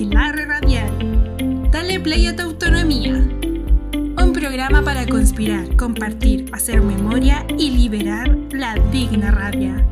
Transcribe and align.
Aquelarre 0.00 0.46
Radial. 0.46 1.70
Dale 1.70 2.00
play 2.00 2.26
a 2.26 2.34
tu 2.34 2.44
autonomía. 2.44 3.12
Un 3.12 4.32
programa 4.32 4.82
para 4.82 5.04
conspirar, 5.04 5.76
compartir, 5.76 6.48
hacer 6.54 6.80
memoria 6.80 7.44
y 7.58 7.70
liberar 7.70 8.34
la 8.50 8.76
digna 8.90 9.30
rabia. 9.30 9.86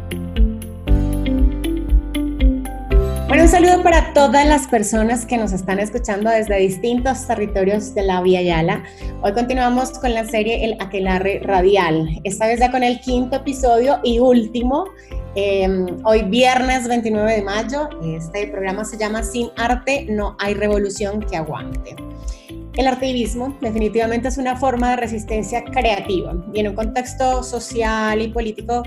Bueno, 3.29 3.43
un 3.43 3.49
saludo 3.51 3.83
para 3.83 4.15
todas 4.15 4.47
las 4.47 4.67
personas 4.69 5.27
que 5.27 5.37
nos 5.37 5.53
están 5.53 5.79
escuchando 5.79 6.31
desde 6.31 6.57
distintos 6.57 7.27
territorios 7.27 7.95
de 7.95 8.05
la 8.05 8.23
Vía 8.23 8.41
Yala. 8.41 8.85
Hoy 9.21 9.35
continuamos 9.35 9.99
con 9.99 10.15
la 10.15 10.25
serie 10.25 10.65
El 10.65 10.81
Aquelarre 10.81 11.41
Radial, 11.45 12.09
esta 12.25 12.47
vez 12.47 12.61
ya 12.61 12.71
con 12.71 12.83
el 12.83 12.99
quinto 13.01 13.37
episodio 13.37 14.01
y 14.03 14.21
último. 14.21 14.87
Em, 15.41 15.87
hoy 16.05 16.23
viernes 16.23 16.89
29 16.89 17.33
de 17.37 17.43
mayo, 17.43 17.89
este 18.03 18.49
programa 18.49 18.85
se 18.85 18.99
llama 18.99 19.23
Sin 19.23 19.51
arte 19.57 20.05
no 20.11 20.37
hay 20.41 20.55
revolución 20.55 21.21
que 21.21 21.37
aguante. 21.37 21.95
El 22.75 22.89
artivismo 22.89 23.57
definitivamente 23.61 24.27
es 24.27 24.37
una 24.37 24.57
forma 24.57 24.91
de 24.91 24.97
resistencia 24.97 25.63
creativa 25.63 26.35
y 26.53 26.59
en 26.59 26.71
un 26.71 26.75
contexto 26.75 27.45
social 27.45 28.21
y 28.21 28.33
político 28.33 28.83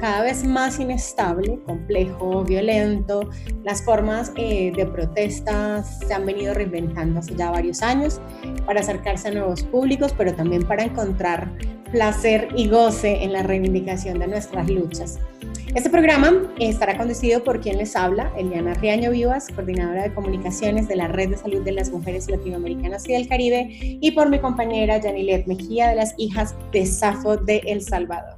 cada 0.00 0.22
vez 0.22 0.44
más 0.44 0.80
inestable, 0.80 1.60
complejo, 1.64 2.42
violento. 2.42 3.30
Las 3.62 3.84
formas 3.84 4.32
eh, 4.34 4.72
de 4.74 4.86
protestas 4.86 6.00
se 6.00 6.12
han 6.12 6.26
venido 6.26 6.54
reinventando 6.54 7.20
hace 7.20 7.36
ya 7.36 7.52
varios 7.52 7.82
años 7.82 8.20
para 8.66 8.80
acercarse 8.80 9.28
a 9.28 9.30
nuevos 9.30 9.62
públicos, 9.62 10.12
pero 10.18 10.34
también 10.34 10.64
para 10.64 10.82
encontrar 10.82 11.52
placer 11.92 12.48
y 12.56 12.68
goce 12.68 13.22
en 13.22 13.32
la 13.32 13.44
reivindicación 13.44 14.18
de 14.18 14.26
nuestras 14.26 14.68
luchas. 14.68 15.20
Este 15.74 15.90
programa 15.90 16.32
estará 16.60 16.96
conducido 16.96 17.42
por 17.42 17.60
quien 17.60 17.78
les 17.78 17.96
habla, 17.96 18.32
Eliana 18.38 18.74
Riaño 18.74 19.10
Vivas, 19.10 19.48
coordinadora 19.48 20.04
de 20.04 20.14
comunicaciones 20.14 20.86
de 20.86 20.94
la 20.94 21.08
Red 21.08 21.30
de 21.30 21.36
Salud 21.36 21.62
de 21.62 21.72
las 21.72 21.90
Mujeres 21.90 22.30
Latinoamericanas 22.30 23.08
y 23.08 23.12
del 23.14 23.26
Caribe, 23.26 23.66
y 23.80 24.12
por 24.12 24.30
mi 24.30 24.38
compañera 24.38 25.00
Janilet 25.02 25.48
Mejía 25.48 25.88
de 25.88 25.96
las 25.96 26.14
Hijas 26.16 26.54
de 26.70 26.86
Safo 26.86 27.36
de 27.38 27.56
El 27.66 27.82
Salvador. 27.82 28.36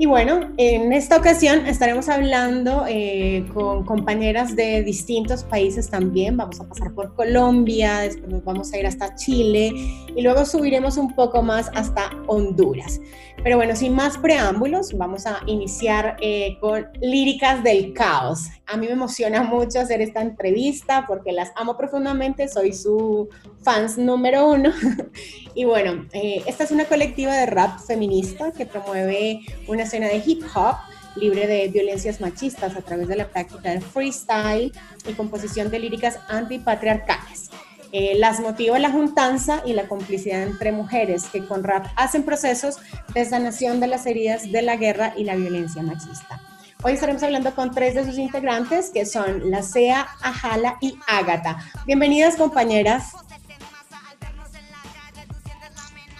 Y 0.00 0.06
bueno, 0.06 0.48
en 0.56 0.94
esta 0.94 1.18
ocasión 1.18 1.66
estaremos 1.66 2.08
hablando 2.08 2.86
eh, 2.88 3.44
con 3.52 3.84
compañeras 3.84 4.56
de 4.56 4.82
distintos 4.82 5.44
países 5.44 5.90
también. 5.90 6.38
Vamos 6.38 6.58
a 6.58 6.66
pasar 6.66 6.94
por 6.94 7.14
Colombia, 7.14 7.98
después 7.98 8.32
nos 8.32 8.42
vamos 8.42 8.72
a 8.72 8.78
ir 8.78 8.86
hasta 8.86 9.14
Chile 9.14 9.70
y 10.16 10.22
luego 10.22 10.46
subiremos 10.46 10.96
un 10.96 11.14
poco 11.14 11.42
más 11.42 11.70
hasta 11.74 12.12
Honduras. 12.28 12.98
Pero 13.42 13.56
bueno, 13.56 13.76
sin 13.76 13.94
más 13.94 14.18
preámbulos, 14.18 14.92
vamos 14.94 15.26
a 15.26 15.40
iniciar 15.46 16.16
eh, 16.20 16.58
con 16.60 16.86
Líricas 17.00 17.62
del 17.62 17.92
Caos. 17.92 18.48
A 18.66 18.76
mí 18.76 18.86
me 18.86 18.92
emociona 18.92 19.42
mucho 19.42 19.80
hacer 19.80 20.00
esta 20.02 20.20
entrevista 20.20 21.04
porque 21.06 21.32
las 21.32 21.50
amo 21.56 21.76
profundamente, 21.76 22.48
soy 22.48 22.72
su 22.72 23.28
fans 23.62 23.96
número 23.96 24.48
uno. 24.48 24.70
y 25.54 25.64
bueno, 25.64 26.06
eh, 26.12 26.42
esta 26.46 26.64
es 26.64 26.70
una 26.70 26.84
colectiva 26.84 27.34
de 27.34 27.46
rap 27.46 27.80
feminista 27.80 28.52
que 28.52 28.66
promueve 28.66 29.40
una 29.68 29.86
escena 29.90 30.06
de 30.06 30.22
hip 30.24 30.44
hop 30.54 30.76
libre 31.16 31.48
de 31.48 31.66
violencias 31.68 32.20
machistas 32.20 32.76
a 32.76 32.82
través 32.82 33.08
de 33.08 33.16
la 33.16 33.26
práctica 33.26 33.70
del 33.70 33.82
freestyle 33.82 34.72
y 35.08 35.12
composición 35.14 35.68
de 35.68 35.80
líricas 35.80 36.18
antipatriarcales. 36.28 37.50
Eh, 37.92 38.14
las 38.16 38.38
motiva 38.38 38.78
la 38.78 38.92
juntanza 38.92 39.62
y 39.66 39.72
la 39.72 39.88
complicidad 39.88 40.44
entre 40.44 40.70
mujeres 40.70 41.24
que 41.24 41.44
con 41.44 41.64
rap 41.64 41.86
hacen 41.96 42.22
procesos 42.22 42.76
de 43.12 43.24
sanación 43.24 43.80
de 43.80 43.88
las 43.88 44.06
heridas 44.06 44.52
de 44.52 44.62
la 44.62 44.76
guerra 44.76 45.12
y 45.16 45.24
la 45.24 45.34
violencia 45.34 45.82
machista. 45.82 46.40
Hoy 46.84 46.92
estaremos 46.92 47.24
hablando 47.24 47.52
con 47.54 47.72
tres 47.72 47.96
de 47.96 48.04
sus 48.04 48.16
integrantes 48.16 48.90
que 48.90 49.04
son 49.04 49.50
la 49.50 49.62
Sea, 49.62 50.06
Ajala 50.22 50.78
y 50.80 50.96
Ágata. 51.08 51.58
Bienvenidas 51.84 52.36
compañeras. 52.36 53.12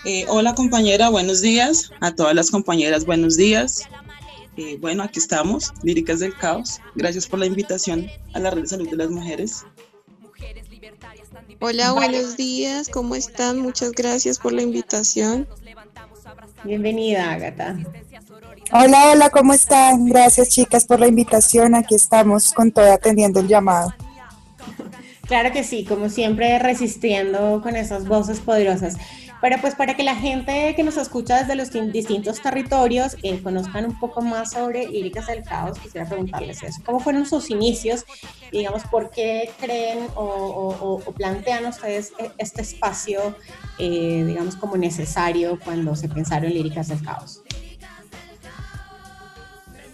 Eh, 0.05 0.25
hola 0.29 0.55
compañera, 0.55 1.11
buenos 1.11 1.43
días. 1.43 1.91
A 2.01 2.15
todas 2.15 2.35
las 2.35 2.51
compañeras, 2.51 3.05
buenos 3.05 3.37
días. 3.37 3.83
Eh, 4.57 4.79
bueno, 4.81 5.03
aquí 5.03 5.19
estamos, 5.19 5.73
Líricas 5.83 6.21
del 6.21 6.35
Caos. 6.35 6.81
Gracias 6.95 7.27
por 7.27 7.39
la 7.39 7.47
invitación 7.47 8.07
a 8.33 8.39
la 8.39 8.51
Red 8.51 8.63
de 8.63 8.69
Salud 8.69 8.89
de 8.89 8.97
las 8.97 9.11
Mujeres. 9.11 9.65
Hola, 11.61 11.93
buenos 11.93 12.39
días, 12.39 12.89
¿cómo 12.89 13.15
están? 13.15 13.61
Muchas 13.61 13.93
gracias 13.93 14.39
por 14.39 14.55
la 14.55 14.63
invitación. 14.63 15.47
Bienvenida, 16.65 17.33
Agatha. 17.33 17.79
Hola, 18.73 19.11
hola, 19.11 19.29
¿cómo 19.29 19.53
están? 19.53 20.07
Gracias, 20.07 20.49
chicas, 20.49 20.87
por 20.87 21.01
la 21.01 21.09
invitación. 21.09 21.75
Aquí 21.75 21.95
estamos 21.95 22.55
con 22.55 22.73
todo 22.73 22.91
atendiendo 22.91 23.41
el 23.41 23.49
llamado. 23.49 23.95
Claro 25.27 25.53
que 25.53 25.63
sí, 25.63 25.85
como 25.85 26.09
siempre, 26.09 26.59
resistiendo 26.59 27.61
con 27.63 27.77
esas 27.77 28.09
voces 28.09 28.41
poderosas. 28.41 28.97
Pero 29.41 29.57
pues 29.61 29.75
para 29.75 29.97
que 29.97 30.03
la 30.03 30.15
gente 30.15 30.75
que 30.77 30.83
nos 30.83 30.97
escucha 30.97 31.39
desde 31.39 31.55
los 31.55 31.71
distintos 31.93 32.43
territorios 32.43 33.17
eh, 33.23 33.41
conozcan 33.43 33.87
un 33.87 33.99
poco 33.99 34.21
más 34.21 34.53
sobre 34.53 34.87
Líricas 34.87 35.27
del 35.29 35.43
Caos, 35.43 35.79
quisiera 35.79 36.07
preguntarles 36.07 36.63
eso. 36.63 36.81
¿Cómo 36.85 37.01
fueron 37.01 37.27
sus 37.27 37.51
inicios? 37.51 38.05
digamos, 38.53 38.83
¿por 38.91 39.11
qué 39.11 39.51
creen 39.61 40.09
o, 40.17 41.01
plantean 41.17 41.67
ustedes 41.67 42.13
e, 42.19 42.31
este 42.39 42.63
espacio, 42.63 43.37
eh, 43.79 44.25
digamos, 44.27 44.57
como 44.57 44.77
necesario 44.77 45.59
cuando 45.65 45.95
se 45.95 46.09
pensaron 46.09 46.47
en 46.47 46.55
Líricas 46.55 46.89
del 46.89 47.03
Caos? 47.03 47.43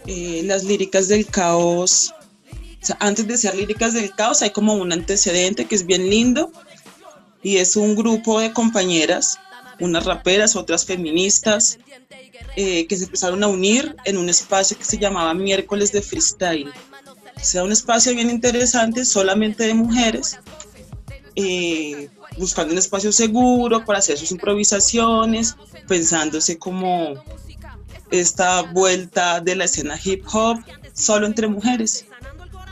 Eh, 0.07 0.41
las 0.45 0.63
Líricas 0.63 1.07
del 1.07 1.25
Caos, 1.25 2.13
antes 2.99 3.27
de 3.27 3.37
ser 3.37 3.55
Líricas 3.55 3.93
del 3.93 4.11
Caos 4.11 4.41
hay 4.41 4.51
como 4.51 4.73
un 4.73 4.91
antecedente 4.91 5.65
que 5.65 5.75
es 5.75 5.85
bien 5.85 6.09
lindo 6.09 6.51
y 7.47 7.59
es 7.59 7.77
un 7.77 7.95
grupo 7.95 8.41
de 8.41 8.51
compañeras, 8.51 9.39
unas 9.79 10.03
raperas, 10.03 10.57
otras 10.57 10.83
feministas, 10.83 11.79
eh, 12.57 12.85
que 12.87 12.97
se 12.97 13.05
empezaron 13.05 13.41
a 13.41 13.47
unir 13.47 13.95
en 14.03 14.17
un 14.17 14.27
espacio 14.27 14.77
que 14.77 14.83
se 14.83 14.97
llamaba 14.97 15.33
Miércoles 15.33 15.93
de 15.93 16.01
Freestyle. 16.01 16.67
O 16.67 17.39
sea, 17.41 17.63
un 17.63 17.71
espacio 17.71 18.13
bien 18.13 18.29
interesante, 18.29 19.05
solamente 19.05 19.63
de 19.63 19.73
mujeres, 19.73 20.37
eh, 21.37 22.09
buscando 22.37 22.73
un 22.73 22.79
espacio 22.79 23.13
seguro 23.13 23.85
para 23.85 23.99
hacer 23.99 24.17
sus 24.17 24.31
improvisaciones, 24.31 25.55
pensándose 25.87 26.57
como 26.57 27.13
esta 28.11 28.63
vuelta 28.63 29.39
de 29.39 29.55
la 29.55 29.63
escena 29.63 29.97
hip 30.03 30.25
hop 30.33 30.57
solo 30.93 31.25
entre 31.25 31.47
mujeres 31.47 32.06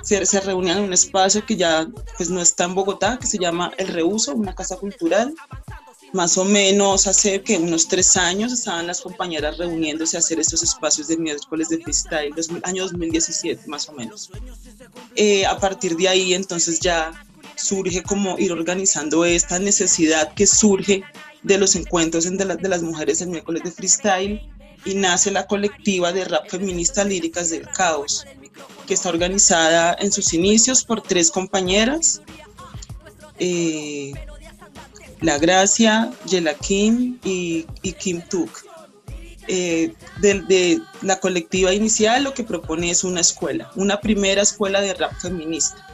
se, 0.06 0.40
reunían 0.42 0.78
en 0.78 0.84
un 0.86 0.94
espacio 0.94 1.46
que 1.46 1.56
ya 1.56 1.88
pues 2.18 2.30
no 2.30 2.42
está 2.42 2.66
en 2.66 2.76
Bogotá, 2.76 3.18
que 3.20 3.28
se 3.28 3.38
llama 3.38 3.72
El 3.78 3.88
Reuso, 3.88 4.34
una 4.34 4.56
casa 4.56 4.78
cultural. 4.78 5.34
Más 6.14 6.38
o 6.38 6.46
menos 6.46 7.08
hace 7.08 7.42
que 7.42 7.58
unos 7.58 7.88
tres 7.88 8.16
años 8.16 8.54
estaban 8.54 8.88
las 8.88 9.02
compañeras 9.02 9.58
reuniéndose 9.58 10.16
a 10.16 10.20
hacer 10.20 10.40
estos 10.40 10.64
espacios 10.64 11.08
de 11.08 11.18
miércoles 11.18 11.68
de 11.70 11.80
freestyle, 11.80 12.34
los, 12.36 12.50
año 12.64 12.84
2017 12.84 13.68
más 13.68 13.90
o 13.90 13.94
menos. 13.94 14.30
Eh, 15.16 15.46
a 15.46 15.60
partir 15.60 15.98
de 15.98 16.08
ahí 16.08 16.34
entonces 16.34 16.80
ya 16.80 17.12
surge 17.56 18.04
como 18.04 18.38
ir 18.38 18.52
organizando 18.52 19.26
esta 19.26 19.60
necesidad 19.60 20.34
que 20.34 20.48
surge 20.48 21.04
de 21.44 21.58
los 21.58 21.76
encuentros 21.76 22.24
de, 22.24 22.46
de 22.46 22.70
las 22.70 22.82
mujeres 22.82 23.22
en 23.22 23.32
miércoles 23.32 23.64
de 23.64 23.72
freestyle 23.72 24.42
y 24.86 24.94
nace 24.94 25.32
la 25.32 25.48
colectiva 25.48 26.14
de 26.14 26.26
rap 26.26 26.48
feminista 26.50 27.04
Líricas 27.04 27.50
del 27.50 27.68
Caos, 27.68 28.26
que 28.86 28.94
está 28.94 29.10
organizada 29.10 29.96
en 30.00 30.12
sus 30.12 30.34
inicios 30.34 30.84
por 30.84 31.02
tres 31.02 31.32
compañeras, 31.32 32.22
eh, 33.40 34.14
La 35.22 35.38
Gracia, 35.38 36.12
Yela 36.26 36.54
Kim 36.54 37.20
y, 37.24 37.66
Kim 38.00 38.22
Tuk. 38.22 38.50
Eh, 39.48 39.94
de, 40.22 40.82
la 41.04 41.20
colectiva 41.20 41.72
inicial 41.72 42.24
lo 42.24 42.34
que 42.34 42.44
propone 42.44 42.90
es 42.90 43.04
una 43.04 43.22
escuela, 43.22 43.72
una 43.76 44.02
primera 44.02 44.42
escuela 44.42 44.82
de 44.82 44.96
rap 44.96 45.14
feminista, 45.20 45.88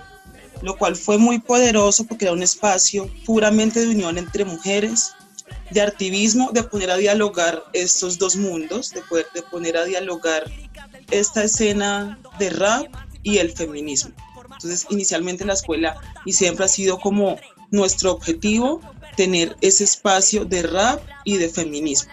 lo 0.62 0.78
cual 0.78 0.96
fue 0.96 1.18
muy 1.18 1.40
poderoso 1.40 2.06
porque 2.06 2.26
era 2.26 2.34
un 2.34 2.44
espacio 2.44 3.12
puramente 3.26 3.82
de 3.82 3.90
unión 3.90 4.18
entre 4.18 4.46
mujeres, 4.46 5.12
de 5.70 5.82
activismo, 5.82 6.52
de 6.54 6.64
poner 6.64 6.92
a 6.92 6.98
dialogar 6.98 7.64
estos 7.74 8.18
dos 8.18 8.38
mundos, 8.38 8.92
de, 8.92 9.02
poder, 9.02 9.28
de 9.34 9.42
poner 9.42 9.76
a 9.76 9.86
dialogar 9.86 10.50
esta 11.12 11.44
escena 11.44 12.20
de 12.40 12.50
rap 12.50 12.88
y 13.24 13.38
el 13.38 13.52
feminismo. 13.52 14.12
Entonces, 14.44 14.88
inicialmente 14.90 15.44
en 15.44 15.48
la 15.48 15.54
escuela 15.54 15.98
y 16.26 16.34
siempre 16.34 16.66
ha 16.66 16.68
sido 16.68 17.00
como 17.00 17.38
nuestro 17.72 18.12
objetivo 18.12 18.82
tener 19.16 19.56
ese 19.62 19.84
espacio 19.84 20.46
de 20.46 20.64
rap 20.64 21.02
y 21.24 21.38
de 21.38 21.50
feminismo. 21.50 22.12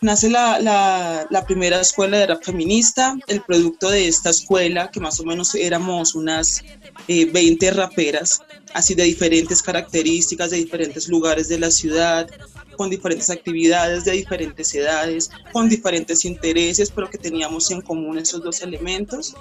nace 0.00 0.28
la, 0.28 1.44
primera 1.46 1.80
escuela 1.80 2.18
de 2.18 2.26
rap 2.26 2.42
feminista, 2.42 3.16
el 3.26 3.42
producto 3.42 3.90
de 3.90 4.08
esta 4.08 4.30
escuela, 4.30 4.90
que 4.90 5.00
más 5.00 5.20
o 5.20 5.24
menos 5.24 5.54
éramos 5.54 6.14
unas 6.14 6.64
20 7.06 7.66
eh, 7.66 7.70
raperas, 7.70 8.40
así 8.74 8.94
de 8.94 9.04
diferentes 9.04 9.62
características, 9.62 10.50
de 10.50 10.58
diferentes 10.58 11.08
lugares 11.08 11.48
de 11.48 11.58
la 11.58 11.70
ciudad, 11.70 12.28
con 12.76 12.90
diferentes 12.90 13.30
actividades, 13.30 14.04
de 14.04 14.12
diferentes 14.12 14.74
edades, 14.74 15.30
con 15.52 15.68
diferentes 15.68 16.24
intereses, 16.24 16.90
pero 16.90 17.10
que 17.10 17.18
teníamos 17.18 17.70
en 17.70 17.82
común 17.82 18.18
esos 18.18 18.42
dos 18.42 18.62
elementos. 18.62 19.34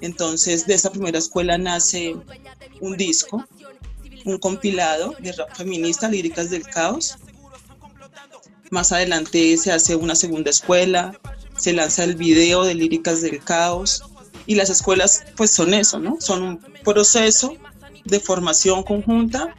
Entonces, 0.00 0.66
de 0.66 0.74
esta 0.74 0.90
primera 0.90 1.18
escuela 1.18 1.58
nace 1.58 2.16
un 2.80 2.96
disco, 2.96 3.44
un 4.24 4.38
compilado 4.38 5.14
de 5.18 5.32
rap 5.32 5.54
feminista, 5.56 6.08
líricas 6.08 6.50
del 6.50 6.64
caos, 6.64 7.16
más 8.70 8.92
adelante 8.92 9.56
se 9.56 9.72
hace 9.72 9.96
una 9.96 10.14
segunda 10.14 10.50
escuela, 10.50 11.18
se 11.56 11.72
lanza 11.72 12.04
el 12.04 12.16
video 12.16 12.64
de 12.64 12.74
Líricas 12.74 13.22
del 13.22 13.42
Caos 13.42 14.02
y 14.46 14.54
las 14.54 14.70
escuelas 14.70 15.24
pues 15.36 15.50
son 15.50 15.74
eso, 15.74 15.98
¿no? 15.98 16.16
Son 16.20 16.42
un 16.42 16.58
proceso 16.84 17.56
de 18.06 18.20
formación 18.20 18.82
conjunta. 18.82 19.54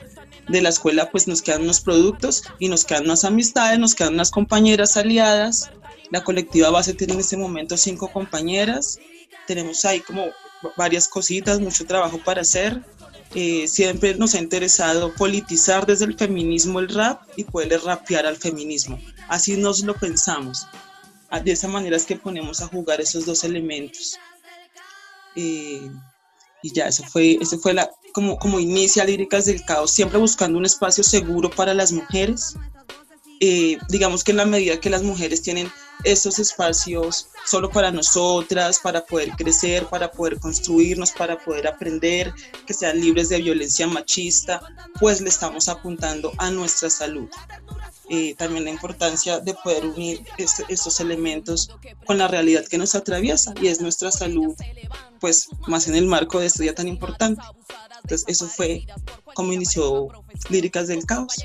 De 0.47 0.61
la 0.61 0.69
escuela 0.69 1.11
pues 1.11 1.27
nos 1.27 1.41
quedan 1.41 1.63
unos 1.63 1.81
productos 1.81 2.43
y 2.57 2.69
nos 2.69 2.85
quedan 2.85 3.03
unas 3.03 3.25
amistades, 3.25 3.79
nos 3.79 3.95
quedan 3.95 4.13
unas 4.13 4.31
compañeras 4.31 4.95
aliadas. 4.95 5.69
La 6.09 6.23
colectiva 6.23 6.69
base 6.69 6.93
tiene 6.93 7.13
en 7.13 7.19
este 7.19 7.35
momento 7.35 7.75
cinco 7.75 8.11
compañeras. 8.11 8.97
Tenemos 9.45 9.83
ahí 9.83 9.99
como 9.99 10.27
varias 10.77 11.07
cositas, 11.07 11.59
mucho 11.59 11.85
trabajo 11.85 12.19
para 12.23 12.41
hacer. 12.41 12.81
Eh, 13.35 13.67
siempre 13.67 14.15
nos 14.15 14.35
ha 14.35 14.39
interesado 14.39 15.13
politizar 15.13 15.85
desde 15.85 16.05
el 16.05 16.17
feminismo 16.17 16.79
el 16.79 16.87
rap 16.87 17.21
y 17.35 17.43
poderle 17.43 17.77
rapear 17.77 18.25
al 18.25 18.37
feminismo. 18.37 18.99
Así 19.27 19.57
nos 19.57 19.83
lo 19.83 19.93
pensamos. 19.95 20.65
Ah, 21.29 21.41
de 21.41 21.51
esa 21.51 21.67
manera 21.67 21.97
es 21.97 22.05
que 22.05 22.15
ponemos 22.15 22.61
a 22.61 22.67
jugar 22.67 23.01
esos 23.01 23.25
dos 23.25 23.43
elementos. 23.43 24.17
Eh, 25.35 25.91
y 26.63 26.73
ya, 26.73 26.87
eso 26.87 27.03
fue, 27.03 27.37
eso 27.41 27.59
fue 27.59 27.73
la, 27.73 27.89
como, 28.17 28.39
como 28.39 28.59
inicia 28.59 29.05
Líricas 29.05 29.45
del 29.45 29.63
Caos, 29.63 29.91
siempre 29.91 30.17
buscando 30.17 30.57
un 30.57 30.65
espacio 30.65 31.03
seguro 31.03 31.51
para 31.51 31.75
las 31.75 31.91
mujeres. 31.91 32.55
Eh, 33.39 33.77
digamos 33.89 34.23
que 34.23 34.31
en 34.31 34.37
la 34.37 34.45
medida 34.47 34.79
que 34.79 34.89
las 34.89 35.03
mujeres 35.03 35.43
tienen 35.43 35.71
estos 36.03 36.39
espacios 36.39 37.27
solo 37.45 37.69
para 37.69 37.91
nosotras, 37.91 38.79
para 38.81 39.05
poder 39.05 39.29
crecer, 39.37 39.85
para 39.85 40.09
poder 40.11 40.39
construirnos, 40.39 41.11
para 41.11 41.37
poder 41.37 41.67
aprender, 41.67 42.33
que 42.65 42.73
sean 42.73 42.99
libres 42.99 43.29
de 43.29 43.39
violencia 43.39 43.85
machista, 43.85 44.63
pues 44.99 45.21
le 45.21 45.29
estamos 45.29 45.69
apuntando 45.69 46.33
a 46.39 46.49
nuestra 46.49 46.89
salud. 46.89 47.29
Eh, 48.09 48.35
también 48.35 48.63
la 48.63 48.71
importancia 48.71 49.39
de 49.39 49.53
poder 49.53 49.85
unir 49.85 50.23
estos 50.69 50.99
elementos 51.01 51.69
con 52.05 52.17
la 52.17 52.29
realidad 52.29 52.65
que 52.65 52.77
nos 52.77 52.95
atraviesa 52.95 53.53
y 53.61 53.67
es 53.67 53.81
nuestra 53.81 54.11
salud, 54.11 54.55
pues 55.19 55.49
más 55.67 55.89
en 55.89 55.95
el 55.95 56.05
marco 56.05 56.39
de 56.39 56.45
este 56.45 56.63
día 56.63 56.73
tan 56.73 56.87
importante. 56.87 57.41
Entonces 58.03 58.23
eso 58.27 58.47
fue 58.47 58.85
como 59.33 59.51
inició 59.51 60.07
Líricas 60.49 60.87
del 60.87 61.05
Caos. 61.05 61.35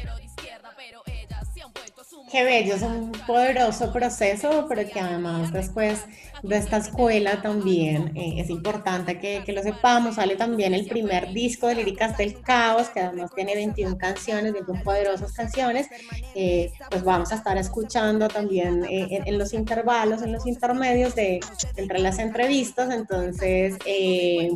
Qué 2.30 2.44
bello, 2.44 2.76
es 2.76 2.82
un 2.82 3.12
poderoso 3.26 3.92
proceso, 3.92 4.66
pero 4.68 4.88
que 4.88 5.00
además 5.00 5.52
después 5.52 5.98
de 6.42 6.56
esta 6.56 6.78
escuela 6.78 7.40
también 7.40 8.16
eh, 8.16 8.34
es 8.38 8.50
importante 8.50 9.18
que, 9.18 9.42
que, 9.44 9.52
lo 9.52 9.62
sepamos. 9.62 10.16
Sale 10.16 10.36
también 10.36 10.74
el 10.74 10.86
primer 10.86 11.32
disco 11.32 11.68
de 11.68 11.76
Líricas 11.76 12.16
del 12.18 12.40
Caos, 12.40 12.88
que 12.88 13.00
además 13.00 13.30
tiene 13.34 13.54
21 13.54 13.96
canciones, 13.96 14.52
21 14.52 14.82
poderosas 14.82 15.32
canciones. 15.32 15.88
Eh, 16.34 16.72
pues 16.90 17.04
vamos 17.04 17.30
a 17.32 17.36
estar 17.36 17.56
escuchando 17.58 18.28
también 18.28 18.84
eh, 18.84 19.22
en, 19.24 19.38
los 19.38 19.52
intervalos, 19.52 20.22
en 20.22 20.32
los 20.32 20.46
intermedios 20.46 21.14
de 21.14 21.40
entre 21.76 22.00
las 22.00 22.18
entrevistas. 22.18 22.92
Entonces, 22.92 23.78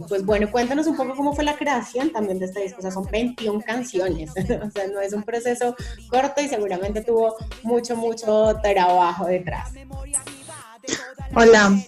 pues 0.09 0.25
bueno, 0.25 0.51
cuéntanos 0.51 0.87
un 0.89 0.97
poco 0.97 1.15
cómo 1.15 1.35
fue 1.35 1.45
la 1.45 1.57
creación 1.57 2.11
también 2.11 2.39
de 2.41 2.47
este 2.47 2.63
disco. 2.63 2.79
O 2.79 2.83
sea, 2.83 2.91
son 2.91 3.07
21 3.11 3.61
canciones, 3.61 4.31
o 4.37 4.71
sea, 4.71 4.89
no 4.93 5.01
es 5.01 5.13
un 5.13 5.23
proceso 5.23 5.77
corto 6.09 6.41
y 6.43 6.49
seguramente 6.49 7.03
tuvo 7.03 7.37
mucho, 7.63 7.97
mucho 7.97 8.59
trabajo 8.61 9.27
detrás. 9.27 9.73
Hola. 11.35 11.79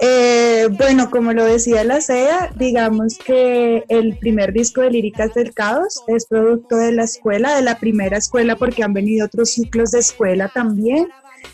Eh, 0.00 0.68
bueno, 0.78 1.10
como 1.10 1.32
lo 1.32 1.44
decía 1.44 1.82
la 1.82 2.00
SEA, 2.00 2.52
digamos 2.54 3.18
que 3.18 3.84
el 3.88 4.16
primer 4.18 4.52
disco 4.52 4.80
de 4.80 4.90
Líricas 4.90 5.34
del 5.34 5.52
Caos 5.52 6.02
es 6.06 6.26
producto 6.26 6.76
de 6.76 6.92
la 6.92 7.02
escuela, 7.02 7.56
de 7.56 7.62
la 7.62 7.78
primera 7.78 8.16
escuela, 8.16 8.54
porque 8.54 8.84
han 8.84 8.92
venido 8.92 9.26
otros 9.26 9.50
ciclos 9.50 9.90
de 9.90 9.98
escuela 9.98 10.48
también. 10.54 11.08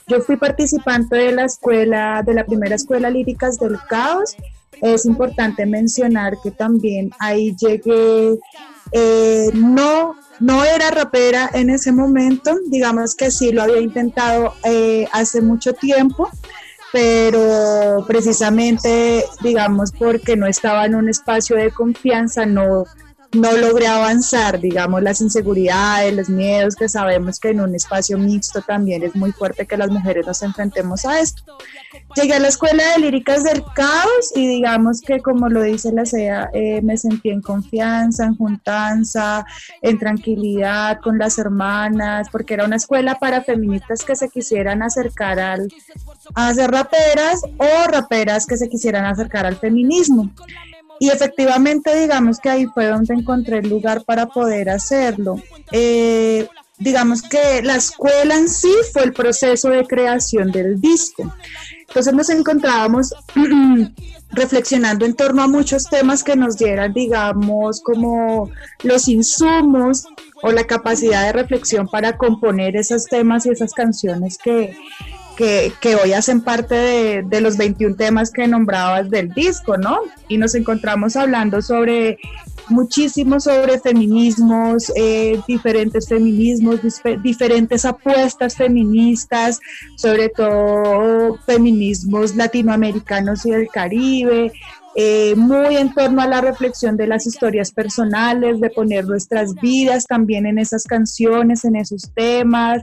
Yo 0.09 0.21
fui 0.21 0.37
participante 0.37 1.17
de 1.17 1.33
la 1.33 1.45
escuela, 1.45 2.23
de 2.25 2.35
la 2.35 2.45
primera 2.45 2.75
escuela 2.75 3.09
Líricas 3.09 3.59
del 3.59 3.79
Caos. 3.89 4.37
Es 4.83 5.07
importante 5.07 5.65
mencionar 5.65 6.37
que 6.43 6.51
también 6.51 7.13
ahí 7.19 7.57
llegué, 7.59 8.39
eh, 8.93 9.51
no 9.55 10.17
no 10.41 10.65
era 10.65 10.91
rapera 10.91 11.51
en 11.53 11.71
ese 11.71 11.93
momento, 11.93 12.57
digamos 12.67 13.15
que 13.15 13.31
sí 13.31 13.53
lo 13.53 13.63
había 13.63 13.81
intentado 13.81 14.55
eh, 14.65 15.07
hace 15.13 15.41
mucho 15.41 15.75
tiempo, 15.75 16.29
pero 16.95 18.05
precisamente, 18.07 19.25
digamos, 19.43 19.91
porque 19.91 20.37
no 20.37 20.47
estaba 20.47 20.87
en 20.87 20.95
un 20.95 21.09
espacio 21.09 21.57
de 21.57 21.73
confianza, 21.73 22.47
no, 22.47 22.85
no 23.35 23.53
logré 23.57 23.87
avanzar, 23.87 24.61
digamos, 24.61 25.03
las 25.03 25.21
inseguridades, 25.21 26.15
los 26.15 26.29
miedos 26.29 26.77
que 26.77 26.89
sabemos 26.89 27.39
que 27.39 27.51
en 27.51 27.61
un 27.61 27.75
espacio 27.75 28.19
mixto 28.19 28.63
también 28.63 29.03
es 29.03 29.15
muy 29.15 29.33
fuerte 29.33 29.67
que 29.67 29.77
las 29.77 29.91
mujeres 29.91 30.27
nos 30.27 30.43
enfrentemos 30.43 31.05
a 31.05 31.21
esto. 31.21 31.43
Llegué 32.17 32.35
a 32.35 32.39
la 32.39 32.49
escuela 32.49 32.83
de 32.93 33.01
líricas 33.01 33.45
del 33.45 33.65
caos 33.75 34.33
y 34.35 34.47
digamos 34.47 35.01
que 35.01 35.21
como 35.21 35.49
lo 35.49 35.63
dice 35.63 35.93
la 35.93 36.07
SEA, 36.07 36.51
eh, 36.53 36.81
me 36.83 36.97
sentí 36.97 37.31
en 37.31 37.41
confianza, 37.41 38.25
en 38.25 38.37
juntanza, 38.37 39.45
en 39.83 39.99
tranquilidad 39.99 40.99
con 41.01 41.19
las 41.19 41.39
hermanas, 41.39 42.29
porque 42.31 42.55
era 42.55 42.65
una 42.65 42.77
escuela 42.77 43.19
para 43.19 43.43
feministas 43.43 44.05
que 44.05 44.17
se 44.17 44.29
quisieran 44.29 44.83
acercar 44.83 45.39
al, 45.39 45.69
a 46.35 46.55
ser 46.55 46.71
raperas 46.71 47.43
o 47.59 47.89
raperas 47.91 48.47
que 48.47 48.57
se 48.57 48.69
quisieran 48.69 49.05
acercar 49.05 49.47
al 49.47 49.57
feminismo. 49.57 50.31
Y 51.01 51.11
efectivamente, 51.11 51.99
digamos 51.99 52.39
que 52.39 52.51
ahí 52.51 52.67
fue 52.67 52.87
donde 52.87 53.15
encontré 53.15 53.59
el 53.59 53.69
lugar 53.69 54.05
para 54.05 54.27
poder 54.27 54.71
hacerlo. 54.71 55.43
Eh, 55.73 56.49
digamos 56.79 57.23
que 57.23 57.63
la 57.63 57.77
escuela 57.77 58.37
en 58.37 58.49
sí 58.49 58.73
fue 58.93 59.05
el 59.05 59.13
proceso 59.13 59.71
de 59.71 59.87
creación 59.87 60.51
del 60.51 60.81
disco. 60.81 61.33
Entonces 61.89 62.13
nos 62.15 62.31
encontrábamos 62.31 63.15
reflexionando 64.31 65.05
en 65.07 65.15
torno 65.15 65.43
a 65.43 65.49
muchos 65.49 65.89
temas 65.89 66.25
que 66.25 66.37
nos 66.37 66.57
dieran, 66.57 66.93
digamos, 66.93 67.81
como 67.81 68.51
los 68.83 69.09
insumos 69.09 70.07
o 70.43 70.51
la 70.51 70.65
capacidad 70.65 71.25
de 71.25 71.33
reflexión 71.33 71.87
para 71.87 72.17
componer 72.17 72.77
esos 72.77 73.07
temas 73.07 73.47
y 73.47 73.51
esas 73.51 73.73
canciones 73.73 74.39
que, 74.39 74.77
que, 75.37 75.97
hoy 76.03 76.13
hacen 76.13 76.41
parte 76.41 77.23
de, 77.23 77.41
los 77.41 77.57
21 77.57 77.97
temas 77.97 78.31
que 78.31 78.47
nombrabas 78.47 79.11
del 79.11 79.31
disco, 79.31 79.77
¿no? 79.77 79.99
Y 80.29 80.39
nos 80.39 80.55
encontramos 80.55 81.17
hablando 81.17 81.61
sobre 81.63 82.19
muchísimo 82.69 83.41
sobre 83.41 83.79
feminismos, 83.79 84.91
eh, 84.97 85.39
diferentes 85.47 86.09
feminismos, 86.09 86.81
diferentes 87.23 87.85
apuestas 87.85 88.57
feministas, 88.57 89.61
sobre 89.97 90.31
todo 90.31 91.37
feminismos 91.45 92.35
latinoamericanos 92.37 93.45
y 93.45 93.51
del 93.51 93.69
Caribe, 93.69 94.53
eh, 94.97 95.35
muy 95.37 95.77
en 95.77 95.93
torno 95.93 96.23
a 96.23 96.29
la 96.29 96.41
reflexión 96.41 96.97
de 96.97 97.07
las 97.07 97.27
historias 97.27 97.73
personales, 97.73 98.61
de 98.61 98.71
poner 98.71 99.07
nuestras 99.07 99.55
vidas 99.55 100.07
también 100.07 100.47
en 100.47 100.59
esas 100.59 100.85
canciones, 100.85 101.65
en 101.65 101.77
esos 101.77 102.13
temas, 102.15 102.83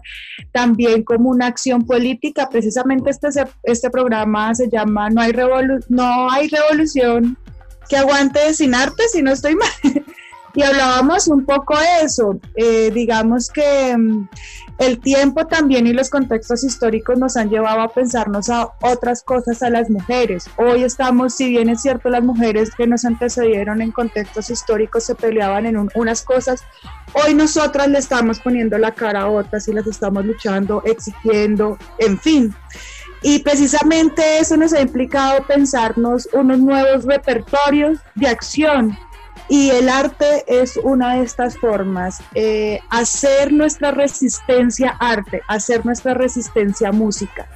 también 0.51 1.03
como 1.03 1.29
una 1.29 1.47
acción 1.47 1.85
política. 1.85 2.49
Precisamente 2.49 3.09
este, 3.09 3.27
este 3.63 3.89
programa 3.89 4.53
se 4.55 4.69
llama 4.69 5.09
No 5.09 5.21
hay, 5.21 5.31
no 5.89 6.29
hay 6.29 6.49
revolución 6.49 7.37
que 7.87 7.97
aguante 7.97 8.53
sin 8.53 8.75
arte, 8.75 9.03
si 9.11 9.21
no 9.21 9.31
estoy 9.31 9.55
mal. 9.55 9.69
y 10.53 10.63
hablábamos 10.63 11.27
un 11.27 11.45
poco 11.45 11.77
de 11.77 12.05
eso. 12.05 12.39
Eh, 12.55 12.91
digamos 12.93 13.49
que 13.49 13.95
mm, 13.97 14.27
el 14.79 14.99
tiempo 14.99 15.45
también 15.47 15.87
y 15.87 15.93
los 15.93 16.09
contextos 16.09 16.63
históricos 16.63 17.17
nos 17.17 17.37
han 17.37 17.49
llevado 17.49 17.81
a 17.81 17.93
pensarnos 17.93 18.49
a 18.49 18.69
otras 18.81 19.23
cosas 19.23 19.61
a 19.63 19.69
las 19.69 19.89
mujeres. 19.89 20.45
Hoy 20.57 20.83
estamos, 20.83 21.35
si 21.35 21.49
bien 21.49 21.69
es 21.69 21.81
cierto, 21.81 22.09
las 22.09 22.23
mujeres 22.23 22.71
que 22.75 22.87
nos 22.87 23.05
antecedieron 23.05 23.81
en 23.81 23.91
contextos 23.91 24.49
históricos 24.49 25.05
se 25.05 25.15
peleaban 25.15 25.65
en 25.65 25.89
unas 25.95 26.23
cosas, 26.23 26.63
hoy 27.13 27.33
nosotras 27.33 27.87
le 27.87 27.99
estamos 27.99 28.39
poniendo 28.39 28.77
la 28.77 28.91
cara 28.91 29.21
a 29.21 29.29
otras 29.29 29.67
y 29.67 29.73
las 29.73 29.87
estamos 29.87 30.25
luchando, 30.25 30.81
exigiendo, 30.85 31.77
en 31.99 32.19
fin. 32.19 32.55
Y 33.23 33.39
precisamente 33.39 34.39
eso 34.39 34.57
nos 34.57 34.73
ha 34.73 34.81
implicado 34.81 35.45
pensarnos 35.45 36.27
unos 36.33 36.57
nuevos 36.57 37.05
repertorios 37.05 37.99
de 38.15 38.27
acción 38.27 38.97
y 39.51 39.69
el 39.69 39.89
arte 39.89 40.45
es 40.47 40.77
una 40.77 41.15
de 41.15 41.25
estas 41.25 41.57
formas, 41.57 42.19
eh, 42.35 42.79
hacer 42.89 43.51
nuestra 43.51 43.91
resistencia 43.91 44.95
arte, 44.97 45.41
hacer 45.45 45.85
nuestra 45.85 46.13
resistencia 46.13 46.93
música. 46.93 47.49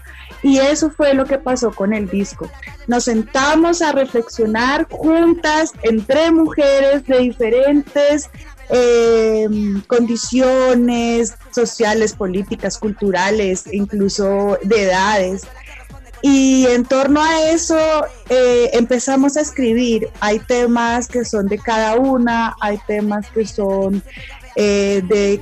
Y 0.44 0.58
eso 0.58 0.92
fue 0.92 1.14
lo 1.14 1.24
que 1.24 1.38
pasó 1.38 1.72
con 1.72 1.94
el 1.94 2.10
disco. 2.10 2.52
Nos 2.88 3.06
sentamos 3.06 3.82
a 3.82 3.94
reflexionar 3.94 4.90
juntas 4.92 5.72
entre 5.84 6.32
mujeres 6.32 7.06
de 7.06 7.20
diferentes 7.20 8.30
eh, 8.70 9.48
condiciones 9.88 11.34
sociales, 11.52 12.14
políticas, 12.14 12.78
culturales, 12.78 13.72
incluso 13.72 14.58
de 14.64 14.84
edades. 14.84 15.44
Y 16.28 16.66
en 16.66 16.86
torno 16.86 17.22
a 17.22 17.52
eso 17.52 17.78
eh, 18.30 18.72
empezamos 18.74 19.38
a 19.38 19.42
escribir. 19.42 20.10
Hay 20.22 20.40
temas 20.40 21.08
que 21.08 21.24
son 21.24 21.46
de 21.46 21.60
cada 21.60 21.98
una, 21.98 22.56
hay 22.62 22.80
temas 22.88 23.30
que 23.30 23.46
son 23.46 24.02
eh, 24.56 25.04
de 25.06 25.40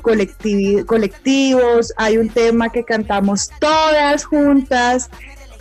colectivos, 0.86 1.94
hay 1.96 2.18
un 2.18 2.28
tema 2.28 2.70
que 2.70 2.84
cantamos 2.84 3.50
todas 3.62 4.26
juntas 4.26 5.10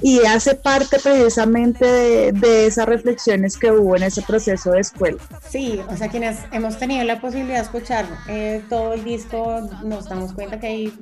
y 0.02 0.20
hace 0.26 0.54
parte 0.54 0.98
precisamente 0.98 2.32
de, 2.32 2.66
esas 2.66 2.86
reflexiones 2.86 3.56
que 3.56 3.70
hubo 3.70 3.96
en 3.96 4.04
ese 4.04 4.22
proceso 4.22 4.72
de 4.72 4.80
escuela. 4.80 5.18
Sí, 5.48 5.80
o 5.88 5.96
sea, 5.96 6.08
quienes 6.08 6.38
hemos 6.52 6.78
tenido 6.78 7.04
la 7.04 7.20
posibilidad 7.20 7.58
de 7.58 7.62
escuchar 7.62 8.06
eh, 8.28 8.62
todo 8.68 8.94
el 8.94 9.04
disco, 9.04 9.60
nos 9.84 10.08
damos 10.08 10.32
cuenta 10.32 10.58
que 10.58 10.66
hay 10.66 10.94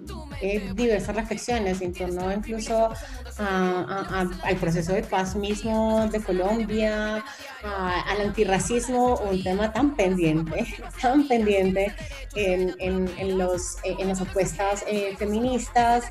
eh, 0.43 0.73
diversas 0.75 1.15
reflexiones 1.17 1.81
en 1.83 1.93
torno 1.93 2.33
incluso 2.33 2.91
al 3.39 4.57
proceso 4.61 4.93
de 4.93 5.03
paz 5.03 5.35
mismo 5.35 6.09
de 6.11 6.21
Colombia, 6.21 7.25
al 7.63 8.21
antirracismo, 8.21 9.17
un 9.17 9.43
tema 9.43 9.73
tan 9.73 9.95
pendiente, 9.97 10.67
tan 11.03 11.29
pendiente 11.29 11.95
en, 12.35 12.75
en, 12.79 13.39
los, 13.39 13.77
en 13.85 14.09
las 14.09 14.21
apuestas 14.21 14.85
eh, 14.87 15.15
feministas 15.19 16.11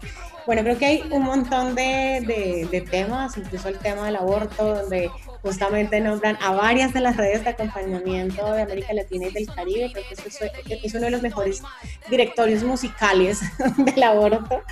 bueno, 0.49 0.63
creo 0.63 0.79
que 0.79 0.85
hay 0.87 1.03
un 1.11 1.25
montón 1.25 1.75
de, 1.75 2.67
de, 2.71 2.81
temas, 2.81 3.37
incluso 3.37 3.69
el 3.69 3.77
tema 3.77 4.07
del 4.07 4.15
aborto, 4.15 4.81
donde 4.81 5.11
justamente 5.43 6.01
nombran 6.01 6.39
a 6.41 6.53
varias 6.53 6.91
de 6.91 7.01
las 7.01 7.17
redes 7.17 7.43
de 7.43 7.51
acompañamiento 7.51 8.51
de 8.53 8.63
América 8.63 8.93
Latina 8.95 9.27
y 9.27 9.31
del 9.31 9.45
Caribe. 9.45 9.91
Creo 9.91 10.05
que 10.07 10.15
eso 10.15 10.45
es 10.67 10.93
uno 10.95 11.05
de 11.05 11.11
los 11.11 11.21
mejores 11.21 11.61
directorios 12.09 12.63
musicales 12.63 13.41
del 13.77 14.01
aborto. 14.01 14.63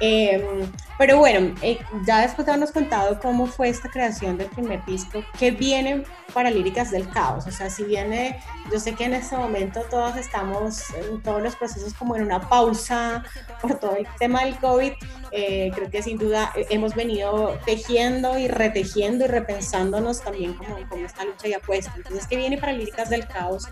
Em, 0.00 0.70
pero 0.98 1.18
bueno, 1.18 1.54
eh, 1.62 1.78
ya 2.06 2.20
después 2.20 2.46
de 2.46 2.52
habernos 2.52 2.72
contado 2.72 3.18
cómo 3.20 3.46
fue 3.46 3.68
esta 3.68 3.88
creación 3.88 4.38
del 4.38 4.48
primer 4.48 4.84
disco, 4.84 5.24
¿qué 5.38 5.50
viene 5.50 6.04
para 6.32 6.50
Líricas 6.50 6.90
del 6.90 7.08
Caos? 7.10 7.46
O 7.46 7.50
sea, 7.50 7.70
si 7.70 7.84
viene, 7.84 8.40
yo 8.72 8.78
sé 8.78 8.94
que 8.94 9.04
en 9.04 9.14
este 9.14 9.36
momento 9.36 9.82
todos 9.90 10.16
estamos 10.16 10.90
en 10.94 11.22
todos 11.22 11.42
los 11.42 11.56
procesos 11.56 11.94
como 11.94 12.16
en 12.16 12.22
una 12.22 12.48
pausa 12.48 13.24
por 13.60 13.78
todo 13.78 13.96
el 13.96 14.06
tema 14.18 14.44
del 14.44 14.56
COVID, 14.58 14.92
eh, 15.32 15.72
creo 15.74 15.90
que 15.90 16.02
sin 16.02 16.18
duda 16.18 16.52
hemos 16.70 16.94
venido 16.94 17.58
tejiendo 17.66 18.38
y 18.38 18.46
retejiendo 18.46 19.24
y 19.24 19.28
repensándonos 19.28 20.22
también 20.22 20.54
como, 20.54 20.76
como 20.88 21.04
esta 21.04 21.24
lucha 21.24 21.48
y 21.48 21.54
apuesta. 21.54 21.92
Entonces, 21.96 22.26
¿qué 22.26 22.36
viene 22.36 22.58
para 22.58 22.72
Líricas 22.72 23.10
del 23.10 23.26
Caos 23.26 23.66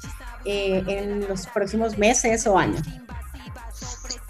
eh, 0.45 0.83
en 0.88 1.29
los 1.29 1.47
próximos 1.47 1.99
meses 1.99 2.47
o 2.47 2.59
años? 2.59 2.83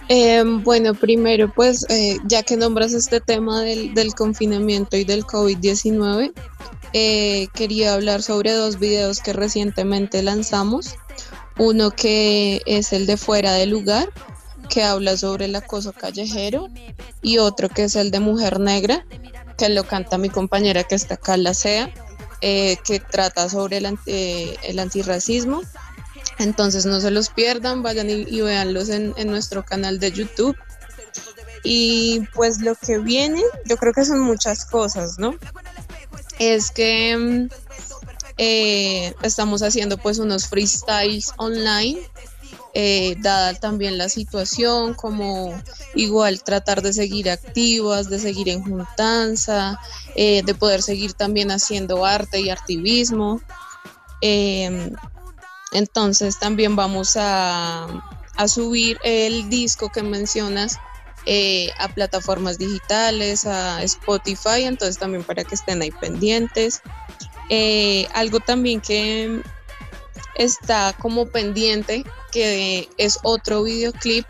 Em, 0.08 0.62
bueno, 0.62 0.94
primero, 0.94 1.52
pues 1.54 1.86
eh, 1.88 2.18
ya 2.26 2.42
que 2.42 2.56
nombras 2.56 2.92
este 2.92 3.20
tema 3.20 3.62
del, 3.62 4.14
confinamiento 4.14 4.96
y 4.96 5.04
del 5.04 5.24
COVID-19, 5.24 6.32
eh, 6.92 7.48
quería 7.54 7.94
hablar 7.94 8.22
sobre 8.22 8.52
dos 8.52 8.78
videos 8.78 9.20
que 9.20 9.32
recientemente 9.32 10.22
lanzamos. 10.22 10.96
Uno 11.58 11.90
que 11.90 12.62
es 12.66 12.92
el 12.92 13.06
de 13.06 13.16
Fuera 13.16 13.52
de 13.54 13.66
Lugar, 13.66 14.10
que 14.68 14.82
habla 14.82 15.16
sobre 15.16 15.46
el 15.46 15.54
acoso 15.54 15.92
callejero, 15.92 16.68
y 17.22 17.38
otro 17.38 17.68
que 17.68 17.84
es 17.84 17.96
el 17.96 18.10
de 18.10 18.20
Mujer 18.20 18.58
Negra, 18.58 19.06
que 19.56 19.68
lo 19.68 19.84
canta 19.84 20.18
mi 20.18 20.28
compañera 20.28 20.84
que 20.84 20.94
está 20.94 21.14
acá, 21.14 21.36
la 21.36 21.54
SEA, 21.54 21.92
eh, 22.40 22.76
que 22.84 22.98
trata 22.98 23.48
sobre 23.48 23.78
el, 23.78 23.98
el 24.06 24.78
antirracismo 24.78 25.62
entonces 26.38 26.86
no 26.86 27.00
se 27.00 27.10
los 27.10 27.28
pierdan, 27.28 27.82
vayan 27.82 28.08
y, 28.10 28.40
véanlos 28.40 28.88
en, 28.88 29.14
nuestro 29.26 29.64
canal 29.64 29.98
de 29.98 30.12
YouTube. 30.12 30.56
Y 31.64 32.22
pues 32.34 32.60
lo 32.60 32.74
que 32.74 32.98
viene, 32.98 33.40
yo 33.66 33.76
creo 33.76 33.92
que 33.92 34.04
son 34.04 34.20
muchas 34.20 34.64
cosas, 34.64 35.18
¿no? 35.18 35.36
Es 36.38 36.72
que 36.72 37.16
mm, 37.16 37.48
eh, 38.38 39.14
estamos 39.22 39.62
haciendo 39.62 39.96
pues 39.98 40.18
unos 40.18 40.48
freestyles 40.48 41.32
online, 41.36 42.00
eh, 42.74 43.16
dada 43.20 43.54
también 43.54 43.98
la 43.98 44.08
situación, 44.08 44.94
como 44.94 45.54
igual 45.94 46.42
tratar 46.42 46.82
de 46.82 46.92
seguir 46.92 47.30
activas, 47.30 48.08
de 48.08 48.18
seguir 48.18 48.48
en 48.48 48.64
juntanza, 48.64 49.78
eh, 50.16 50.42
de 50.42 50.54
poder 50.54 50.82
seguir 50.82 51.12
también 51.12 51.50
haciendo 51.50 52.04
arte 52.04 52.40
y 52.40 52.50
activismo. 52.50 53.40
Entonces 55.72 56.38
también 56.38 56.76
vamos 56.76 57.16
a, 57.16 57.86
subir 58.46 58.98
el 59.04 59.48
disco 59.50 59.90
que 59.90 60.02
mencionas 60.02 60.78
eh, 61.26 61.70
a 61.78 61.88
plataformas 61.88 62.58
digitales, 62.58 63.46
a 63.46 63.82
Spotify, 63.84 64.64
entonces 64.64 64.98
también 64.98 65.22
para 65.22 65.44
que 65.44 65.54
estén 65.54 65.80
ahí 65.80 65.92
pendientes. 65.92 66.82
Eh, 67.48 68.08
algo 68.14 68.40
también 68.40 68.80
que 68.80 69.42
está 70.34 70.94
como 70.98 71.26
pendiente, 71.26 72.04
que 72.32 72.88
es 72.96 73.18
otro 73.22 73.62
videoclip, 73.62 74.26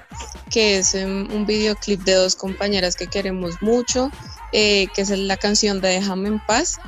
que 0.51 0.79
es 0.79 0.95
um, 0.95 1.33
un 1.33 1.47
videoclip 1.47 2.01
de 2.03 2.15
dos 2.15 2.37
compañeras 2.37 2.97
que 2.97 3.07
queremos 3.07 3.63
mucho, 3.63 4.11
eh, 4.53 4.89
que 4.95 5.03
es 5.03 5.11
la 5.11 5.37
canción 5.37 5.81
de 5.81 5.89
Déjame 5.89 6.29
en 6.29 6.47
paz. 6.47 6.79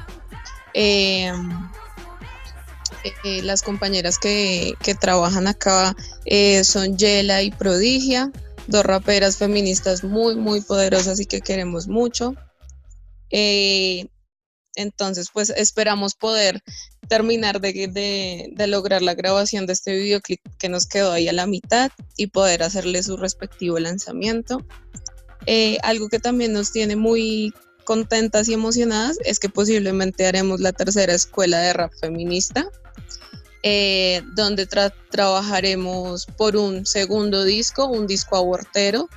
Eh, 3.04 3.42
las 3.42 3.61
compañeras 3.62 4.18
que, 4.18 4.75
trabajan 4.99 5.46
acá 5.46 5.94
eh, 6.25 6.64
son 6.64 6.96
Yela 6.96 7.42
y 7.42 7.50
Prodigia, 7.50 8.32
dos 8.66 8.84
raperas 8.84 9.37
feministas 9.37 10.04
muy, 10.04 10.37
muy 10.37 10.62
poderosas 10.62 11.20
y 11.20 11.26
que 11.26 11.42
queremos 11.42 11.87
mucho. 11.87 12.34
Eh, 13.30 14.06
entonces, 14.76 15.28
pues 15.32 15.50
esperamos 15.50 16.14
poder 16.14 16.62
terminar 17.06 17.61
de, 17.61 18.52
lograr 18.66 19.02
la 19.02 19.14
grabación 19.14 19.66
de 19.66 19.75
este 19.75 19.94
videoclip 19.94 20.40
que 20.58 20.70
nos 20.70 20.87
quedó 20.87 21.12
ahí 21.12 21.28
a 21.28 21.34
la 21.34 21.46
mitad 21.46 21.92
y 22.16 22.28
poder 22.28 22.62
hacerle 22.62 23.02
su 23.02 23.18
respectivo 23.18 23.78
lanzamiento. 23.78 24.64
algo 25.82 26.08
que 26.08 26.18
también 26.18 26.54
nos 26.54 26.73
tiene 26.73 26.96
muy 26.96 27.52
contentas 27.84 28.49
y 28.49 28.54
emocionadas 28.54 29.18
es 29.26 29.38
que 29.38 29.50
posiblemente 29.50 30.26
haremos 30.26 30.61
la 30.61 30.73
tercera 30.73 31.12
escuela 31.12 31.58
de 31.58 31.75
rap 31.75 31.92
feminista 32.00 32.70
eh, 33.66 34.23
donde 34.35 34.66
trabajaremos 35.11 36.26
por 36.26 36.54
un 36.54 36.85
segundo 36.85 37.44
disco, 37.44 37.87
un 37.87 38.06
disco 38.06 38.37
abortero, 38.37 39.09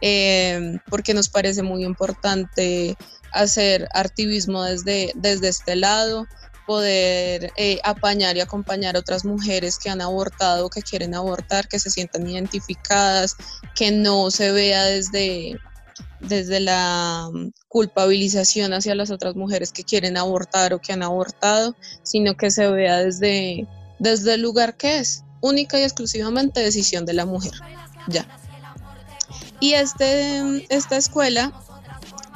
eh, 0.00 0.78
porque 0.88 1.14
nos 1.14 1.28
parece 1.28 1.64
muy 1.64 1.84
importante 1.84 2.96
hacer 3.32 3.88
activismo 3.92 4.62
desde, 4.62 5.10
desde 5.16 5.48
este 5.48 5.74
lado, 5.74 6.28
poder 6.64 7.52
eh, 7.56 7.80
apañar 7.82 8.36
y 8.36 8.40
acompañar 8.40 8.94
a 8.94 9.00
otras 9.00 9.24
mujeres 9.24 9.78
que 9.78 9.90
han 9.90 10.00
abortado, 10.00 10.70
que 10.70 10.82
quieren 10.82 11.16
abortar, 11.16 11.66
que 11.66 11.80
se 11.80 11.90
sientan 11.90 12.28
identificadas, 12.28 13.34
que 13.74 13.90
no 13.90 14.30
se 14.30 14.52
vea 14.52 14.84
desde, 14.84 15.58
desde 16.20 16.60
la 16.60 17.30
mm, 17.32 17.48
culpabilización 17.66 18.74
hacia 18.74 18.94
las 18.94 19.10
otras 19.10 19.34
mujeres 19.34 19.72
que 19.72 19.82
quieren 19.82 20.16
abortar 20.16 20.72
o 20.72 20.78
que 20.78 20.92
han 20.92 21.02
abortado, 21.02 21.74
sino 22.04 22.36
que 22.36 22.52
se 22.52 22.70
vea 22.70 22.98
desde 22.98 23.66
desde 23.98 24.34
el 24.34 24.42
lugar 24.42 24.76
que 24.76 24.98
es, 24.98 25.24
única 25.40 25.78
y 25.78 25.82
exclusivamente 25.82 26.60
decisión 26.60 27.06
de 27.06 27.14
la 27.14 27.26
mujer. 27.26 27.52
Ya. 28.08 28.26
Y 29.60 29.74
este, 29.74 30.66
esta 30.74 30.96
escuela 30.96 31.52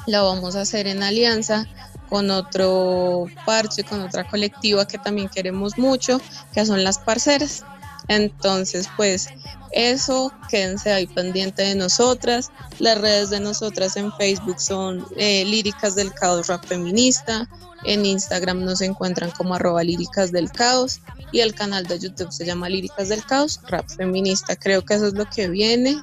la 0.05 0.21
vamos 0.21 0.55
a 0.55 0.61
hacer 0.61 0.87
en 0.87 1.03
alianza 1.03 1.65
con 2.09 2.29
otro 2.29 3.25
parche, 3.45 3.83
con 3.83 4.01
otra 4.01 4.27
colectiva 4.27 4.87
que 4.87 4.97
también 4.97 5.29
queremos 5.29 5.77
mucho, 5.77 6.21
que 6.53 6.65
son 6.65 6.83
las 6.83 6.99
parceras. 6.99 7.63
Entonces, 8.07 8.87
pues 8.97 9.29
eso, 9.71 10.31
quédense 10.49 10.91
ahí 10.91 11.07
pendiente 11.07 11.63
de 11.63 11.75
nosotras. 11.75 12.51
Las 12.79 12.99
redes 12.99 13.29
de 13.29 13.39
nosotras 13.39 13.95
en 13.95 14.11
Facebook 14.13 14.59
son 14.59 15.05
eh, 15.17 15.45
Líricas 15.45 15.95
del 15.95 16.13
Caos 16.13 16.47
Rap 16.47 16.65
Feminista. 16.65 17.47
En 17.85 18.05
Instagram 18.05 18.63
nos 18.63 18.81
encuentran 18.81 19.31
como 19.31 19.55
arroba 19.55 19.83
Líricas 19.83 20.31
del 20.31 20.51
Caos. 20.51 21.01
Y 21.31 21.39
el 21.39 21.53
canal 21.55 21.85
de 21.85 21.99
YouTube 21.99 22.31
se 22.31 22.45
llama 22.45 22.69
Líricas 22.69 23.09
del 23.09 23.23
Caos 23.25 23.59
Rap 23.67 23.87
Feminista. 23.89 24.55
Creo 24.55 24.83
que 24.83 24.93
eso 24.95 25.07
es 25.07 25.13
lo 25.13 25.25
que 25.25 25.49
viene. 25.49 25.97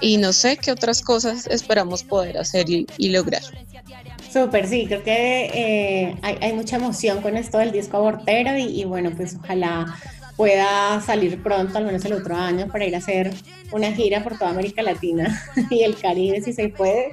Y 0.00 0.16
no 0.16 0.32
sé 0.32 0.56
qué 0.56 0.72
otras 0.72 1.02
cosas 1.02 1.46
esperamos 1.46 2.02
poder 2.02 2.38
hacer 2.38 2.66
y, 2.68 3.08
lograr. 3.08 3.42
Súper, 4.32 4.66
sí, 4.66 4.86
creo 4.86 5.02
que 5.04 5.44
eh, 5.54 6.18
hay, 6.22 6.52
mucha 6.52 6.76
emoción 6.76 7.22
con 7.22 7.36
esto 7.36 7.58
del 7.58 7.70
disco 7.70 7.98
abortero 7.98 8.56
y, 8.58 8.80
y 8.80 8.84
bueno, 8.84 9.12
pues 9.16 9.36
ojalá 9.36 9.96
pueda 10.36 11.00
salir 11.00 11.42
pronto, 11.42 11.78
al 11.78 11.84
menos 11.84 12.04
el 12.04 12.14
otro 12.14 12.36
año, 12.36 12.68
para 12.68 12.84
ir 12.84 12.94
a 12.94 12.98
hacer 12.98 13.32
una 13.72 13.92
gira 13.92 14.22
por 14.22 14.36
toda 14.36 14.50
América 14.50 14.82
Latina 14.82 15.42
y 15.70 15.82
el 15.82 15.96
Caribe, 15.96 16.42
si 16.42 16.52
se 16.52 16.68
puede. 16.68 17.10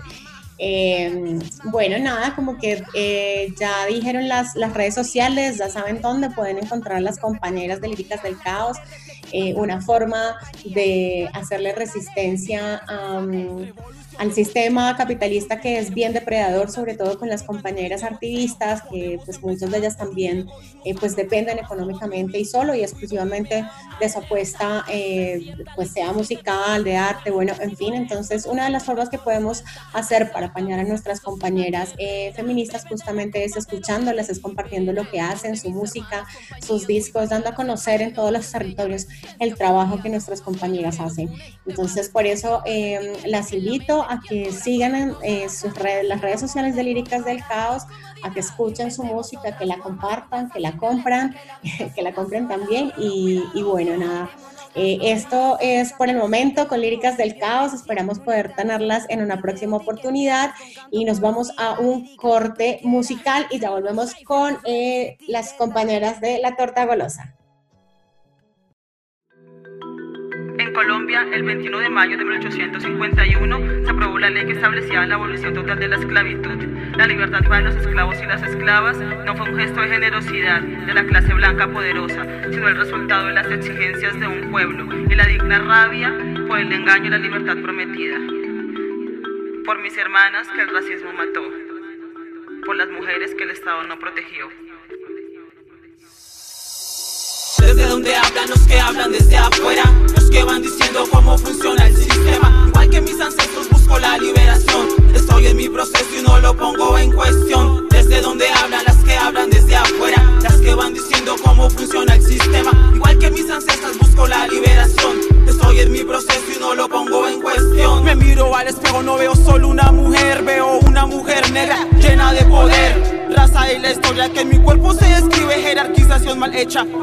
Em, 0.64 1.40
bueno, 1.72 1.98
nada, 1.98 2.36
como 2.36 2.60
que 2.60 2.84
eh, 2.94 3.52
ya 3.60 3.88
dijeron 3.88 4.28
las, 4.28 4.56
las 4.56 4.72
redes 4.76 4.94
sociales, 4.94 5.58
ya 5.58 5.70
saben 5.70 6.04
dónde 6.04 6.30
pueden 6.30 6.60
encontrar 6.60 7.02
las 7.02 7.18
compañeras 7.18 7.82
de 7.82 7.88
Líricas 7.88 8.22
del 8.22 8.38
Caos, 8.38 8.78
eh, 9.32 9.54
una 9.56 9.82
forma 9.82 10.36
de 10.66 11.30
hacerle 11.34 11.74
resistencia 11.74 12.82
a 12.88 13.22
al 14.22 14.34
sistema 14.34 14.96
capitalista 14.96 15.60
que 15.60 15.80
es 15.80 15.94
bien 15.94 16.14
depredador, 16.14 16.70
sobre 16.70 16.96
todo 16.96 17.18
con 17.18 17.30
las 17.30 17.44
compañeras 17.44 18.04
artivistas, 18.04 18.84
que 18.84 19.20
pues 19.26 19.42
muchas 19.42 19.72
de 19.72 19.78
ellas 19.78 19.98
también 19.98 20.48
eh, 20.86 20.94
pues 20.94 21.16
dependen 21.16 21.60
económicamente 21.60 22.38
y 22.38 22.46
solo 22.46 22.76
y 22.76 22.82
exclusivamente 22.82 23.66
de 24.00 24.10
su 24.10 24.20
apuesta, 24.20 24.86
eh, 24.90 25.56
pues 25.76 25.92
sea 25.92 26.12
musical, 26.12 26.84
de 26.84 26.98
arte, 26.98 27.32
bueno, 27.32 27.54
en 27.60 27.76
fin, 27.76 27.94
entonces 27.94 28.46
una 28.46 28.66
de 28.66 28.70
las 28.70 28.84
formas 28.84 29.10
que 29.10 29.18
podemos 29.18 29.64
hacer 29.94 30.32
para 30.32 30.48
apañar 30.48 30.80
a 30.80 30.84
nuestras 30.84 31.22
compañeras 31.22 31.94
eh, 31.98 32.32
feministas 32.36 32.86
justamente 32.88 33.44
es 33.44 33.56
escuchándolas, 33.56 34.30
es 34.30 34.40
compartiendo 34.40 34.94
lo 34.94 35.10
que 35.10 35.20
hacen, 35.20 35.58
su 35.58 35.72
música, 35.72 36.28
sus 36.64 36.86
discos, 36.86 37.30
dando 37.30 37.50
a 37.50 37.56
conocer 37.56 38.02
en 38.02 38.14
todos 38.14 38.32
los 38.32 38.52
territorios 38.52 39.08
el 39.40 39.56
trabajo 39.56 40.02
que 40.02 40.10
nuestras 40.10 40.42
compañeras 40.42 41.00
hacen. 41.00 41.30
Entonces, 41.66 42.10
por 42.10 42.26
eso 42.26 42.64
las 43.26 43.52
invito 43.54 44.04
a 44.04 44.22
que 44.28 44.52
sigan 44.52 44.96
en 44.96 45.16
eh, 45.24 45.50
sus 45.50 45.74
redes, 45.76 46.06
las 46.08 46.22
redes 46.22 46.40
sociales 46.40 46.76
de 46.76 46.84
Líricas 46.84 47.26
del 47.26 47.44
Caos, 47.46 47.84
a 48.24 48.32
que 48.32 48.40
escuchen 48.40 48.92
su 48.92 49.04
música, 49.04 49.58
que 49.58 49.66
la 49.66 49.78
compartan, 49.78 50.50
que 50.50 50.60
la 50.60 50.78
compran, 50.78 51.36
que 51.96 52.02
la 52.02 52.14
compren 52.14 52.48
también 52.48 52.92
y, 52.98 53.62
bueno, 53.64 53.98
nada. 53.98 54.30
Eh, 54.74 55.00
esto 55.02 55.58
es 55.60 55.92
por 55.92 56.08
el 56.08 56.16
momento 56.16 56.68
con 56.70 56.80
Líricas 56.80 57.18
del 57.18 57.38
Caos. 57.38 57.74
Esperamos 57.74 58.20
poder 58.20 58.56
tenerlas 58.56 59.06
en 59.10 59.22
una 59.22 59.42
próxima 59.42 59.76
oportunidad 59.76 60.52
y 60.92 61.04
nos 61.04 61.20
vamos 61.20 61.52
a 61.58 61.78
un 61.80 62.16
corte 62.16 62.80
musical 62.84 63.48
y 63.52 63.60
ya 63.60 63.70
volvemos 63.70 64.14
con 64.24 64.58
eh, 64.64 65.18
las 65.28 65.54
compañeras 65.54 66.22
de 66.22 66.40
La 66.40 66.56
Torta 66.56 66.86
Golosa. 66.86 67.36
En 70.72 70.76
Colombia, 70.76 71.28
el 71.34 71.44
21 71.44 71.80
de 71.80 71.90
mayo 71.90 72.18
de 72.18 72.24
1851, 72.24 73.84
se 73.84 73.92
aprobó 73.92 74.18
la 74.18 74.30
ley 74.30 74.46
que 74.46 74.54
establecía 74.54 75.06
la 75.06 75.16
abolición 75.16 75.54
total 75.54 75.78
de 75.78 75.90
la 75.90 75.98
esclavitud. 75.98 76.64
La 76.96 77.08
libertad 77.08 77.42
para 77.46 77.60
los 77.60 77.76
esclavos 77.76 78.16
y 78.22 78.26
las 78.26 78.42
esclavas 78.42 78.98
no 78.98 79.36
fue 79.36 79.50
un 79.50 79.58
gesto 79.58 79.82
de 79.82 79.90
generosidad 79.90 80.62
de 80.62 80.94
la 80.94 81.04
clase 81.04 81.34
blanca 81.34 81.68
poderosa, 81.68 82.26
sino 82.50 82.70
el 82.70 82.78
resultado 82.78 83.28
de 83.28 83.34
las 83.34 83.52
exigencias 83.52 84.18
de 84.18 84.28
un 84.28 84.50
pueblo 84.50 84.88
y 85.10 85.14
la 85.14 85.26
digna 85.26 85.60
rabia 85.60 86.16
por 86.48 86.58
el 86.58 86.72
engaño 86.72 87.08
y 87.08 87.10
la 87.10 87.18
libertad 87.18 87.58
prometida. 87.62 88.16
Por 89.66 89.78
mis 89.82 89.98
hermanas 89.98 90.48
que 90.56 90.62
el 90.62 90.70
racismo 90.70 91.12
mató, 91.12 91.44
por 92.66 92.78
las 92.78 92.90
mujeres 92.90 93.36
que 93.36 93.44
el 93.44 93.50
Estado 93.50 93.84
no 93.84 94.00
protegió. 94.00 94.48
Desde 97.58 97.86
donde 97.86 98.16
hablan 98.16 98.50
los 98.50 98.60
que 98.62 98.80
hablan 98.80 99.12
desde 99.12 99.36
afuera 99.36 99.84
Los 100.16 100.30
que 100.30 100.44
van 100.44 100.62
diciendo 100.62 101.04
cómo 101.12 101.38
funciona 101.38 101.88
el 101.88 101.96
sistema. 101.96 102.66
Igual 102.70 102.90
que 102.90 103.02
mis 103.02 103.20
ancestros 103.20 103.61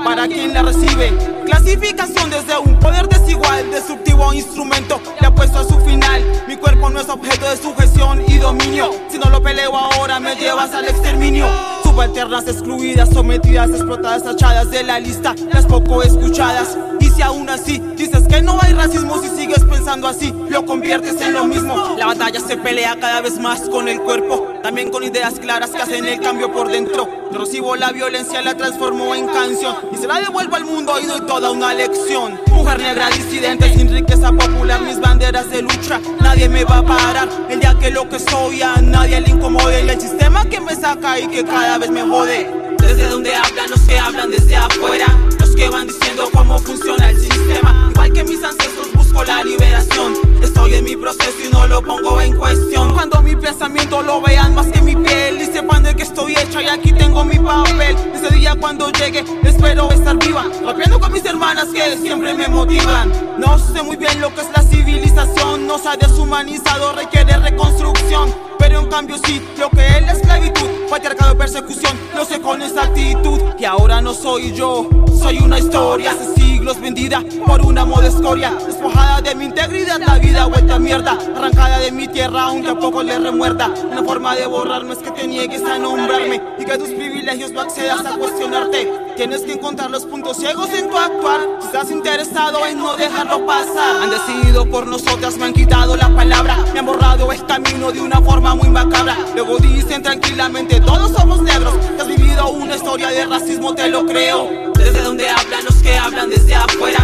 para 0.05 0.29
quien 0.29 0.55
la 0.55 0.63
recibe. 0.63 1.13
Clasificación 1.45 2.31
desde 2.31 2.57
un 2.59 2.79
poder 2.79 3.09
desigual 3.09 3.69
destructivo 3.73 4.33
instrumento 4.33 5.01
le 5.21 5.27
apuesto 5.27 5.59
a 5.59 5.65
su 5.65 5.81
final. 5.81 6.23
Mi 6.47 6.57
cuerpo 6.57 6.89
no 6.91 7.01
es 7.01 7.09
objeto 7.09 7.49
de 7.51 7.57
sujeción 7.57 8.23
y 8.29 8.39
dominio. 8.39 8.91
Si 9.11 9.19
no 9.19 9.29
lo 9.31 9.43
peleo 9.43 9.77
ahora 9.77 10.21
me 10.21 10.37
llevas 10.37 10.73
al 10.75 10.85
exterminio. 10.85 11.47
Subalternas 11.83 12.47
excluidas 12.47 13.09
sometidas 13.09 13.71
explotadas 13.71 14.23
tachadas 14.23 14.71
de 14.71 14.85
la 14.85 15.01
lista 15.01 15.35
las 15.53 15.67
poco 15.67 16.05
escuchadas. 16.05 16.79
Y 17.01 17.11
si 17.11 17.23
aún 17.23 17.49
así 17.49 17.83
dices 17.97 18.29
que 18.29 18.41
no 18.41 18.59
hay 18.61 18.75
racismo 18.75 19.21
si 19.21 19.29
sigues 19.31 19.65
así 19.89 20.35
lo 20.51 20.67
conviertes 20.67 21.19
en 21.23 21.33
lo 21.33 21.47
mismo 21.47 21.97
la 21.97 22.07
batalla 22.07 22.41
se 22.41 22.59
pelea 22.59 22.97
cada 23.01 23.23
vez 23.23 23.39
más 23.39 23.61
con 23.71 23.89
el 23.89 23.99
cuerpo 24.01 24.59
también 24.63 24.91
con 24.91 25.03
ideas 25.03 25.41
claras 25.41 25.71
que 25.71 25.81
hacen 25.81 26.05
el 26.05 26.21
cambio 26.21 26.53
por 26.53 26.71
dentro. 26.71 27.09
Recibo 27.33 27.75
la 27.77 27.91
violencia, 27.91 28.43
la 28.43 28.55
transformo 28.55 29.15
en 29.15 29.27
canción 29.27 29.75
y 29.93 29.97
se 29.97 30.07
la 30.07 30.21
devuelvo 30.21 30.57
al 30.57 30.67
mundo 30.67 30.99
y 31.01 31.07
doy 31.07 31.23
toda 31.23 31.51
una 31.51 31.73
lección. 31.73 32.39
Mujer 32.51 32.79
negra 32.81 33.09
disidente 33.09 33.73
sin 33.73 33.91
riqueza 33.91 34.31
popular, 34.31 34.83
mis 34.83 35.01
banderas 35.01 35.51
de 35.51 35.63
lucha, 35.63 36.01
nadie 36.21 36.51
me 36.51 36.65
va 36.65 36.79
a 36.79 36.83
parar. 36.83 37.29
El 37.49 37.61
día 37.61 37.75
que 37.81 37.91
lo 37.91 38.09
que 38.11 38.19
soy 38.19 38.61
a 38.61 38.77
nadie 38.83 39.21
le 39.23 39.31
incomode 39.31 39.87
y 39.87 39.89
el 39.89 40.01
sistema 40.01 40.45
que 40.45 40.61
me 40.61 40.75
saca 40.75 41.19
y 41.19 41.29
que 41.29 41.45
cada 41.45 41.79
vez 41.79 41.91
me 41.91 42.03
jode. 42.03 42.51
Desde 42.79 43.09
donde 43.09 43.35
hablan 43.35 43.71
los 43.71 43.81
que 43.81 43.99
hablan 43.99 44.31
desde 44.31 44.57
afuera, 44.57 45.07
los 45.39 45.57
que 45.57 45.69
van 45.69 45.87
diciendo 45.87 46.08
cómo 46.27 46.59
funciona 46.59 47.11
el 47.11 47.21
sistema, 47.21 47.89
igual 47.91 48.13
que 48.13 48.25
mis 48.25 48.43
ancestros 48.43 48.93
busco 48.93 49.25
la 49.25 49.45
liberación. 49.45 50.15
Estoy 50.43 50.75
en 50.75 50.85
mi 50.85 50.97
proceso 50.97 51.37
y 51.47 51.53
no 51.53 51.67
lo 51.67 51.83
pongo 51.83 52.21
en 52.21 52.35
cuestión. 52.37 52.93
Cuando 52.93 53.23
mi 53.23 53.37
pensamiento 53.37 54.03
lo 54.03 54.21
vean 54.21 54.55
más 54.55 54.67
que 54.67 54.83
mi 54.83 54.97
piel 54.97 55.41
y 55.41 55.47
sepan 55.47 55.83
de 55.83 55.95
que 55.95 56.03
estoy 56.03 56.33
hecha 56.33 56.63
y 56.63 56.69
aquí 56.69 56.93
tengo 56.93 57.25
mi 57.25 57.39
papel. 57.39 57.97
Ese 58.15 58.35
día 58.35 58.57
cuando 58.59 58.91
llegue 58.91 59.25
espero 59.45 59.91
estar 59.91 60.17
viva, 60.19 60.47
rapeando 60.65 60.99
con 60.99 61.13
mis 61.13 61.25
hermanas 61.25 61.69
que 61.73 61.97
siempre 61.99 62.35
me 62.35 62.49
motivan. 62.49 63.13
No 63.39 63.59
sé 63.59 63.83
muy 63.83 63.97
bien 63.97 64.21
lo 64.21 64.35
que 64.35 64.41
es 64.41 64.49
la 64.55 64.63
civilización, 64.63 65.67
no 65.67 65.79
se 65.79 65.89
ha 65.89 65.97
deshumanizado, 65.97 66.93
requiere 66.93 67.37
reconstrucción. 67.39 68.48
Pero 68.59 68.81
en 68.81 68.87
cambio 68.87 69.17
sí, 69.25 69.41
lo 69.59 69.71
que 69.71 69.87
es 69.87 70.03
la 70.03 70.13
esclavitud, 70.13 70.67
patriarcado 70.91 71.33
de 71.33 71.39
persecución, 71.39 71.97
lo 72.15 72.25
sé 72.25 72.41
con 72.41 72.63
exactitud. 72.63 73.41
Y 73.59 73.65
ahora 73.65 74.01
no 74.01 74.15
soy 74.15 74.53
yo, 74.53 74.89
soy 75.19 75.39
una 75.39 75.59
historia 75.59 76.13
hace 76.13 76.35
siglos 76.35 76.81
vendida 76.81 77.23
por 77.47 77.65
una 77.65 77.85
moda 77.85 78.09
escoria, 78.09 78.53
despojada 78.67 79.21
de 79.21 79.35
mi 79.35 79.47
integridad, 79.47 80.01
la 80.01 80.19
vida 80.19 80.47
vuelta 80.47 80.77
a 80.77 80.79
mierda, 80.79 81.19
arrancada 81.37 81.79
de 81.79 81.93
mi 81.93 82.09
tierra, 82.09 82.43
aunque 82.43 82.69
a 82.69 82.79
poco 82.79 83.03
le 83.03 83.19
remuerda. 83.19 83.71
Una 83.91 84.03
forma 84.03 84.35
de 84.37 84.47
borrarme 84.47 84.93
es 84.93 84.99
que 84.99 85.11
te 85.11 85.27
niegues 85.27 85.63
a 85.65 85.79
nombrarme 85.79 86.41
y 86.59 86.65
que 86.65 86.79
tus 86.79 86.89
privilegios 86.89 87.18
no 87.37 87.61
accedas 87.61 88.07
a 88.07 88.17
cuestionarte. 88.17 88.91
Tienes 89.15 89.43
que 89.43 89.53
encontrar 89.53 89.91
los 89.91 90.07
puntos 90.07 90.39
ciegos 90.39 90.71
en 90.71 90.89
tu 90.89 90.97
actuar, 90.97 91.41
si 91.61 91.67
estás 91.67 91.91
interesado 91.91 92.65
en 92.65 92.79
no 92.79 92.97
dejarlo 92.97 93.45
pasar. 93.45 94.03
Han 94.03 94.11
decidido 94.11 94.65
por 94.71 94.87
nosotras, 94.87 95.37
me 95.37 95.45
han 95.45 95.53
quitado 95.53 95.95
la 95.97 96.09
palabra, 96.09 96.57
me 96.73 96.79
han 96.79 96.87
borrado 96.87 97.31
el 97.31 97.45
camino 97.45 97.93
de 97.93 98.01
una 98.01 98.23
forma 98.23 98.55
muy 98.55 98.71
macabra. 98.71 99.15
Luego 99.35 99.59
dicen 99.59 100.03
tranquilamente, 100.03 100.81
todos 100.81 101.13
somos 101.13 101.43
negros, 101.43 101.75
has 102.01 102.09
vivido 102.09 102.49
una 102.49 102.77
historia 102.77 103.09
de 103.09 103.27
racismo, 103.27 103.75
te 103.75 103.89
lo 103.89 104.07
creo. 104.07 104.49
Desde 104.75 105.03
donde 105.03 105.29
hablan 105.29 105.65
los 105.67 105.75
que 105.83 105.99
hablan 105.99 106.31
desde 106.31 106.55
afuera, 106.55 106.99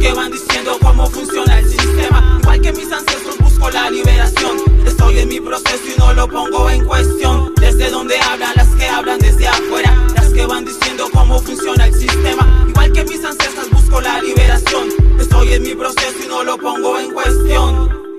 que 0.00 0.12
van 0.14 0.32
diciendo 0.32 0.78
cómo 0.80 1.06
funciona 1.06 1.58
el 1.58 1.68
sistema. 1.68 2.38
Igual 2.40 2.60
que 2.62 2.72
mis 2.72 2.90
ancestros 2.90 3.38
busco 3.38 3.70
la 3.70 3.90
liberación. 3.90 4.56
Estoy 4.86 5.18
en 5.18 5.28
mi 5.28 5.40
proceso 5.40 5.84
y 5.94 5.98
no 5.98 6.12
lo 6.14 6.26
pongo 6.26 6.70
en 6.70 6.84
cuestión. 6.86 7.54
Desde 7.56 7.90
donde 7.90 8.18
hablan 8.18 8.52
las 8.56 8.68
que 8.68 8.86
hablan 8.86 9.18
desde 9.18 9.46
afuera, 9.46 9.94
las 10.14 10.28
que 10.32 10.46
van 10.46 10.64
diciendo 10.64 11.08
cómo 11.12 11.38
funciona 11.40 11.86
el 11.86 11.94
sistema. 11.94 12.64
Igual 12.66 12.92
que 12.92 13.04
mis 13.04 13.22
ancestros 13.22 13.70
busco 13.70 14.00
la 14.00 14.20
liberación. 14.22 14.88
Estoy 15.20 15.52
en 15.52 15.62
mi 15.62 15.74
proceso 15.74 16.16
y 16.24 16.28
no 16.28 16.42
lo 16.44 16.56
pongo 16.56 16.98
en 16.98 17.12
cuestión. 17.12 18.09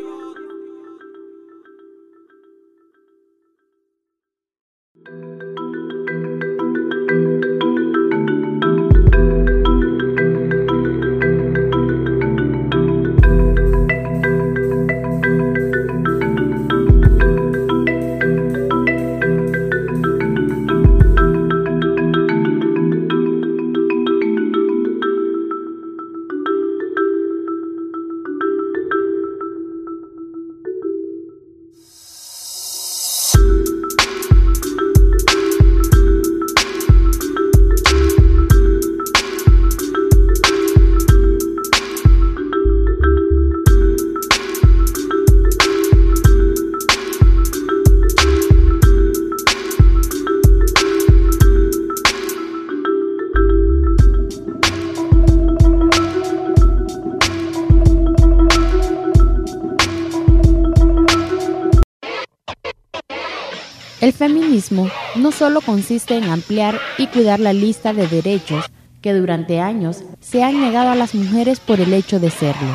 No 64.71 65.31
solo 65.31 65.61
consiste 65.61 66.15
en 66.15 66.25
ampliar 66.25 66.79
y 66.97 67.07
cuidar 67.07 67.39
la 67.39 67.53
lista 67.53 67.93
de 67.93 68.07
derechos 68.07 68.65
que 69.01 69.13
durante 69.13 69.59
años 69.59 70.03
se 70.19 70.43
han 70.43 70.61
negado 70.61 70.91
a 70.91 70.95
las 70.95 71.13
mujeres 71.15 71.59
por 71.59 71.79
el 71.79 71.93
hecho 71.93 72.19
de 72.19 72.29
serlo. 72.29 72.73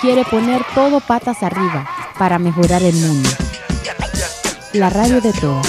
Quiere 0.00 0.24
poner 0.24 0.62
todo 0.74 1.00
patas 1.00 1.42
arriba 1.42 1.88
para 2.18 2.38
mejorar 2.38 2.82
el 2.82 2.94
mundo. 2.94 3.28
La 4.72 4.90
radio 4.90 5.20
de 5.20 5.32
todos. 5.34 5.66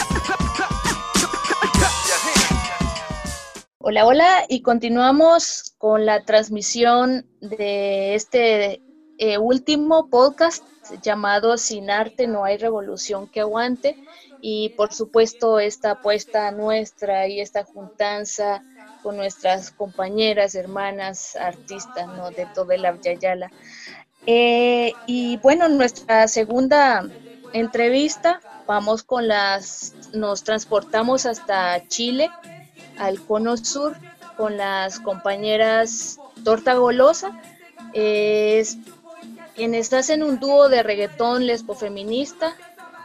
Hola, 3.79 4.05
hola, 4.05 4.45
y 4.47 4.61
continuamos 4.61 5.73
con 5.77 6.05
la 6.05 6.23
transmisión 6.23 7.25
de 7.41 8.15
este 8.15 8.81
eh, 9.17 9.37
último 9.37 10.09
podcast 10.09 10.63
llamado 11.01 11.57
Sin 11.57 11.89
arte 11.89 12.27
no 12.27 12.43
hay 12.45 12.57
revolución 12.57 13.27
que 13.27 13.41
aguante 13.41 13.97
y 14.41 14.69
por 14.69 14.93
supuesto 14.93 15.59
esta 15.59 15.91
apuesta 15.91 16.51
nuestra 16.51 17.27
y 17.27 17.39
esta 17.39 17.63
juntanza 17.63 18.63
con 19.03 19.17
nuestras 19.17 19.71
compañeras, 19.71 20.55
hermanas, 20.55 21.35
artistas 21.35 22.07
¿no? 22.07 22.31
de 22.31 22.47
todo 22.53 22.71
el 22.71 22.85
Abyayala. 22.85 23.51
Eh, 24.25 24.93
y 25.07 25.37
bueno, 25.37 25.67
nuestra 25.69 26.27
segunda 26.27 27.07
entrevista, 27.53 28.39
vamos 28.67 29.03
con 29.03 29.27
las, 29.27 29.93
nos 30.13 30.43
transportamos 30.43 31.25
hasta 31.25 31.87
Chile, 31.87 32.29
al 32.97 33.19
Cono 33.25 33.57
Sur, 33.57 33.97
con 34.37 34.57
las 34.57 34.99
compañeras 34.99 36.19
Torta 36.43 36.75
Golosa, 36.75 37.39
es, 37.93 38.77
quienes 39.55 39.91
hacen 39.93 40.23
un 40.23 40.39
dúo 40.39 40.69
de 40.69 40.83
reggaetón 40.83 41.45
lesbofeminista 41.45 42.55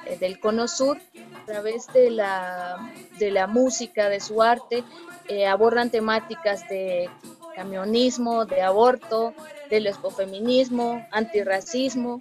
eh, 0.04 0.16
del 0.18 0.38
Cono 0.38 0.68
Sur, 0.68 0.98
través 1.46 1.86
de 1.92 2.10
la, 2.10 2.92
de 3.18 3.30
la 3.30 3.46
música, 3.46 4.08
de 4.08 4.20
su 4.20 4.42
arte, 4.42 4.84
eh, 5.28 5.46
abordan 5.46 5.90
temáticas 5.90 6.68
de 6.68 7.08
camionismo, 7.54 8.44
de 8.44 8.60
aborto, 8.62 9.32
de 9.70 9.80
lesbofeminismo, 9.80 11.06
antirracismo. 11.10 12.20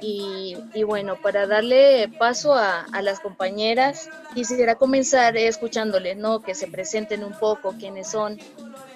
Y, 0.00 0.56
y 0.72 0.82
bueno, 0.84 1.16
para 1.20 1.46
darle 1.46 2.08
paso 2.18 2.54
a, 2.54 2.86
a, 2.90 3.02
las 3.02 3.20
compañeras, 3.20 4.08
quisiera 4.34 4.76
comenzar 4.76 5.36
escuchándoles, 5.36 6.16
¿no? 6.16 6.40
Que 6.40 6.54
se 6.54 6.66
presenten 6.66 7.22
un 7.22 7.34
poco 7.34 7.74
quiénes 7.78 8.08
son, 8.10 8.38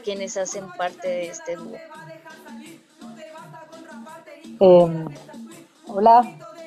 quienes 0.03 0.39
hacen 0.39 0.67
parte 0.79 1.09
de 1.09 1.27
este 1.27 1.57
dúo. 1.57 1.77
Eh, 4.61 5.05
hola, 5.89 6.23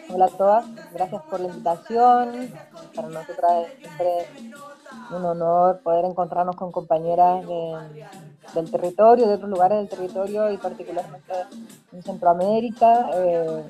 hola 0.10 0.26
a 0.26 0.30
todas, 0.30 0.66
gracias 0.94 1.22
por 1.24 1.40
la 1.40 1.48
invitación. 1.48 2.52
Para 2.98 3.10
nosotras 3.10 3.68
es 3.68 3.78
siempre 3.78 4.26
un 5.12 5.24
honor 5.24 5.82
poder 5.84 6.06
encontrarnos 6.06 6.56
con 6.56 6.72
compañeras 6.72 7.46
de, 7.46 7.78
del 8.56 8.72
territorio, 8.72 9.28
de 9.28 9.36
otros 9.36 9.52
lugares 9.52 9.78
del 9.78 9.88
territorio 9.88 10.52
y 10.52 10.58
particularmente 10.58 11.32
en 11.94 12.02
Centroamérica. 12.02 13.12
Eh, 13.14 13.64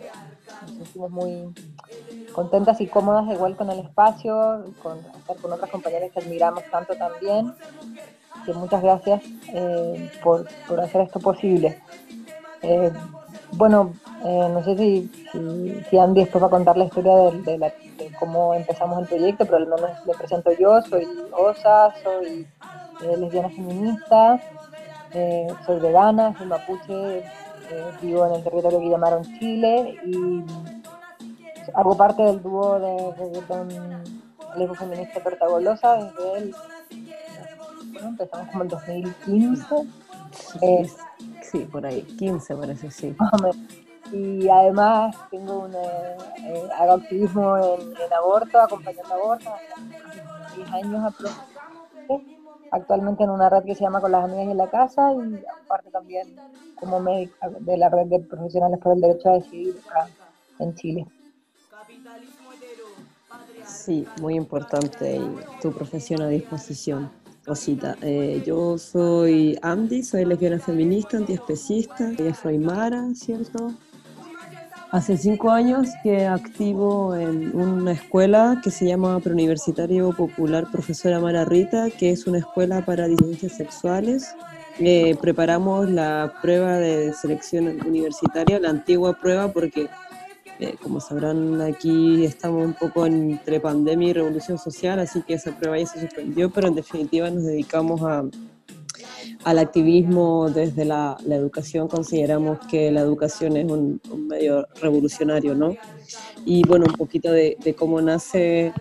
nos 0.62 0.78
sentimos 0.78 1.12
muy 1.12 1.54
contentas 2.32 2.80
y 2.80 2.88
cómodas 2.88 3.30
igual 3.34 3.58
con 3.58 3.70
el 3.70 3.80
espacio, 3.80 4.64
con 4.82 4.98
estar 5.00 5.36
con 5.36 5.52
otras 5.52 5.70
compañeras 5.72 6.10
que 6.14 6.22
admiramos 6.22 6.64
tanto 6.72 6.96
también. 6.96 7.54
Que 8.46 8.54
muchas 8.54 8.82
gracias 8.82 9.22
eh, 9.50 10.10
por, 10.24 10.48
por, 10.70 10.80
hacer 10.80 11.02
esto 11.02 11.20
posible. 11.20 11.84
Eh, 12.62 12.94
bueno, 13.54 13.94
eh, 14.26 14.50
no 14.52 14.64
sé 14.64 14.78
si, 14.78 15.12
si, 15.32 15.84
si, 15.90 15.98
Andy 15.98 16.22
después 16.22 16.44
va 16.44 16.48
a 16.48 16.52
contar 16.52 16.78
la 16.78 16.86
historia 16.86 17.16
de, 17.16 17.42
de, 17.42 17.58
la, 17.58 17.68
de, 17.68 18.12
cómo 18.20 18.54
empezamos 18.54 19.00
el 19.00 19.08
proyecto, 19.08 19.46
pero 19.46 19.58
al 19.58 19.68
menos 19.68 20.06
le 20.06 20.14
presento 20.14 20.52
yo, 20.52 20.82
soy 20.82 21.08
Osa, 21.32 21.94
soy 22.04 22.48
eh, 23.04 23.18
lesbiana 23.18 23.50
feminista, 23.50 24.40
eh, 25.14 25.48
soy 25.66 25.80
vegana, 25.80 26.36
soy 26.38 26.48
mapuche, 26.48 27.24
vivo 28.02 28.26
en 28.28 28.36
el 28.36 28.44
territorio 28.44 28.80
que 28.80 28.90
llamaron 28.90 29.24
Chile 29.40 29.98
y 30.06 30.44
hago 31.74 31.98
parte 31.98 32.24
del 32.24 32.42
dúo 32.42 32.80
de 32.80 33.14
reggaetón 33.18 33.68
lesbo 34.56 34.76
feminista 34.76 35.22
Tortagolosa 35.22 35.96
desde 35.96 36.38
el, 36.38 36.56
bueno, 37.92 38.08
empezamos 38.10 38.48
como 38.52 38.64
el 38.64 38.70
2015. 38.70 39.66
Sí, 40.32 40.92
sí, 41.52 41.60
por 41.60 41.86
ahí, 41.86 42.02
15 42.02 42.56
parece, 42.56 42.92
sí. 42.92 43.16
Y 44.12 44.48
además 44.48 45.16
tengo 45.30 45.66
una, 45.66 45.82
eh, 45.82 46.70
hago 46.78 46.94
activismo 46.94 47.58
en, 47.58 47.82
en, 47.82 48.14
aborto, 48.14 48.60
acompañando 48.60 49.14
aborto, 49.14 49.50
hace 49.50 50.22
10 50.56 50.72
años 50.72 51.04
aproximadamente. 51.04 52.38
Actualmente 52.70 53.24
en 53.24 53.30
una 53.30 53.50
red 53.50 53.64
que 53.64 53.76
se 53.76 53.84
llama 53.84 54.02
Con 54.02 54.12
las 54.12 54.26
Amigas 54.26 54.48
en 54.50 54.58
la 54.58 54.70
Casa 54.70 55.14
y 55.14 55.44
aparte 55.64 55.90
también 55.90 56.28
como 56.76 57.00
médica 57.00 57.50
de 57.50 57.78
la 57.78 57.90
red 57.90 58.08
de 58.08 58.20
profesionales 58.20 58.80
por 58.80 58.94
el 58.94 59.02
derecho 59.02 59.30
a 59.30 59.34
decidir 59.34 59.76
acá 59.88 60.10
en 60.60 60.76
Chile. 60.76 61.08
Sí, 63.66 64.08
muy 64.22 64.36
importante 64.36 65.22
tu 65.62 65.72
profesión 65.72 66.22
a 66.22 66.28
disposición. 66.28 67.10
Rosita, 67.48 67.96
eh, 68.02 68.44
yo 68.46 68.78
soy 68.78 69.58
Andy, 69.62 70.04
soy 70.04 70.26
lesbiana 70.26 70.60
feminista, 70.60 71.16
antiespecista, 71.16 72.12
ella 72.12 72.32
es 72.32 72.46
Aymara, 72.46 73.06
¿cierto? 73.16 73.74
Hace 74.92 75.18
cinco 75.18 75.50
años 75.50 75.88
que 76.04 76.26
activo 76.26 77.16
en 77.16 77.56
una 77.56 77.94
escuela 77.94 78.60
que 78.62 78.70
se 78.70 78.86
llama 78.86 79.20
Preuniversitario 79.22 80.12
Popular 80.12 80.68
Profesora 80.72 81.22
Mara 81.22 81.46
Rita, 81.46 81.90
que 81.90 82.12
es 82.12 82.28
una 82.28 82.40
escuela 82.40 82.84
para 82.84 83.08
disidencias 83.08 83.54
sexuales. 83.54 84.36
Eh, 84.80 85.16
preparamos 85.22 85.90
la 85.90 86.34
prueba 86.42 86.74
de 86.74 87.14
selección 87.14 87.68
universitaria, 87.88 88.60
la 88.60 88.70
antigua 88.72 89.14
prueba, 89.14 89.54
porque 89.54 89.88
eh, 90.60 90.76
como 90.82 91.00
sabrán, 91.00 91.62
aquí 91.62 92.26
estamos 92.26 92.66
un 92.66 92.74
poco 92.74 93.06
entre 93.06 93.60
pandemia 93.60 94.10
y 94.10 94.14
revolución 94.14 94.58
social, 94.58 95.00
así 95.00 95.22
que 95.22 95.36
esa 95.36 95.56
prueba 95.58 95.78
ya 95.78 95.86
se 95.86 96.02
suspendió, 96.02 96.50
pero 96.50 96.68
en 96.68 96.76
definitiva 96.76 97.30
nos 97.30 97.44
dedicamos 97.44 98.02
a, 98.02 98.24
al 99.44 99.60
activismo 99.60 100.50
desde 100.50 100.86
la, 100.86 101.18
la, 101.26 101.36
educación. 101.36 101.88
Consideramos 101.88 102.60
que 102.68 102.92
la 102.92 103.02
educación 103.02 103.56
es 103.58 103.72
un, 103.72 104.02
un, 104.12 104.28
medio 104.28 104.68
revolucionario, 104.82 105.54
¿no? 105.56 105.76
Y 106.46 106.68
bueno, 106.68 106.86
un 106.88 106.96
poquito 106.96 107.32
de, 107.32 107.58
de 107.64 107.76
cómo 107.76 108.02
nace 108.02 108.74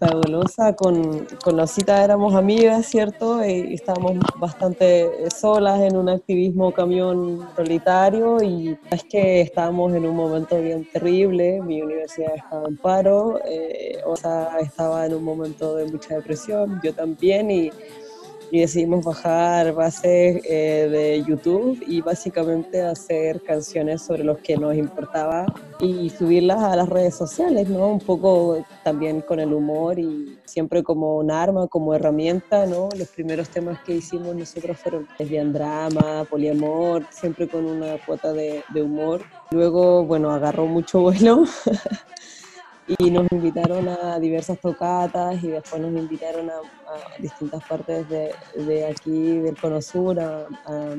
Golosa, 0.00 0.74
con, 0.74 1.26
con 1.42 1.58
Osita 1.60 2.04
éramos 2.04 2.34
amigas, 2.34 2.86
¿cierto? 2.86 3.44
Y 3.44 3.74
estábamos 3.74 4.16
bastante 4.38 5.30
solas 5.30 5.80
en 5.80 5.96
un 5.96 6.08
activismo 6.08 6.72
camión 6.72 7.46
solitario 7.56 8.42
y 8.42 8.76
es 8.90 9.04
que 9.04 9.40
estábamos 9.40 9.94
en 9.94 10.06
un 10.06 10.16
momento 10.16 10.60
bien 10.60 10.86
terrible, 10.92 11.60
mi 11.62 11.82
universidad 11.82 12.34
estaba 12.36 12.68
en 12.68 12.76
paro, 12.76 13.40
eh, 13.44 13.98
Osa 14.04 14.58
estaba 14.60 15.06
en 15.06 15.14
un 15.14 15.24
momento 15.24 15.76
de 15.76 15.86
mucha 15.86 16.16
depresión, 16.16 16.80
yo 16.82 16.92
también 16.92 17.50
y 17.50 17.70
y 18.50 18.60
decidimos 18.60 19.04
bajar 19.04 19.72
bases 19.72 20.42
eh, 20.44 20.88
de 20.90 21.24
YouTube 21.26 21.82
y 21.86 22.00
básicamente 22.00 22.82
hacer 22.82 23.42
canciones 23.42 24.02
sobre 24.02 24.24
los 24.24 24.38
que 24.38 24.56
nos 24.56 24.74
importaba 24.74 25.46
y 25.80 26.10
subirlas 26.10 26.62
a 26.62 26.76
las 26.76 26.88
redes 26.88 27.14
sociales, 27.14 27.68
¿no? 27.68 27.88
Un 27.88 28.00
poco 28.00 28.64
también 28.84 29.20
con 29.20 29.40
el 29.40 29.52
humor 29.52 29.98
y 29.98 30.38
siempre 30.44 30.82
como 30.82 31.16
un 31.16 31.30
arma, 31.30 31.66
como 31.66 31.94
herramienta, 31.94 32.66
¿no? 32.66 32.88
Los 32.96 33.08
primeros 33.08 33.48
temas 33.48 33.80
que 33.82 33.96
hicimos 33.96 34.34
nosotros 34.34 34.78
fueron 34.78 35.08
lesbian 35.18 35.52
drama, 35.52 36.24
poliamor, 36.28 37.04
siempre 37.10 37.48
con 37.48 37.64
una 37.66 37.98
cuota 38.04 38.32
de, 38.32 38.62
de 38.72 38.82
humor. 38.82 39.22
Luego, 39.50 40.04
bueno, 40.04 40.30
agarró 40.30 40.66
mucho 40.66 41.00
vuelo. 41.00 41.44
y 42.86 43.10
nos 43.10 43.30
invitaron 43.32 43.88
a 43.88 44.18
diversas 44.20 44.60
tocatas 44.60 45.42
y 45.42 45.48
después 45.48 45.82
nos 45.82 45.90
invitaron 45.92 46.50
a, 46.50 46.54
a 46.54 47.18
distintas 47.18 47.62
partes 47.64 48.08
de, 48.08 48.32
de, 48.54 48.86
aquí 48.86 49.38
del 49.38 49.56
Cono 49.56 49.82
Sur, 49.82 50.20
a, 50.20 50.46
a 50.66 50.94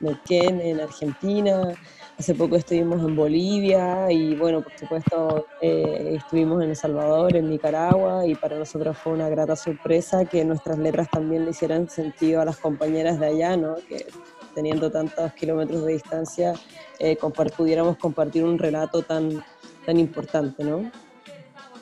Neuquén, 0.00 0.60
en 0.60 0.80
Argentina. 0.80 1.74
Hace 2.18 2.34
poco 2.34 2.56
estuvimos 2.56 2.98
en 3.06 3.14
Bolivia 3.14 4.10
y 4.10 4.34
bueno, 4.34 4.60
por 4.60 4.76
supuesto 4.76 5.46
eh, 5.60 6.16
estuvimos 6.16 6.62
en 6.64 6.70
El 6.70 6.76
Salvador, 6.76 7.36
en 7.36 7.48
Nicaragua 7.48 8.26
y 8.26 8.34
para 8.34 8.58
nosotros 8.58 8.98
fue 8.98 9.12
una 9.12 9.28
grata 9.28 9.54
sorpresa 9.54 10.24
que 10.24 10.44
nuestras 10.44 10.78
letras 10.78 11.08
también 11.10 11.44
le 11.44 11.52
hicieran 11.52 11.88
sentido 11.88 12.40
a 12.40 12.44
las 12.44 12.56
compañeras 12.56 13.20
de 13.20 13.26
allá, 13.26 13.56
¿no? 13.56 13.76
Que 13.88 14.06
teniendo 14.52 14.90
tantos 14.90 15.32
kilómetros 15.34 15.84
de 15.84 15.92
distancia 15.92 16.54
eh, 16.98 17.14
compart 17.16 17.54
pudiéramos 17.54 17.96
compartir 17.98 18.42
un 18.42 18.58
relato 18.58 19.02
tan 19.02 19.44
tan 19.88 19.98
importante, 19.98 20.62
¿no? 20.64 20.92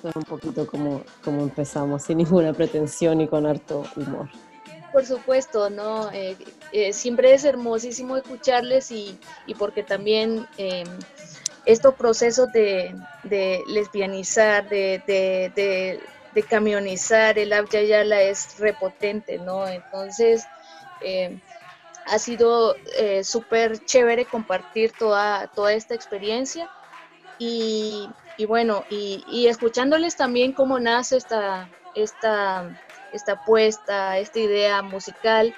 Es 0.04 0.14
un 0.14 0.22
poquito 0.22 0.64
como, 0.64 1.02
como 1.24 1.42
empezamos, 1.42 2.04
sin 2.04 2.18
ninguna 2.18 2.52
pretensión 2.52 3.20
y 3.20 3.26
con 3.26 3.46
harto 3.46 3.82
humor. 3.96 4.28
Por 4.92 5.04
supuesto, 5.04 5.70
¿no? 5.70 6.12
Eh, 6.12 6.36
eh, 6.70 6.92
siempre 6.92 7.34
es 7.34 7.44
hermosísimo 7.44 8.16
escucharles 8.16 8.92
y, 8.92 9.18
y 9.48 9.54
porque 9.56 9.82
también 9.82 10.46
eh, 10.56 10.84
estos 11.64 11.96
procesos 11.96 12.52
de, 12.52 12.94
de 13.24 13.64
lesbianizar, 13.66 14.68
de, 14.68 15.02
de, 15.04 16.00
de, 16.32 16.42
camionizar 16.44 17.36
el 17.40 17.52
Abya 17.52 17.82
Yala 17.82 18.22
es 18.22 18.56
repotente, 18.60 19.38
¿no? 19.38 19.66
Entonces, 19.66 20.44
eh, 21.00 21.40
ha 22.06 22.20
sido 22.20 22.76
eh, 23.00 23.24
súper 23.24 23.84
chévere 23.84 24.26
compartir 24.26 24.92
toda, 24.96 25.48
toda 25.48 25.72
esta 25.72 25.96
experiencia 25.96 26.70
y, 27.38 28.08
bueno, 28.46 28.84
y, 28.90 29.46
escuchándoles 29.46 30.16
también 30.16 30.52
cómo 30.52 30.78
nace 30.78 31.16
esta, 31.16 31.68
esta, 31.94 32.80
esta 33.12 33.32
apuesta, 33.32 34.18
esta 34.18 34.38
idea 34.38 34.82
musical, 34.82 35.54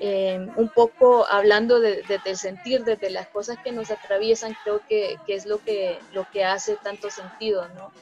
eh, 0.00 0.48
un 0.56 0.68
poco 0.70 1.26
hablando 1.26 1.78
desde 1.80 2.20
el 2.24 2.36
sentir, 2.36 2.84
desde 2.84 3.10
las 3.10 3.28
cosas 3.28 3.58
que 3.62 3.72
nos 3.72 3.90
atraviesan, 3.90 4.56
creo 4.64 4.80
que, 4.88 5.18
es 5.26 5.46
lo 5.46 5.58
que, 5.58 5.98
lo 6.12 6.26
que 6.30 6.44
hace 6.44 6.76
tanto 6.76 7.10
sentido, 7.10 7.68
¿no? 7.74 7.92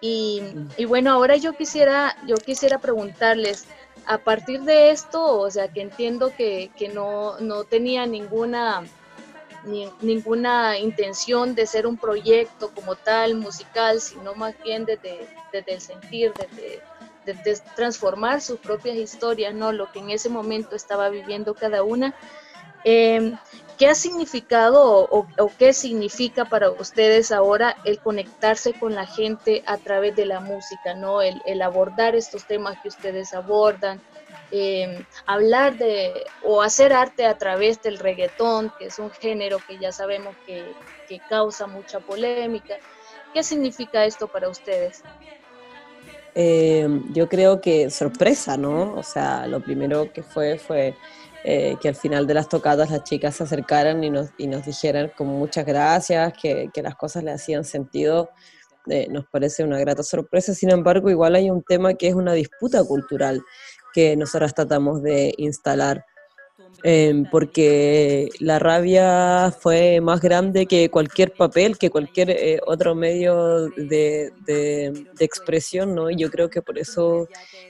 Y, 0.00 0.42
y, 0.76 0.84
bueno, 0.84 1.12
ahora 1.12 1.36
yo 1.36 1.54
quisiera, 1.54 2.16
yo 2.26 2.36
quisiera 2.36 2.78
preguntarles, 2.78 3.66
a 4.06 4.18
partir 4.18 4.62
de 4.62 4.90
esto, 4.90 5.38
o 5.38 5.50
sea, 5.50 5.68
que 5.68 5.80
entiendo 5.80 6.32
que, 6.36 6.70
no, 6.92 7.64
tenía 7.64 8.06
ninguna, 8.06 8.84
ninguna 9.64 10.78
intención 10.78 11.54
de 11.54 11.66
ser 11.66 11.86
un 11.86 11.96
proyecto 11.96 12.70
como 12.74 12.96
tal, 12.96 13.34
musical, 13.34 14.00
sino 14.00 14.34
más 14.34 14.54
bien 14.62 14.84
desde, 14.84 15.28
el 15.52 15.80
sentir, 15.80 16.32
desde, 17.24 17.62
transformar 17.74 18.40
sus 18.40 18.58
propias 18.58 18.96
historias, 18.96 19.54
¿no? 19.54 19.72
Lo 19.72 19.90
que 19.90 20.00
en 20.00 20.10
ese 20.10 20.28
momento 20.28 20.76
estaba 20.76 21.08
viviendo 21.08 21.54
cada 21.54 21.82
una. 21.82 22.14
Em, 22.84 23.36
¿Qué 23.78 23.88
ha 23.88 23.94
significado 23.96 25.08
o, 25.10 25.26
qué 25.58 25.72
significa 25.72 26.44
para 26.44 26.70
ustedes 26.70 27.32
ahora 27.32 27.76
el 27.84 27.98
conectarse 27.98 28.72
con 28.72 28.94
la 28.94 29.04
gente 29.04 29.64
a 29.66 29.78
través 29.78 30.14
de 30.14 30.26
la 30.26 30.38
música, 30.38 30.94
¿no? 30.94 31.22
El, 31.22 31.60
abordar 31.60 32.14
estos 32.14 32.44
temas 32.44 32.78
que 32.80 32.88
ustedes 32.88 33.34
abordan, 33.34 34.00
em, 34.50 35.04
hablar 35.26 35.76
de 35.76 36.24
o 36.42 36.62
hacer 36.62 36.92
arte 36.92 37.26
a 37.26 37.38
través 37.38 37.82
del 37.82 37.98
reggaetón, 37.98 38.72
que 38.78 38.86
es 38.86 38.98
un 38.98 39.10
género 39.10 39.58
que 39.66 39.78
ya 39.78 39.92
sabemos 39.92 40.34
que, 40.46 40.64
que 41.08 41.20
causa 41.28 41.66
mucha 41.66 42.00
polémica. 42.00 42.76
¿Qué 43.32 43.42
significa 43.42 44.04
esto 44.04 44.28
para 44.28 44.48
ustedes? 44.48 45.02
Em, 46.34 47.12
yo 47.12 47.28
creo 47.28 47.60
que 47.60 47.90
sorpresa, 47.90 48.56
¿no? 48.56 48.94
O 48.94 49.02
sea, 49.02 49.46
lo 49.46 49.60
primero 49.60 50.12
que 50.12 50.22
fue 50.22 50.58
fue 50.58 50.94
eh, 51.44 51.76
que 51.80 51.88
al 51.88 51.94
final 51.94 52.26
de 52.26 52.34
las 52.34 52.48
tocadas 52.48 52.90
las 52.90 53.04
chicas 53.04 53.36
se 53.36 53.44
acercaran 53.44 54.02
y 54.02 54.10
nos, 54.10 54.30
y 54.38 54.46
nos 54.46 54.64
dijeran 54.64 55.12
como 55.16 55.36
muchas 55.38 55.64
gracias, 55.64 56.32
que, 56.40 56.70
que 56.72 56.82
las 56.82 56.96
cosas 56.96 57.22
le 57.22 57.32
hacían 57.32 57.64
sentido, 57.64 58.30
eh, 58.86 59.06
nos 59.10 59.26
parece 59.26 59.62
una 59.62 59.78
grata 59.78 60.02
sorpresa. 60.02 60.54
Sin 60.54 60.70
embargo, 60.70 61.08
igual 61.08 61.34
hay 61.36 61.50
un 61.50 61.62
tema 61.62 61.94
que 61.94 62.08
es 62.08 62.14
una 62.14 62.32
disputa 62.32 62.82
cultural 62.84 63.42
que 63.94 64.16
nosotras 64.16 64.52
tratamos 64.54 65.02
de 65.02 65.32
instalar 65.38 66.04
Em, 66.86 67.24
porque 67.30 68.28
la 68.40 68.58
rabia 68.58 69.50
fue 69.58 70.02
más 70.02 70.20
grande 70.20 70.66
que 70.66 70.90
cualquier 70.90 71.32
papel, 71.32 71.78
que 71.78 71.88
cualquier 71.88 72.28
eh, 72.28 72.60
otro 72.66 72.94
medio 72.94 73.70
de, 73.70 74.30
de, 74.44 74.92
expresión, 75.18 75.94
¿no? 75.94 76.10
Y 76.10 76.16
yo 76.16 76.30
creo 76.30 76.50
que 76.50 76.60
por 76.60 76.78
eso 76.78 77.26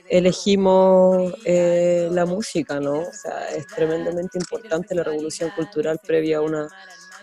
elegimos 0.09 1.33
eh, 1.45 2.09
la 2.11 2.25
música, 2.25 2.81
¿no? 2.81 2.99
O 2.99 3.13
sea, 3.13 3.47
es 3.55 3.65
tremendamente 3.67 4.37
importante 4.37 4.93
la 4.93 5.03
revolución 5.03 5.49
cultural 5.55 5.97
previa 6.05 6.39
a 6.39 6.41
una 6.41 6.67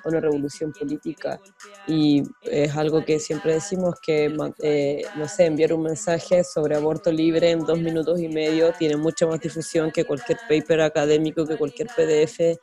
una 0.04 0.20
revolución 0.20 0.72
política 0.72 1.40
y 1.86 2.22
es 2.42 2.76
algo 2.76 3.04
que 3.04 3.18
siempre 3.18 3.54
decimos 3.54 3.96
que, 4.00 4.34
eh, 4.62 5.02
no 5.16 5.28
sé, 5.28 5.46
enviar 5.46 5.72
un 5.72 5.82
mensaje 5.82 6.44
sobre 6.44 6.76
aborto 6.76 7.10
libre 7.10 7.50
en 7.50 7.60
dos 7.60 7.78
minutos 7.78 8.20
y 8.20 8.28
medio 8.28 8.72
tiene 8.72 8.96
mucha 8.96 9.26
más 9.26 9.40
difusión 9.40 9.90
que 9.90 10.04
cualquier 10.04 10.38
paper 10.48 10.82
académico, 10.82 11.46
que 11.46 11.56
cualquier 11.56 11.88
PDF 11.88 12.58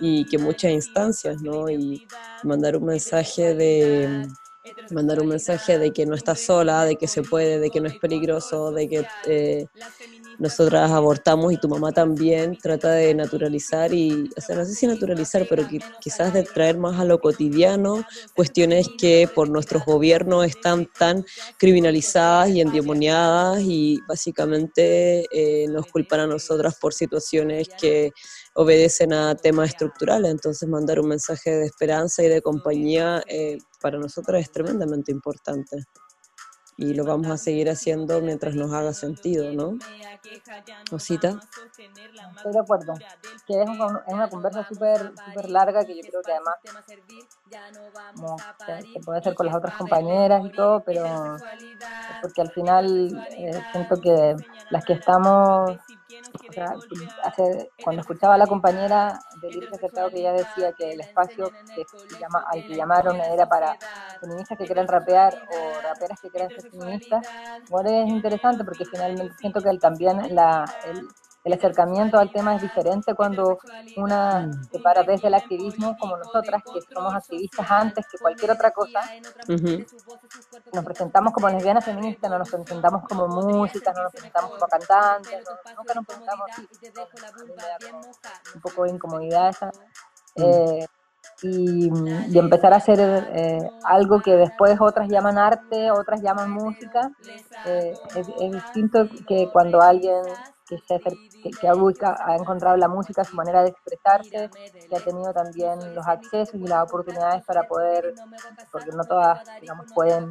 y 0.00 0.24
que 0.26 0.38
muchas 0.38 0.72
instancias, 0.72 1.42
¿no? 1.42 1.68
Y 1.68 2.06
mandar 2.42 2.76
un 2.76 2.86
mensaje 2.86 3.54
de 3.54 4.26
mandar 4.90 5.20
un 5.20 5.28
mensaje 5.28 5.78
de 5.78 5.92
que 5.92 6.06
no 6.06 6.14
estás 6.14 6.40
sola, 6.40 6.84
de 6.84 6.96
que 6.96 7.06
se 7.06 7.22
puede, 7.22 7.58
de 7.58 7.70
que 7.70 7.80
no 7.80 7.88
es 7.88 7.98
peligroso, 7.98 8.72
de 8.72 8.88
que 8.88 9.06
eh, 9.26 9.66
nosotras 10.40 10.90
abortamos 10.90 11.52
y 11.52 11.58
tu 11.58 11.68
mamá 11.68 11.92
también 11.92 12.56
trata 12.56 12.92
de 12.92 13.14
naturalizar 13.14 13.92
y, 13.92 14.30
o 14.36 14.40
sea, 14.40 14.56
no 14.56 14.64
sé 14.64 14.74
si 14.74 14.86
naturalizar, 14.86 15.46
pero 15.48 15.64
quizás 16.00 16.32
de 16.32 16.42
traer 16.42 16.78
más 16.78 16.98
a 16.98 17.04
lo 17.04 17.20
cotidiano 17.20 18.02
cuestiones 18.34 18.88
que 18.98 19.28
por 19.34 19.50
nuestros 19.50 19.84
gobiernos 19.84 20.46
están 20.46 20.86
tan 20.98 21.26
criminalizadas 21.58 22.48
y 22.48 22.62
endemoniadas 22.62 23.60
y 23.60 23.98
básicamente 24.08 25.26
eh, 25.30 25.66
nos 25.68 25.86
culpan 25.86 26.20
a 26.20 26.26
nosotras 26.26 26.74
por 26.80 26.94
situaciones 26.94 27.68
que 27.78 28.12
obedecen 28.54 29.12
a 29.12 29.34
temas 29.34 29.68
estructurales. 29.68 30.30
Entonces 30.30 30.66
mandar 30.66 31.00
un 31.00 31.08
mensaje 31.08 31.50
de 31.50 31.66
esperanza 31.66 32.22
y 32.22 32.28
de 32.28 32.40
compañía 32.40 33.22
eh, 33.28 33.58
para 33.82 33.98
nosotras 33.98 34.40
es 34.40 34.50
tremendamente 34.50 35.12
importante 35.12 35.84
y 36.80 36.94
lo 36.94 37.04
vamos 37.04 37.30
a 37.30 37.36
seguir 37.36 37.68
haciendo 37.68 38.22
mientras 38.22 38.54
nos 38.54 38.72
haga 38.72 38.94
sentido, 38.94 39.52
¿no? 39.52 39.78
Osita. 40.90 41.38
Estoy 42.36 42.52
de 42.52 42.58
acuerdo, 42.58 42.94
que 43.46 43.62
es, 43.62 43.68
una 44.06 44.30
conversa 44.30 44.66
súper 44.66 45.12
super 45.26 45.50
larga 45.50 45.84
que 45.84 45.94
yo 45.94 46.00
creo 46.00 46.22
que 46.22 46.32
además 46.32 46.54
se, 48.94 49.00
puede 49.04 49.18
hacer 49.18 49.34
con 49.34 49.46
las 49.46 49.56
otras 49.56 49.76
compañeras 49.76 50.42
y 50.46 50.52
todo, 50.52 50.80
pero 50.80 51.36
porque 52.22 52.40
al 52.40 52.50
final 52.50 53.26
eh, 53.30 53.62
siento 53.72 54.00
que 54.00 54.36
las 54.70 54.82
que 54.82 54.94
estamos 54.94 55.78
o 56.48 56.52
sea, 56.52 56.74
cuando 57.82 58.02
escuchaba 58.02 58.34
a 58.34 58.38
la 58.38 58.46
compañera 58.46 59.20
del 59.40 59.56
Irse 59.56 59.74
Acertado 59.74 60.10
que 60.10 60.20
ella 60.20 60.32
decía 60.32 60.72
que 60.72 60.92
el 60.92 61.00
espacio 61.00 61.50
que 61.74 61.84
llama, 62.18 62.44
al 62.48 62.66
que 62.66 62.76
llamaron 62.76 63.16
era 63.20 63.48
para 63.48 63.76
feministas 64.20 64.58
que 64.58 64.66
quieran 64.66 64.88
rapear 64.88 65.34
o 65.34 65.80
raperas 65.82 66.20
que 66.20 66.30
quieran 66.30 66.50
ser 66.50 66.70
feministas, 66.70 67.26
bueno, 67.68 67.90
es 67.90 68.08
interesante 68.08 68.64
porque 68.64 68.84
finalmente 68.84 69.34
siento 69.38 69.60
que 69.60 69.76
también 69.78 70.34
la, 70.34 70.64
el, 70.84 71.08
el 71.42 71.52
acercamiento 71.52 72.18
al 72.18 72.30
tema 72.30 72.54
es 72.54 72.62
diferente 72.62 73.14
cuando 73.14 73.58
una 73.96 74.50
se 74.70 74.78
para 74.78 75.02
desde 75.02 75.28
el 75.28 75.34
activismo, 75.34 75.96
como 75.98 76.16
nosotras, 76.16 76.62
que 76.62 76.80
somos 76.94 77.14
activistas 77.14 77.70
antes 77.70 78.06
que 78.10 78.18
cualquier 78.18 78.50
otra 78.50 78.70
cosa. 78.70 79.00
Nos 80.72 80.84
presentamos 80.84 81.32
como 81.32 81.48
lesbianas 81.48 81.84
feministas, 81.84 82.30
no 82.30 82.38
nos 82.38 82.50
presentamos 82.50 83.02
como 83.08 83.26
músicas, 83.28 83.94
no 83.96 84.02
nos 84.02 84.12
presentamos 84.12 84.50
como 84.50 84.66
cantantes, 84.66 85.44
nunca 85.76 85.94
nos 85.94 86.06
presentamos 86.06 86.50
así. 86.50 86.68
Un 88.54 88.60
poco 88.60 88.84
de 88.84 88.90
incomodidad 88.90 89.50
esa. 89.50 89.66
Mm. 90.36 90.42
Eh, 90.42 90.86
y, 91.42 92.38
empezar 92.38 92.72
a 92.72 92.76
hacer 92.76 92.98
eh, 93.00 93.70
algo 93.84 94.20
que 94.20 94.32
después 94.32 94.76
otras 94.80 95.08
llaman 95.08 95.38
arte, 95.38 95.90
otras 95.90 96.20
llaman 96.22 96.50
música. 96.50 97.10
Eh, 97.66 97.94
es, 98.14 98.52
distinto 98.52 99.08
que 99.26 99.48
cuando 99.52 99.80
alguien 99.80 100.22
que, 100.70 100.78
se 100.78 101.00
que, 101.60 101.68
ha, 101.68 102.36
encontrado 102.36 102.76
la 102.76 102.88
música 102.88 103.24
su 103.24 103.34
manera 103.34 103.62
de 103.62 103.70
expresarse, 103.70 104.50
que 104.88 104.96
ha 104.96 105.00
tenido 105.00 105.32
también 105.32 105.94
los 105.94 106.06
accesos 106.06 106.54
y 106.54 106.66
las 106.66 106.84
oportunidades 106.84 107.44
para 107.44 107.64
poder, 107.64 108.14
porque 108.70 108.92
no 108.92 109.04
todas, 109.04 109.40
digamos, 109.60 109.86
pueden 109.92 110.28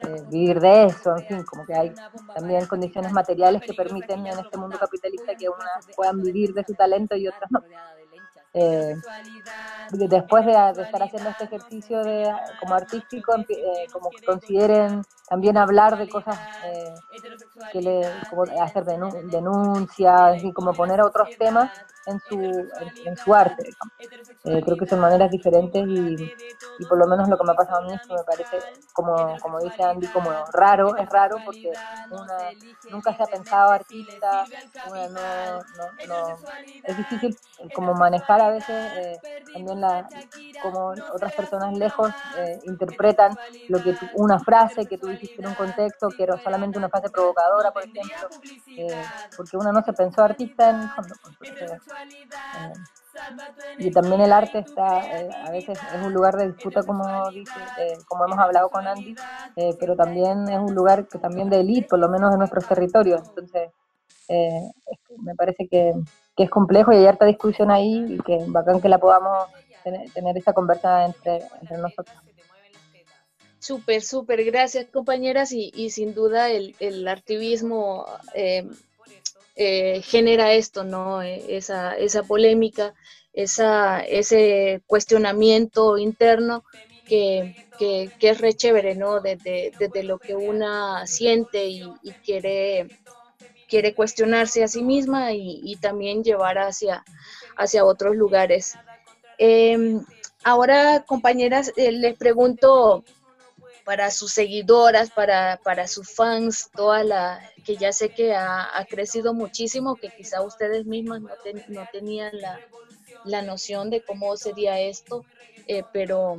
eh, 0.00 0.22
vivir 0.28 0.60
de 0.60 0.86
eso, 0.86 1.16
en 1.16 1.24
fin, 1.26 1.44
como 1.44 1.64
que 1.64 1.74
hay 1.74 1.92
también 2.34 2.66
condiciones 2.66 3.12
materiales 3.12 3.62
que 3.62 3.72
permiten 3.72 4.26
en 4.26 4.38
este 4.38 4.58
mundo 4.58 4.76
capitalista 4.78 5.34
que 5.36 5.48
unas 5.48 5.86
puedan 5.94 6.20
vivir 6.20 6.52
de 6.52 6.64
su 6.64 6.74
talento 6.74 7.14
y 7.14 7.28
otras 7.28 7.50
no. 7.50 7.62
Eh, 8.60 8.96
después 9.92 10.44
de, 10.44 10.52
estar 10.52 11.02
haciendo 11.02 11.30
este 11.30 11.44
ejercicio 11.44 12.02
de, 12.02 12.30
como 12.58 12.74
artístico, 12.74 13.34
eh, 13.36 13.86
como 13.92 14.10
consideren 14.26 15.02
también 15.28 15.56
hablar 15.56 15.96
de 15.96 16.08
cosas 16.08 16.38
eh, 16.64 16.94
que 17.72 17.80
le, 17.80 18.02
como 18.28 18.44
hacer 18.60 18.84
denuncias, 18.84 20.42
y 20.42 20.52
como 20.52 20.74
poner 20.74 21.00
otros 21.00 21.28
temas 21.38 21.70
en 22.08 22.20
su, 22.20 22.68
en, 23.04 23.16
su 23.16 23.34
arte. 23.34 23.70
Eh, 24.44 24.62
creo 24.64 24.76
que 24.76 24.86
son 24.86 25.00
maneras 25.00 25.30
diferentes 25.30 25.84
y, 25.86 26.86
por 26.88 26.98
lo 26.98 27.06
menos 27.06 27.28
lo 27.28 27.36
que 27.36 27.44
me 27.44 27.52
ha 27.52 27.54
pasado 27.54 27.82
a 27.82 27.86
mí 27.86 27.92
es 27.92 28.00
que 28.06 28.14
me 28.14 28.22
parece, 28.24 28.58
como, 28.92 29.36
como 29.40 29.60
dice 29.60 29.82
Andy, 29.82 30.06
como 30.08 30.30
raro, 30.52 30.96
es 30.96 31.08
raro 31.10 31.36
porque 31.44 31.70
una 32.10 32.38
nunca 32.90 33.14
se 33.14 33.22
ha 33.22 33.26
pensado 33.26 33.72
artista, 33.72 34.44
una 34.88 35.08
no, 35.08 35.58
no, 35.76 36.06
no, 36.08 36.38
es 36.84 36.96
difícil 36.96 37.36
como 37.74 37.94
manejar 37.94 38.40
a 38.40 38.50
veces 38.50 38.92
eh, 38.96 39.18
también 39.52 39.80
la, 39.80 40.08
como 40.62 40.94
otras 41.12 41.34
personas 41.34 41.76
lejos 41.76 42.10
eh, 42.38 42.58
interpretan 42.64 43.36
lo 43.68 43.82
que 43.82 43.94
una 44.14 44.38
frase 44.38 44.86
que 44.86 44.96
tú 44.96 45.08
dijiste 45.08 45.42
en 45.42 45.48
un 45.48 45.54
contexto, 45.54 46.08
que 46.08 46.22
era 46.22 46.38
solamente 46.38 46.78
una 46.78 46.88
frase 46.88 47.10
provocadora, 47.10 47.70
por 47.70 47.82
ejemplo, 47.84 48.28
porque 49.36 49.56
uno 49.56 49.72
no 49.72 49.82
se 49.82 49.92
pensó 49.92 50.22
artista 50.22 50.70
en 50.70 50.88
eh, 51.42 51.78
y 53.78 53.90
también 53.90 54.20
el 54.20 54.32
arte 54.32 54.58
está, 54.58 55.00
eh, 55.20 55.28
a 55.46 55.50
veces 55.50 55.78
es 55.94 56.02
un 56.02 56.12
lugar 56.12 56.36
de 56.36 56.48
disputa, 56.48 56.82
como 56.82 57.30
dice, 57.30 57.52
eh, 57.78 57.96
como 58.06 58.24
hemos 58.24 58.38
hablado 58.38 58.68
con 58.70 58.86
Andy, 58.86 59.14
eh, 59.56 59.76
pero 59.78 59.96
también 59.96 60.48
es 60.48 60.58
un 60.58 60.74
lugar 60.74 61.06
que 61.08 61.18
también 61.18 61.48
de 61.48 61.60
élite, 61.60 61.88
por 61.88 61.98
lo 61.98 62.08
menos 62.08 62.32
en 62.32 62.38
nuestros 62.38 62.66
territorios. 62.66 63.22
Entonces, 63.28 63.70
me 64.28 65.34
parece 65.34 65.68
que, 65.68 65.92
que, 66.36 66.44
es 66.44 66.50
complejo 66.50 66.92
y 66.92 66.96
hay 66.96 67.06
harta 67.06 67.24
discusión 67.24 67.70
ahí 67.70 68.04
y 68.08 68.18
que 68.18 68.44
bacán 68.48 68.80
que 68.80 68.88
la 68.88 68.98
podamos 68.98 69.48
tener, 69.82 70.10
tener 70.12 70.36
esa 70.36 70.52
conversa 70.52 71.06
entre, 71.06 71.42
entre 71.60 71.78
nosotros. 71.78 72.16
Súper, 73.58 74.02
súper, 74.02 74.44
gracias 74.44 74.86
compañeras 74.86 75.50
y, 75.52 75.72
y 75.74 75.90
sin 75.90 76.14
duda 76.14 76.50
el, 76.50 76.76
el 76.78 77.08
activismo 77.08 78.06
eh, 79.60 80.02
genera 80.02 80.52
esto, 80.52 80.84
¿no? 80.84 81.20
Eh, 81.20 81.44
esa, 81.48 81.96
esa 81.96 82.22
polémica, 82.22 82.94
esa, 83.32 83.98
ese 84.00 84.82
cuestionamiento 84.86 85.98
interno 85.98 86.62
que, 87.04 87.56
que, 87.76 88.08
es 88.20 88.40
re 88.40 88.52
chévere, 88.52 88.94
¿no? 88.94 89.20
Desde, 89.20 89.72
desde, 89.76 90.04
lo 90.04 90.20
que 90.20 90.36
una 90.36 91.04
siente 91.08 91.66
y, 91.66 91.82
quiere, 92.24 92.86
quiere 93.68 93.94
cuestionarse 93.94 94.62
a 94.62 94.68
sí 94.68 94.84
misma 94.84 95.32
y, 95.32 95.74
también 95.80 96.22
llevar 96.22 96.58
hacia, 96.58 97.04
hacia 97.56 97.84
otros 97.84 98.14
lugares. 98.14 98.74
Em, 99.38 100.04
ahora, 100.44 101.04
compañeras, 101.04 101.72
eh, 101.76 101.90
les 101.90 102.16
pregunto 102.16 103.02
para 103.88 104.10
sus 104.10 104.32
seguidoras, 104.32 105.10
para, 105.10 105.58
para 105.64 105.88
sus 105.88 106.10
fans, 106.10 106.68
toda 106.76 107.02
la, 107.04 107.40
que 107.64 107.78
ya 107.78 107.90
sé 107.90 108.10
que 108.10 108.34
ha, 108.34 108.86
crecido 108.86 109.32
muchísimo, 109.32 109.96
que 109.96 110.10
quizá 110.10 110.42
ustedes 110.42 110.84
mismas 110.84 111.22
no, 111.22 111.30
no 111.68 111.88
tenían 111.90 112.38
la, 112.38 112.60
la, 113.24 113.40
noción 113.40 113.88
de 113.88 114.02
cómo 114.02 114.36
sería 114.36 114.78
esto, 114.78 115.24
eh, 115.66 115.84
pero 115.90 116.36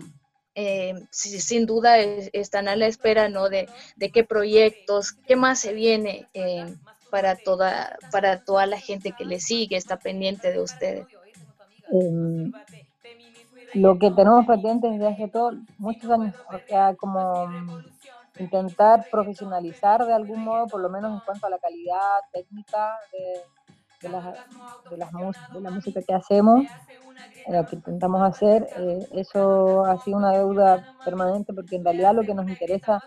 eh, 0.54 0.94
sin 1.10 1.66
duda 1.66 1.98
están 1.98 2.68
a 2.68 2.76
la 2.76 2.86
espera 2.86 3.30
¿no? 3.30 3.50
de, 3.50 3.68
de, 3.96 4.12
qué 4.12 4.24
proyectos, 4.24 5.14
qué 5.14 5.36
más 5.36 5.58
se 5.58 5.74
viene 5.74 6.28
eh, 6.36 6.72
para, 7.10 7.36
toda, 7.36 7.98
para 8.12 8.44
toda 8.44 8.68
la 8.68 8.80
gente 8.80 9.16
que 9.18 9.26
le 9.26 9.40
sigue, 9.40 9.76
está 9.76 9.98
pendiente 9.98 10.52
de 10.52 10.62
ustedes. 10.62 11.08
Em, 11.92 12.52
lo 13.74 13.98
que 14.00 14.12
tenemos 14.12 14.46
pendiente 14.46 14.90
desde 14.90 15.08
hace 15.08 15.28
todo, 15.28 15.52
muchos 15.78 16.10
años, 16.10 16.36
sea, 16.68 16.96
como 16.96 17.48
intentar 18.40 19.06
profesionalizar 19.12 20.06
de 20.06 20.14
algún 20.14 20.44
modo, 20.44 20.68
por 20.68 20.82
lo 20.82 20.90
menos 20.90 21.14
en 21.14 21.20
cuanto 21.26 21.48
a 21.48 21.50
la 21.50 21.60
calidad 21.60 22.20
técnica 22.32 22.96
de, 24.02 24.10
las, 24.10 24.26
de, 24.90 24.98
las, 24.98 25.12
de 25.52 25.62
la 25.62 25.72
música 25.72 26.02
que 26.02 26.14
hacemos, 26.14 26.66
lo 27.48 27.66
que 27.66 27.76
intentamos 27.76 28.22
hacer. 28.22 28.68
Eh, 28.78 29.08
eso 29.14 29.86
ha 29.86 29.98
sido 30.00 30.18
una 30.18 30.32
deuda 30.32 30.96
permanente 31.04 31.54
porque 31.54 31.76
en 31.76 31.84
realidad 31.84 32.14
lo 32.14 32.24
que 32.24 32.34
nos 32.34 32.48
interesa, 32.48 33.04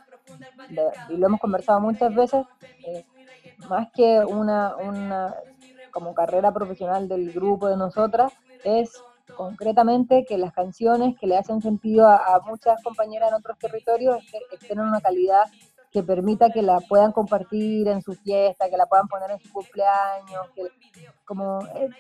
y 1.09 1.17
lo 1.17 1.27
hemos 1.27 1.41
conversado 1.41 1.81
muchas 1.81 2.15
veces, 2.15 2.45
eh, 2.87 3.05
más 3.69 3.89
que 3.93 4.21
una, 4.21 4.77
una 4.77 5.35
como 5.91 6.15
carrera 6.15 6.53
profesional 6.53 7.09
del 7.09 7.33
grupo 7.33 7.69
de 7.69 7.77
nosotras, 7.77 8.33
es 8.65 8.91
concretamente 9.37 10.25
que 10.25 10.39
las 10.39 10.53
canciones 10.53 11.17
que 11.19 11.27
le 11.27 11.37
hacen 11.37 11.61
sentido 11.61 12.07
a, 12.09 12.41
muchas 12.47 12.83
compañeras 12.83 13.31
en 13.31 13.35
otros 13.35 13.59
territorios 13.59 14.19
estén 14.53 14.79
en 14.79 14.87
una 14.87 15.01
calidad 15.01 15.45
que 15.91 16.03
permita 16.03 16.51
que 16.51 16.63
la 16.63 16.81
puedan 16.81 17.13
compartir 17.13 17.87
en 17.87 18.01
su 18.01 18.15
fiesta, 18.15 18.71
que 18.71 18.79
la 18.79 18.87
puedan 18.87 19.09
poner 19.09 19.31
en 19.31 19.39
su 19.41 19.53
cumpleaños, 19.53 20.49
que 20.55 20.63
como 21.27 21.59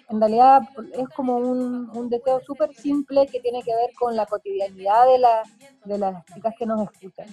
en 0.09 0.19
realidad 0.19 0.63
es 0.95 1.09
como 1.11 1.37
un, 1.37 1.91
un 1.95 2.09
deseo 2.09 2.41
súper 2.41 2.73
simple 2.75 3.27
que 3.27 3.41
tiene 3.41 3.63
que 3.63 3.75
ver 3.75 3.91
con 3.99 4.17
la 4.17 4.25
cotidianidad 4.25 5.07
de, 5.13 5.19
la, 5.19 5.43
de 5.85 5.99
las 5.99 6.25
chicas 6.25 6.55
que 6.59 6.65
nos 6.65 6.89
escuchan. 6.91 7.27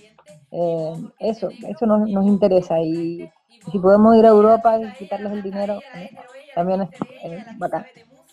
Eh, 0.52 0.94
eso, 1.20 1.48
eso 1.50 1.86
nos, 1.86 2.10
nos 2.10 2.26
interesa 2.26 2.78
y, 2.82 3.32
si 3.72 3.80
podemos 3.80 4.16
ir 4.16 4.26
a 4.26 4.30
Europa 4.30 4.80
y 4.80 4.92
quitarles 4.94 5.32
el 5.34 5.44
dinero, 5.44 5.80
eh, 5.96 6.10
también 6.56 6.82
es 6.82 7.58
bacán. 7.58 7.86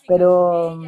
Pero 0.07 0.79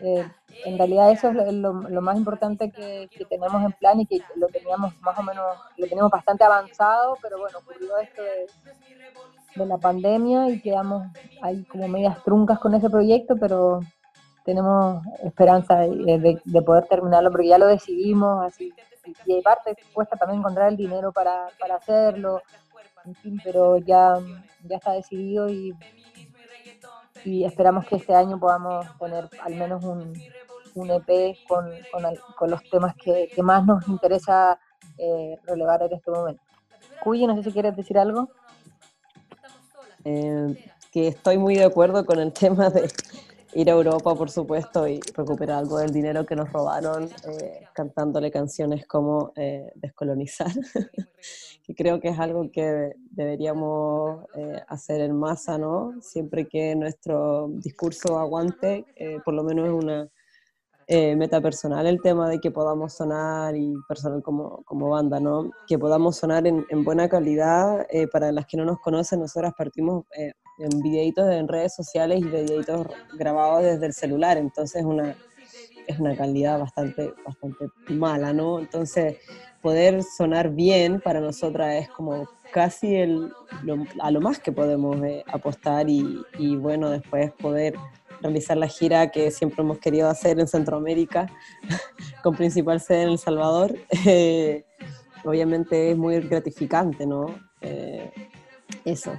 eh, 0.00 0.28
en 0.64 0.78
realidad 0.78 1.10
eso 1.10 1.30
es 1.30 1.52
lo, 1.52 1.72
más 1.72 2.16
importante 2.16 2.70
que, 2.70 3.08
tenemos 3.28 3.62
en 3.64 3.72
plan 3.72 4.00
y 4.00 4.06
que 4.06 4.20
lo 4.36 4.48
teníamos 4.48 4.98
más 5.00 5.18
o 5.18 5.22
menos, 5.22 5.44
lo 5.76 5.86
teníamos 5.86 6.10
bastante 6.10 6.44
avanzado, 6.44 7.16
pero 7.20 7.38
bueno, 7.38 7.58
ocurrió 7.58 7.96
esto 7.98 8.22
de, 8.22 8.46
la 9.64 9.78
pandemia 9.78 10.50
y 10.50 10.60
quedamos 10.60 11.06
ahí 11.40 11.64
como 11.64 11.88
medias 11.88 12.22
truncas 12.22 12.58
con 12.58 12.74
ese 12.74 12.90
proyecto, 12.90 13.36
pero 13.40 13.80
tenemos 14.44 15.02
esperanza 15.24 15.78
de, 15.78 16.62
poder 16.64 16.86
terminarlo, 16.86 17.30
porque 17.30 17.48
ya 17.48 17.58
lo 17.58 17.66
decidimos, 17.66 18.44
así, 18.44 18.72
y 19.24 19.40
parte 19.40 19.74
cuesta 19.94 20.16
también 20.16 20.40
encontrar 20.40 20.68
el 20.68 20.76
dinero 20.76 21.10
para, 21.10 21.48
para 21.58 21.76
hacerlo, 21.76 22.42
en 23.06 23.14
fin, 23.14 23.40
pero 23.42 23.78
ya, 23.78 24.18
ya 24.64 24.76
está 24.76 24.92
decidido 24.92 25.48
y 25.48 25.74
y 27.26 27.44
esperamos 27.44 27.84
que 27.86 27.96
este 27.96 28.14
año 28.14 28.38
podamos 28.38 28.86
tener 28.98 29.28
al 29.42 29.54
menos 29.56 29.84
un, 29.84 30.12
un 30.74 30.90
EP 30.90 31.36
con, 31.48 31.68
con, 32.38 32.50
los 32.50 32.62
temas 32.70 32.94
que, 32.94 33.28
que, 33.34 33.42
más 33.42 33.66
nos 33.66 33.86
interesa 33.88 34.58
eh, 34.96 35.36
relevar 35.44 35.82
en 35.82 35.92
este 35.92 36.10
momento. 36.10 36.42
Cuyi, 37.02 37.26
no 37.26 37.36
sé 37.36 37.42
si 37.42 37.52
quieres 37.52 37.76
decir 37.76 37.98
algo. 37.98 38.30
Eh, 40.04 40.70
que 40.92 41.08
estoy 41.08 41.36
muy 41.36 41.56
de 41.56 41.64
acuerdo 41.64 42.06
con 42.06 42.20
el 42.20 42.32
tema 42.32 42.70
de 42.70 42.88
ir 43.56 43.70
a 43.70 43.74
Europa, 43.74 44.14
por 44.14 44.30
supuesto, 44.30 44.86
y 44.86 45.00
recuperar 45.14 45.58
algo 45.58 45.78
del 45.78 45.90
dinero 45.90 46.24
que 46.24 46.36
nos 46.36 46.52
robaron 46.52 47.10
eh, 47.28 47.66
cantándole 47.74 48.30
canciones 48.30 48.86
como 48.86 49.32
Descolonizar. 49.74 50.52
que 51.66 51.74
creo 51.74 52.00
que 52.00 52.08
es 52.08 52.18
algo 52.18 52.48
que 52.52 52.92
deberíamos 53.10 54.24
eh, 54.36 54.62
hacer 54.68 55.00
en 55.00 55.18
masa, 55.18 55.58
¿no? 55.58 55.94
Siempre 56.00 56.46
que 56.46 56.76
nuestro 56.76 57.48
discurso 57.54 58.18
aguante, 58.18 58.86
eh, 58.94 59.18
por 59.24 59.34
lo 59.34 59.42
menos 59.42 59.66
es 59.66 59.72
una 59.72 60.08
eh, 60.86 61.16
meta 61.16 61.40
personal 61.40 61.84
el 61.88 62.00
tema 62.00 62.28
de 62.28 62.38
que 62.38 62.52
podamos 62.52 62.92
sonar 62.92 63.56
y 63.56 63.74
personal 63.88 64.22
como, 64.22 64.62
como 64.62 64.90
banda, 64.90 65.18
¿no? 65.18 65.50
Que 65.66 65.76
podamos 65.76 66.16
sonar 66.16 66.46
en, 66.46 66.64
en 66.70 66.84
buena 66.84 67.08
calidad. 67.08 67.84
para 68.12 68.30
las 68.30 68.46
que 68.46 68.56
no 68.56 68.64
nos 68.64 68.78
conocen, 68.78 69.18
nosotras 69.18 69.52
partimos 69.58 70.04
en 70.58 70.80
videitos 70.80 71.30
en 71.30 71.48
redes 71.48 71.74
sociales 71.74 72.20
y 72.20 72.24
videitos 72.24 72.86
grabados 73.14 73.62
desde 73.62 73.86
el 73.86 73.92
celular, 73.92 74.36
entonces 74.38 74.84
una, 74.84 75.16
es 75.86 75.98
una 75.98 76.16
calidad 76.16 76.58
bastante, 76.58 77.12
bastante 77.24 77.66
mala, 77.88 78.32
¿no? 78.32 78.58
Entonces 78.58 79.18
poder 79.60 80.02
sonar 80.02 80.50
bien 80.50 81.00
para 81.00 81.20
nosotras 81.20 81.74
es 81.74 81.88
como 81.88 82.28
casi 82.52 82.94
el, 82.94 83.32
a 84.00 84.10
lo 84.10 84.20
más 84.20 84.38
que 84.38 84.52
podemos 84.52 84.96
eh, 85.04 85.24
apostar 85.26 85.88
y, 85.88 86.56
bueno, 86.56 86.90
después 86.90 87.32
poder 87.32 87.74
realizar 88.20 88.56
la 88.56 88.68
gira 88.68 89.10
que 89.10 89.30
siempre 89.30 89.62
hemos 89.62 89.78
querido 89.78 90.08
hacer 90.08 90.38
en 90.38 90.46
Centroamérica, 90.46 91.26
con 92.22 92.36
principal 92.36 92.80
sede 92.80 93.02
en 93.02 93.08
El 93.10 93.18
Salvador, 93.18 93.74
eh, 94.06 94.64
obviamente 95.24 95.90
es 95.90 95.96
muy 95.96 96.20
gratificante, 96.20 97.06
¿no? 97.06 97.26
Eh, 97.60 98.10
eso. 98.84 99.12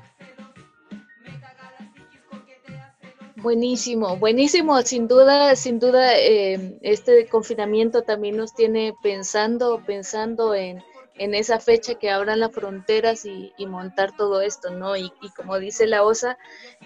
Buenísimo, 3.40 4.18
buenísimo, 4.18 4.82
sin 4.82 5.08
duda, 5.08 5.56
sin 5.56 5.78
duda, 5.78 6.18
eh, 6.18 6.80
este 6.82 7.28
confinamiento 7.28 8.02
también 8.02 8.36
nos 8.36 8.56
tiene 8.56 8.96
pensando, 9.04 9.84
pensando 9.86 10.56
en, 10.56 10.84
esa 11.20 11.60
fecha 11.60 11.96
que 11.96 12.10
abran 12.10 12.40
las 12.40 12.52
fronteras 12.52 13.26
y, 13.26 13.54
montar 13.68 14.16
todo 14.18 14.42
esto, 14.42 14.72
¿no? 14.72 14.98
Y, 14.98 15.12
como 15.36 15.60
dice 15.60 15.86
la 15.86 16.04
OSA, 16.04 16.36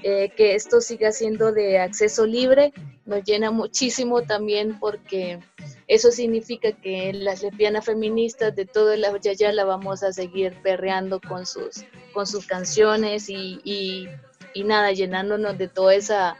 eh, 0.03 0.29
que 0.35 0.55
esto 0.55 0.81
siga 0.81 1.13
siendo 1.13 1.53
de 1.53 1.79
acceso 1.79 2.25
libre, 2.25 2.73
nos 3.05 3.23
llena 3.23 3.51
muchísimo 3.51 4.21
también 4.21 4.77
porque 4.77 5.39
eso 5.87 6.11
significa 6.11 6.73
que 6.73 7.13
las 7.13 7.41
lesbianas 7.43 7.85
feministas 7.85 8.53
de 8.55 8.65
todo 8.65 8.91
el 8.91 9.05
ya 9.21 9.53
la 9.53 9.63
vamos 9.63 10.03
a 10.03 10.11
seguir 10.11 10.53
perreando 10.61 11.21
con 11.21 11.45
sus, 11.45 11.85
con 12.13 12.27
sus 12.27 12.45
canciones 12.45 13.29
y 13.29 13.61
y 13.63 14.07
nada, 14.63 14.91
llenándonos 14.91 15.57
de 15.57 15.67
toda 15.67 15.95
esa, 15.95 16.37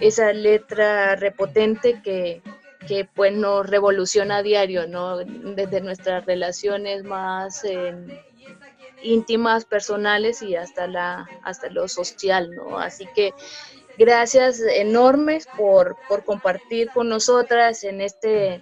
esa 0.00 0.32
letra 0.32 1.16
repotente 1.16 2.00
que, 2.02 2.42
que 2.86 3.04
pues 3.04 3.32
nos 3.32 3.66
revoluciona 3.68 4.38
a 4.38 4.42
diario, 4.42 4.86
¿no? 4.86 5.18
Desde 5.18 5.80
nuestras 5.80 6.26
relaciones 6.26 7.04
más 7.04 7.64
em, 7.64 8.08
íntimas, 9.02 9.64
personales 9.64 10.42
y 10.42 10.56
hasta, 10.56 10.86
la, 10.86 11.28
hasta 11.44 11.68
lo 11.70 11.88
social, 11.88 12.50
¿no? 12.50 12.78
Así 12.78 13.06
que 13.14 13.34
gracias 13.98 14.60
enormes 14.60 15.46
por, 15.56 15.96
por 16.08 16.24
compartir 16.24 16.90
con 16.90 17.08
nosotras 17.08 17.84
en 17.84 18.00
este, 18.00 18.60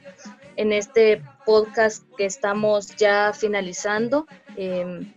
en 0.56 0.72
este 0.72 1.22
podcast 1.46 2.04
que 2.16 2.26
estamos 2.26 2.96
ya 2.96 3.32
finalizando. 3.32 4.26
Em, 4.56 5.12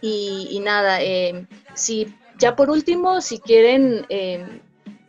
y, 0.00 0.48
y, 0.50 0.60
nada, 0.60 1.02
eh, 1.02 1.46
si 1.74 2.14
ya 2.40 2.56
por 2.56 2.70
último, 2.70 3.20
si 3.20 3.38
quieren, 3.38 4.06
em, 4.08 4.60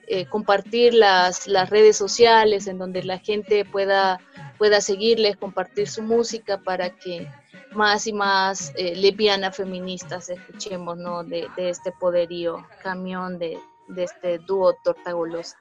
eh, 0.07 0.25
compartir 0.25 0.93
las, 0.93 1.47
las 1.47 1.69
redes 1.69 1.95
sociales 1.95 2.67
en 2.67 2.77
donde 2.77 3.01
la 3.03 3.17
gente 3.17 3.63
pueda, 3.63 4.19
pueda 4.57 4.81
seguirles, 4.81 5.37
compartir 5.37 5.87
su 5.87 6.03
música 6.03 6.61
para 6.61 6.89
que 6.89 7.27
más 7.71 8.05
y 8.07 8.13
más 8.13 8.73
eh, 8.75 8.93
lesbianas 8.97 9.55
feministas 9.55 10.29
escuchemos 10.29 10.97
¿no? 10.97 11.23
de, 11.23 11.47
de 11.55 11.69
este 11.69 11.93
poderío 11.93 12.67
camión 12.83 13.39
de, 13.39 13.57
de 13.87 14.03
este 14.03 14.39
dúo 14.39 14.75
Tortagolosa. 14.83 15.57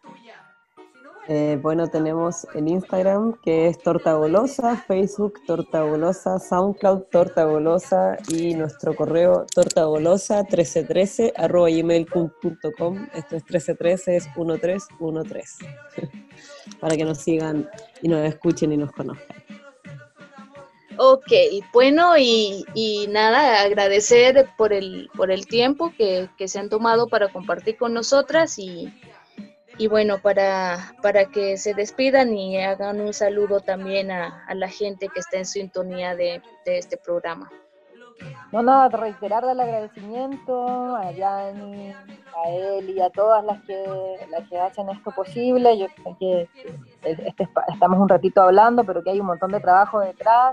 Eh, 1.32 1.60
bueno, 1.62 1.88
tenemos 1.88 2.44
en 2.54 2.66
Instagram 2.66 3.40
que 3.40 3.68
es 3.68 3.78
Torta 3.78 4.14
Golosa, 4.14 4.76
Facebook 4.88 5.34
Torta 5.46 5.82
Golosa, 5.82 6.40
SoundCloud 6.40 7.02
Torta 7.02 7.44
Golosa 7.44 8.18
y 8.26 8.54
nuestro 8.54 8.96
correo 8.96 9.46
tortagolosa1313 9.54 11.34
arroba 11.36 11.70
gmail.com. 11.70 13.06
Esto 13.14 13.36
es 13.36 13.44
1313, 13.44 14.16
es 14.16 14.26
1313. 14.36 15.66
Para 16.80 16.96
que 16.96 17.04
nos 17.04 17.18
sigan 17.18 17.70
y 18.02 18.08
nos 18.08 18.26
escuchen 18.26 18.72
y 18.72 18.76
nos 18.76 18.90
conozcan. 18.90 19.36
Ok, 20.96 21.30
bueno, 21.72 22.18
y, 22.18 22.64
y, 22.74 23.06
nada, 23.06 23.62
agradecer 23.62 24.48
por 24.58 24.72
el, 24.72 25.08
por 25.16 25.30
el 25.30 25.46
tiempo 25.46 25.92
que, 25.96 26.28
que, 26.36 26.48
se 26.48 26.58
han 26.58 26.68
tomado 26.68 27.06
para 27.06 27.28
compartir 27.28 27.76
con 27.76 27.94
nosotras 27.94 28.58
y, 28.58 28.92
y 29.80 29.88
bueno, 29.88 30.18
para, 30.18 30.92
para 31.00 31.24
que 31.24 31.56
se 31.56 31.72
despidan 31.72 32.34
y 32.34 32.62
hagan 32.62 33.00
un 33.00 33.14
saludo 33.14 33.60
también 33.60 34.10
a, 34.10 34.44
a 34.46 34.54
la 34.54 34.68
gente 34.68 35.08
que 35.08 35.20
está 35.20 35.38
en 35.38 35.46
sintonía 35.46 36.14
de, 36.14 36.42
de 36.66 36.76
este 36.76 36.98
programa. 36.98 37.50
No, 38.52 38.62
nada, 38.62 38.88
reiterar 38.90 39.42
el 39.44 39.58
agradecimiento 39.58 40.94
a 40.96 41.10
Yani, 41.12 41.92
a 41.92 42.50
él 42.50 42.90
y 42.90 43.00
a 43.00 43.08
todas 43.08 43.42
las 43.42 43.62
que, 43.62 43.82
las 44.28 44.46
que 44.50 44.58
hacen 44.58 44.90
esto 44.90 45.12
posible. 45.12 45.78
Yo 45.78 45.86
sé 45.86 46.16
que 46.18 46.48
este, 47.02 47.48
estamos 47.72 48.00
un 48.00 48.08
ratito 48.10 48.42
hablando, 48.42 48.84
pero 48.84 49.02
que 49.02 49.10
hay 49.10 49.20
un 49.20 49.28
montón 49.28 49.50
de 49.50 49.60
trabajo 49.60 50.00
detrás, 50.00 50.52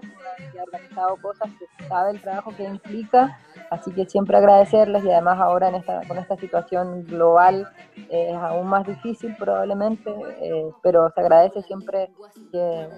que 0.53 0.57
ha 0.57 0.63
organizado 0.63 1.17
cosas 1.21 1.49
que 1.59 1.87
sabe 1.89 2.11
el 2.11 2.21
trabajo 2.21 2.55
que 2.55 2.63
implica, 2.63 3.37
así 3.69 3.91
que 3.91 4.05
siempre 4.05 4.37
agradecerles 4.37 5.03
y 5.03 5.11
además 5.11 5.39
ahora 5.39 5.69
en 5.69 5.75
esta, 5.75 6.01
con 6.07 6.17
esta 6.17 6.37
situación 6.37 7.03
global 7.05 7.67
eh, 8.09 8.31
es 8.31 8.35
aún 8.35 8.67
más 8.67 8.85
difícil 8.85 9.35
probablemente, 9.37 10.09
eh, 10.41 10.71
pero 10.81 11.09
se 11.13 11.21
agradece 11.21 11.61
siempre 11.63 12.09
que, 12.51 12.89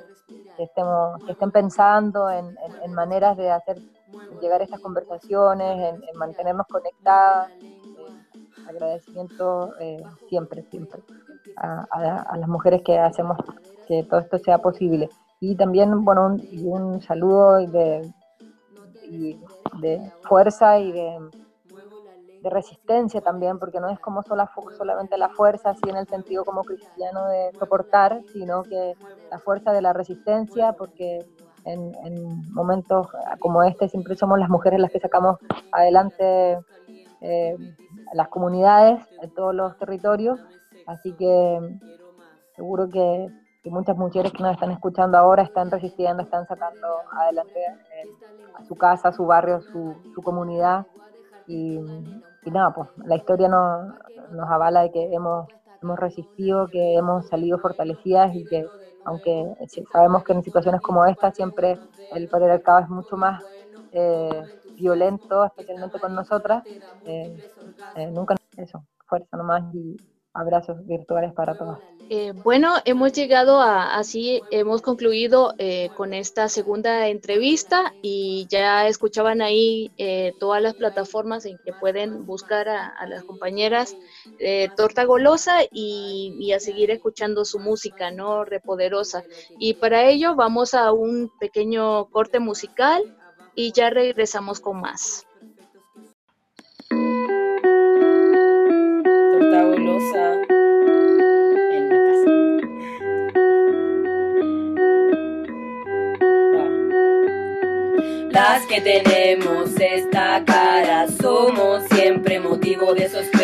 estemos, 0.58 1.24
que 1.26 1.32
estén 1.32 1.52
pensando 1.52 2.30
en, 2.30 2.56
maneras 2.94 3.38
de 3.38 3.52
hacer 3.52 3.78
llegar 4.42 4.62
estas 4.62 4.80
conversaciones, 4.80 5.78
en, 5.78 6.04
en 6.04 6.18
mantenernos 6.18 6.66
conectadas. 6.68 7.50
Eh, 7.62 7.80
agradecimiento 8.70 9.74
eh, 9.80 10.02
siempre, 10.28 10.64
siempre 10.70 11.02
a, 11.58 12.38
las 12.38 12.48
mujeres 12.48 12.82
que 12.84 12.98
hacemos 12.98 13.38
que 13.88 14.04
todo 14.04 14.20
esto 14.20 14.38
sea 14.40 14.60
posible. 14.60 15.10
Y 15.40 15.56
también, 15.56 16.04
bueno, 16.04 16.28
un, 16.28 16.40
y 16.52 16.66
un 16.66 17.02
saludo 17.02 17.58
de, 17.68 18.12
de 19.80 20.12
fuerza 20.22 20.80
y 20.80 20.92
de, 20.92 21.18
resistencia 22.42 23.20
también, 23.20 23.60
porque 23.60 23.82
no 23.82 23.90
es 23.90 24.00
como 24.00 24.24
sola, 24.24 24.50
solamente 24.78 25.18
la 25.18 25.28
fuerza, 25.28 25.72
así 25.72 25.90
en 25.90 25.98
el 25.98 26.08
sentido 26.08 26.46
como 26.46 26.64
cristiano 26.64 27.28
de 27.28 27.52
soportar, 27.60 28.22
sino 28.32 28.64
que 28.64 28.96
la 29.30 29.40
fuerza 29.40 29.74
de 29.74 29.82
la 29.82 29.92
resistencia, 29.92 30.72
porque 30.72 31.26
en, 31.66 31.94
en, 32.06 32.54
momentos 32.54 33.08
como 33.40 33.62
este 33.64 33.90
siempre 33.90 34.16
somos 34.16 34.40
las 34.40 34.50
mujeres 34.50 34.80
las 34.80 34.90
que 34.90 35.02
sacamos 35.02 35.38
adelante 35.74 36.58
eh, 37.22 37.58
las 38.14 38.30
comunidades 38.30 39.02
en 39.22 39.34
todos 39.34 39.54
los 39.54 39.78
territorios, 39.78 40.40
así 40.88 41.14
que 41.14 41.60
seguro 42.56 42.88
que, 42.90 43.28
que, 43.64 43.70
muchas 43.70 43.98
mujeres 43.98 44.32
que 44.32 44.44
nos 44.44 44.54
están 44.54 44.72
escuchando 44.72 45.18
ahora 45.18 45.44
están 45.44 45.70
resistiendo, 45.72 46.24
están 46.24 46.48
sacando 46.48 46.88
adelante 47.12 47.60
a 48.56 48.64
su 48.66 48.76
casa, 48.76 49.10
a 49.10 49.14
su 49.14 49.26
barrio, 49.26 49.62
su, 49.62 49.96
su 50.14 50.22
comunidad. 50.22 50.86
Y, 51.48 51.80
y, 52.44 52.52
nada, 52.52 52.74
pues 52.74 52.90
la 53.06 53.16
historia 53.16 53.48
no, 53.48 53.96
nos 54.32 54.50
avala 54.50 54.82
de 54.82 54.92
que 54.92 55.14
hemos, 55.14 55.48
hemos 55.82 56.00
resistido, 56.00 56.68
que 56.68 56.96
hemos 56.96 57.28
salido 57.28 57.58
fortalecidas 57.60 58.36
y 58.36 58.46
que 58.46 58.66
aunque 59.06 59.56
sabemos 59.92 60.24
que 60.24 60.34
en 60.34 60.44
situaciones 60.44 60.82
como 60.82 61.06
esta 61.06 61.32
siempre 61.32 61.80
el 62.12 62.28
patriarcado 62.28 62.80
es 62.80 62.90
mucho 62.90 63.18
más 63.18 63.44
eh, 63.92 64.44
violento, 64.76 65.46
especialmente 65.46 66.00
con 66.00 66.14
nosotras, 66.14 66.64
eh, 67.06 67.44
eh, 67.96 68.12
nunca 68.12 68.36
eso, 68.58 68.84
fuerza 69.08 69.38
nomás 69.38 69.64
y 69.74 69.98
abrazos 70.34 70.86
virtuales 70.86 71.34
para 71.34 71.58
todos. 71.58 71.80
Eh, 72.12 72.34
bueno, 72.44 72.74
hemos 72.86 73.14
llegado 73.14 73.62
a, 73.62 73.96
así, 73.96 74.42
hemos 74.50 74.82
concluido 74.82 75.54
eh, 75.60 75.92
con 75.96 76.16
esta 76.16 76.50
segunda 76.50 77.08
entrevista 77.08 77.94
y 78.02 78.48
ya 78.50 78.88
escuchaban 78.88 79.44
ahí 79.44 79.92
eh, 79.98 80.34
todas 80.40 80.60
las 80.60 80.74
plataformas 80.74 81.46
en 81.46 81.60
que 81.64 81.72
pueden 81.72 82.26
buscar 82.26 82.68
a, 82.68 83.06
las 83.08 83.24
compañeras 83.24 83.96
Torta 84.76 85.04
Golosa 85.04 85.64
y, 85.72 86.36
y, 86.40 86.52
a 86.54 86.60
seguir 86.60 86.90
escuchando 86.90 87.46
su 87.46 87.60
música, 87.60 88.10
¿no? 88.10 88.44
Repoderosa. 88.44 89.24
Y 89.60 89.76
para 89.76 90.10
ello 90.10 90.36
vamos 90.36 90.74
a 90.74 90.92
un 90.92 91.32
pequeño 91.40 92.06
corte 92.06 92.40
musical 92.40 93.04
y 93.54 93.72
ya 93.72 93.92
regresamos 93.92 94.60
con 94.60 94.82
más. 94.82 95.28
Torta 99.60 99.64
Golosa. 99.64 100.42
Las 108.32 108.66
que 108.68 108.82
tenemos 108.82 109.72
esta 109.80 110.44
cara 110.46 111.08
somos 111.22 111.84
siempre 111.92 112.40
motivo 112.40 112.94
de 112.94 113.10
sospecha. 113.10 113.39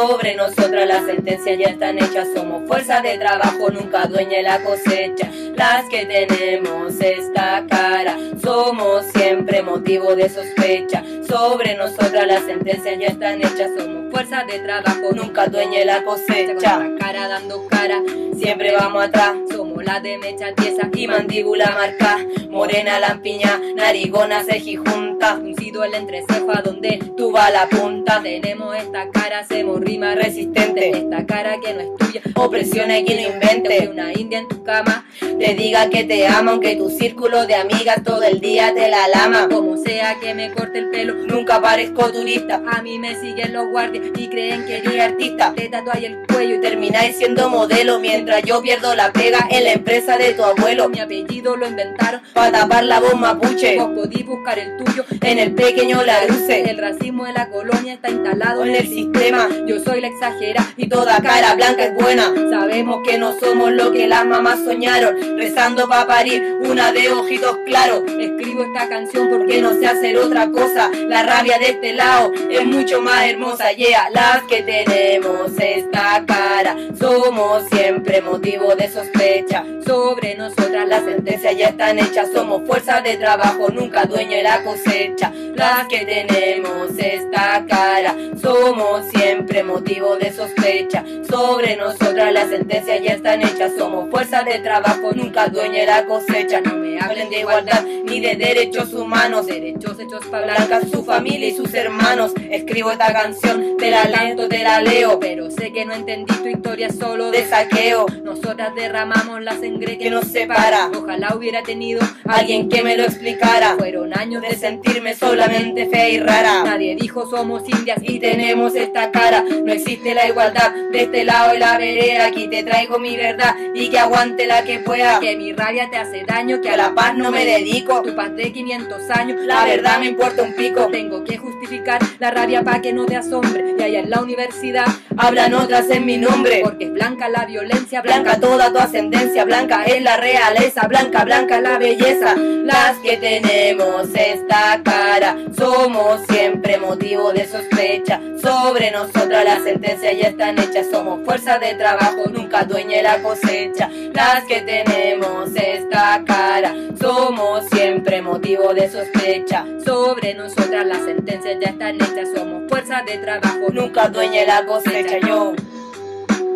Sobre 0.00 0.34
nosotras 0.34 0.88
las 0.88 1.04
sentencias 1.04 1.58
ya 1.58 1.66
están 1.66 1.98
hechas, 1.98 2.26
somos 2.34 2.66
fuerza 2.66 3.02
de 3.02 3.18
trabajo, 3.18 3.70
nunca 3.70 4.06
dueña 4.06 4.40
la 4.40 4.64
cosecha. 4.64 5.30
Las 5.54 5.90
que 5.90 6.06
tenemos 6.06 6.98
esta 7.02 7.66
cara 7.68 8.16
somos 8.42 9.04
siempre 9.12 9.60
motivo 9.62 10.16
de 10.16 10.30
sospecha. 10.30 11.04
Sobre 11.28 11.74
nosotras 11.74 12.26
las 12.26 12.44
sentencias 12.44 12.98
ya 12.98 13.08
están 13.08 13.40
hechas, 13.40 13.72
somos 13.76 14.10
fuerza 14.10 14.42
de 14.44 14.60
trabajo, 14.60 15.12
nunca 15.14 15.48
dueña 15.48 15.84
la 15.84 16.02
cosecha. 16.02 16.80
Cara 16.98 17.28
dando 17.28 17.66
cara, 17.68 18.00
siempre 18.38 18.72
vamos 18.72 19.04
atrás, 19.04 19.34
somos 19.80 19.84
la 19.84 20.00
de 20.00 20.18
mecha 20.18 20.52
tiesa 20.54 20.88
y 20.94 21.06
mandíbula 21.06 21.70
marca, 21.70 22.18
morena 22.48 22.98
lampiña, 22.98 23.60
narigona 23.76 24.42
cejijunta, 24.44 25.36
fruncido 25.36 25.84
el 25.84 25.94
entrecejo 25.94 26.50
a 26.52 26.62
donde 26.62 26.98
tú 27.16 27.32
va 27.32 27.50
la 27.50 27.68
punta. 27.68 28.20
Tenemos 28.22 28.76
esta 28.76 29.08
cara, 29.10 29.40
hacemos 29.40 29.80
rima 29.80 30.14
resistente, 30.14 30.90
esta 30.90 31.24
cara 31.26 31.58
que 31.60 31.74
no 31.74 31.80
es 31.80 31.96
tuya, 31.98 32.22
opresión 32.34 32.90
hay 32.90 33.04
quien 33.04 33.32
invente. 33.34 33.88
Una 33.90 34.12
india 34.12 34.40
en 34.40 34.48
tu 34.48 34.62
cama 34.62 35.06
te 35.20 35.54
diga 35.54 35.88
que 35.88 36.04
te 36.04 36.26
ama, 36.26 36.52
aunque 36.52 36.76
tu 36.76 36.90
círculo 36.90 37.46
de 37.46 37.54
amigas 37.54 38.02
todo 38.04 38.22
el 38.22 38.40
día 38.40 38.74
te 38.74 38.88
la 38.88 39.08
lama. 39.08 39.48
Como 39.48 39.76
sea 39.76 40.18
que 40.20 40.34
me 40.34 40.50
corte 40.52 40.78
el 40.78 40.90
pelo, 40.90 41.14
nunca 41.26 41.60
parezco 41.60 42.10
turista. 42.10 42.62
A 42.70 42.82
mí 42.82 42.98
me 42.98 43.18
siguen 43.20 43.52
los 43.52 43.68
guardias 43.70 44.06
y 44.16 44.28
creen 44.28 44.66
que 44.66 44.82
soy 44.82 45.00
artista. 45.00 45.52
Te 45.54 45.68
tatuáis 45.68 46.04
el 46.04 46.26
cuello 46.26 46.56
y 46.56 46.60
termináis 46.60 47.16
siendo 47.16 47.48
modelo 47.48 48.00
mientras 48.00 48.42
yo 48.42 48.60
pierdo 48.62 48.94
la 48.94 49.12
pega 49.12 49.46
en 49.50 49.64
la 49.70 49.76
empresa 49.76 50.18
de 50.18 50.34
tu 50.34 50.42
abuelo. 50.42 50.88
Mi 50.88 50.98
apellido 50.98 51.56
lo 51.56 51.68
inventaron 51.68 52.20
para 52.34 52.60
tapar 52.60 52.82
la 52.82 52.98
voz 52.98 53.14
mapuche. 53.14 53.78
Vos 53.78 53.90
podís 53.94 54.26
buscar 54.26 54.58
el 54.58 54.76
tuyo 54.76 55.04
en 55.20 55.38
el 55.38 55.54
pequeño 55.54 56.02
Laruce. 56.02 56.68
El 56.68 56.78
racismo 56.78 57.24
de 57.24 57.32
la 57.34 57.48
colonia 57.48 57.94
está 57.94 58.10
instalado 58.10 58.64
en 58.64 58.74
el 58.74 58.88
sistema. 58.88 59.48
Yo 59.66 59.78
soy 59.78 60.00
la 60.00 60.08
exagera 60.08 60.66
y 60.76 60.88
toda 60.88 61.22
cara 61.22 61.54
blanca 61.54 61.84
es 61.84 61.94
buena. 61.94 62.32
Sabemos 62.50 62.98
que 63.06 63.16
no 63.16 63.38
somos 63.38 63.70
lo 63.70 63.92
que 63.92 64.08
las 64.08 64.26
mamás 64.26 64.58
soñaron. 64.64 65.38
Rezando 65.38 65.88
para 65.88 66.06
parir 66.06 66.58
una 66.68 66.90
de 66.90 67.08
ojitos 67.10 67.56
claros. 67.64 68.02
Escribo 68.18 68.64
esta 68.64 68.88
canción 68.88 69.28
porque 69.30 69.62
no 69.62 69.72
sé 69.74 69.86
hacer 69.86 70.16
otra 70.16 70.50
cosa. 70.50 70.90
La 71.06 71.22
rabia 71.22 71.58
de 71.58 71.70
este 71.70 71.92
lado 71.92 72.32
es 72.50 72.66
mucho 72.66 73.00
más 73.02 73.24
hermosa. 73.24 73.70
Yeah, 73.72 74.10
las 74.10 74.42
que 74.44 74.62
tenemos 74.62 75.52
esta 75.58 76.24
cara 76.26 76.76
somos 76.98 77.64
siempre 77.70 78.20
motivo 78.20 78.74
de 78.74 78.88
sospecha. 78.90 79.59
Sobre 79.86 80.34
nosotras 80.34 80.88
las 80.88 81.04
sentencias 81.04 81.56
ya 81.56 81.68
están 81.68 81.98
hechas. 81.98 82.28
Somos 82.34 82.66
fuerza 82.66 83.00
de 83.00 83.16
trabajo, 83.16 83.68
nunca 83.68 84.04
dueña 84.04 84.42
la 84.42 84.62
cosecha. 84.64 85.32
Las 85.54 85.86
que 85.88 86.04
tenemos 86.04 86.90
esta 86.98 87.64
cara 87.68 88.16
somos 88.40 89.06
siempre 89.12 89.62
motivo 89.62 90.16
de 90.16 90.32
sospecha. 90.32 91.04
Sobre 91.28 91.76
nosotras 91.76 92.00
nosotras 92.00 92.32
las 92.32 92.48
sentencias 92.48 93.02
ya 93.02 93.12
están 93.14 93.42
hechas. 93.42 93.72
Somos 93.76 94.10
fuerza 94.10 94.42
de 94.42 94.58
trabajo, 94.60 95.10
nunca 95.14 95.48
dueña 95.48 95.84
la 95.84 96.06
cosecha. 96.06 96.60
No 96.60 96.76
me 96.76 96.98
hablen 96.98 97.30
de 97.30 97.40
igualdad 97.40 97.84
ni 98.04 98.20
de 98.20 98.36
derechos 98.36 98.92
humanos. 98.94 99.46
Derechos 99.46 99.98
hechos 100.00 100.24
para 100.26 100.54
blancas, 100.54 100.90
su 100.90 101.04
familia 101.04 101.48
y 101.48 101.54
sus 101.54 101.72
hermanos. 101.74 102.32
Escribo 102.50 102.90
esta 102.90 103.12
canción, 103.12 103.76
te 103.76 103.90
la 103.90 104.04
lento, 104.04 104.48
te 104.48 104.62
la 104.62 104.80
leo. 104.80 105.20
Pero 105.20 105.50
sé 105.50 105.72
que 105.72 105.84
no 105.84 105.92
entendí 105.92 106.34
tu 106.34 106.48
historia 106.48 106.90
solo 106.90 107.30
de 107.30 107.46
saqueo. 107.46 108.06
Nosotras 108.24 108.74
derramamos 108.74 109.42
la 109.42 109.49
sangre 109.50 109.98
que 109.98 110.10
nos 110.10 110.26
separa. 110.26 110.90
Ojalá 110.94 111.34
hubiera 111.34 111.62
tenido 111.62 112.00
alguien 112.24 112.68
que 112.68 112.82
me 112.82 112.96
lo 112.96 113.04
explicara. 113.04 113.76
Fueron 113.76 114.16
años 114.16 114.42
de 114.42 114.54
sentirme 114.54 115.14
solamente 115.14 115.86
fea 115.86 116.08
y 116.08 116.20
rara. 116.20 116.64
Nadie 116.64 116.96
dijo 116.96 117.28
somos 117.28 117.68
indias 117.68 117.98
y 118.02 118.18
tenemos 118.18 118.74
esta 118.74 119.10
cara. 119.10 119.42
No 119.42 119.72
existe 119.72 120.14
la 120.14 120.28
igualdad 120.28 120.72
de 120.92 121.02
este 121.02 121.24
lado 121.24 121.52
de 121.52 121.58
la 121.58 121.78
vereda. 121.78 122.26
Aquí 122.26 122.48
te 122.48 122.62
traigo 122.62 122.98
mi 122.98 123.16
verdad 123.16 123.54
y 123.74 123.88
que 123.88 123.98
aguante 123.98 124.46
la 124.46 124.64
que 124.64 124.78
pueda. 124.78 125.20
Que 125.20 125.36
mi 125.36 125.52
rabia 125.52 125.88
te 125.90 125.96
hace 125.96 126.24
daño, 126.24 126.60
que 126.60 126.70
a 126.70 126.76
la 126.76 126.94
paz 126.94 127.16
no 127.16 127.30
me 127.30 127.44
dedico. 127.44 128.02
Tu 128.02 128.14
paz 128.14 128.34
de 128.34 128.52
500 128.52 129.10
años, 129.10 129.40
la 129.42 129.64
verdad 129.64 129.98
me 130.00 130.06
importa 130.06 130.42
un 130.42 130.54
pico. 130.54 130.88
Tengo 130.88 131.24
que 131.24 131.38
justificar 131.38 132.00
la 132.18 132.30
rabia 132.30 132.62
para 132.62 132.80
que 132.80 132.92
no 132.92 133.06
te 133.06 133.16
asombre. 133.16 133.74
Y 133.78 133.82
allá 133.82 134.00
en 134.00 134.10
la 134.10 134.20
universidad 134.20 134.86
hablan 135.16 135.54
otras 135.54 135.90
en 135.90 136.06
mi 136.06 136.16
nombre. 136.16 136.60
Porque 136.62 136.84
es 136.84 136.92
blanca 136.92 137.28
la 137.28 137.44
violencia, 137.46 138.02
blanca 138.02 138.38
toda 138.40 138.72
tu 138.72 138.78
ascendencia, 138.78 139.39
blanca 139.44 139.84
es 139.84 140.02
la 140.02 140.16
realeza, 140.16 140.86
blanca, 140.86 141.24
blanca 141.24 141.60
la 141.60 141.78
belleza. 141.78 142.34
Las 142.36 142.98
que 142.98 143.16
tenemos 143.16 144.08
esta 144.14 144.80
cara, 144.84 145.36
somos 145.56 146.20
siempre 146.28 146.78
motivo 146.78 147.32
de 147.32 147.46
sospecha. 147.46 148.20
Sobre 148.40 148.90
nosotras 148.90 149.44
las 149.44 149.62
sentencias 149.62 150.14
ya 150.20 150.28
están 150.28 150.58
hechas, 150.58 150.86
somos 150.90 151.24
fuerza 151.24 151.58
de 151.58 151.74
trabajo, 151.74 152.24
nunca 152.30 152.64
dueña 152.64 153.02
la 153.02 153.22
cosecha. 153.22 153.88
Las 154.14 154.44
que 154.44 154.62
tenemos 154.62 155.50
esta 155.54 156.22
cara, 156.26 156.74
somos 157.00 157.64
siempre 157.70 158.22
motivo 158.22 158.74
de 158.74 158.88
sospecha. 158.90 159.64
Sobre 159.84 160.34
nosotras 160.34 160.86
las 160.86 161.04
sentencias 161.04 161.56
ya 161.60 161.70
están 161.70 161.96
hechas, 161.96 162.28
somos 162.34 162.68
fuerza 162.68 163.02
de 163.06 163.18
trabajo, 163.18 163.68
nunca 163.72 164.08
dueña 164.08 164.44
la 164.46 164.64
cosecha. 164.64 165.18
Yo, 165.26 165.54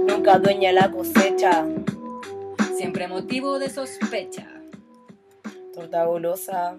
nunca 0.07 0.39
dueña 0.39 0.73
la 0.73 0.91
cosecha. 0.91 1.65
Siempre 2.85 3.09
motivo 3.09 3.59
de 3.59 3.71
sospecha. 3.71 4.47
Torta 5.73 6.05
golosa. 6.05 6.77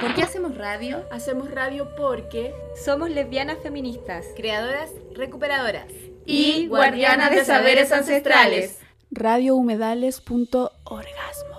¿Por 0.00 0.12
qué 0.16 0.22
hacemos 0.22 0.58
radio? 0.58 1.04
Hacemos 1.12 1.52
radio 1.52 1.94
porque 1.96 2.52
somos 2.84 3.10
lesbianas 3.10 3.58
feministas, 3.62 4.26
creadoras 4.34 4.90
recuperadoras 5.14 5.86
y 6.26 6.66
guardianas 6.66 7.30
de 7.30 7.44
saberes 7.44 7.92
ancestrales. 7.92 8.80
Radiohumedales.orgasmo 9.12 11.58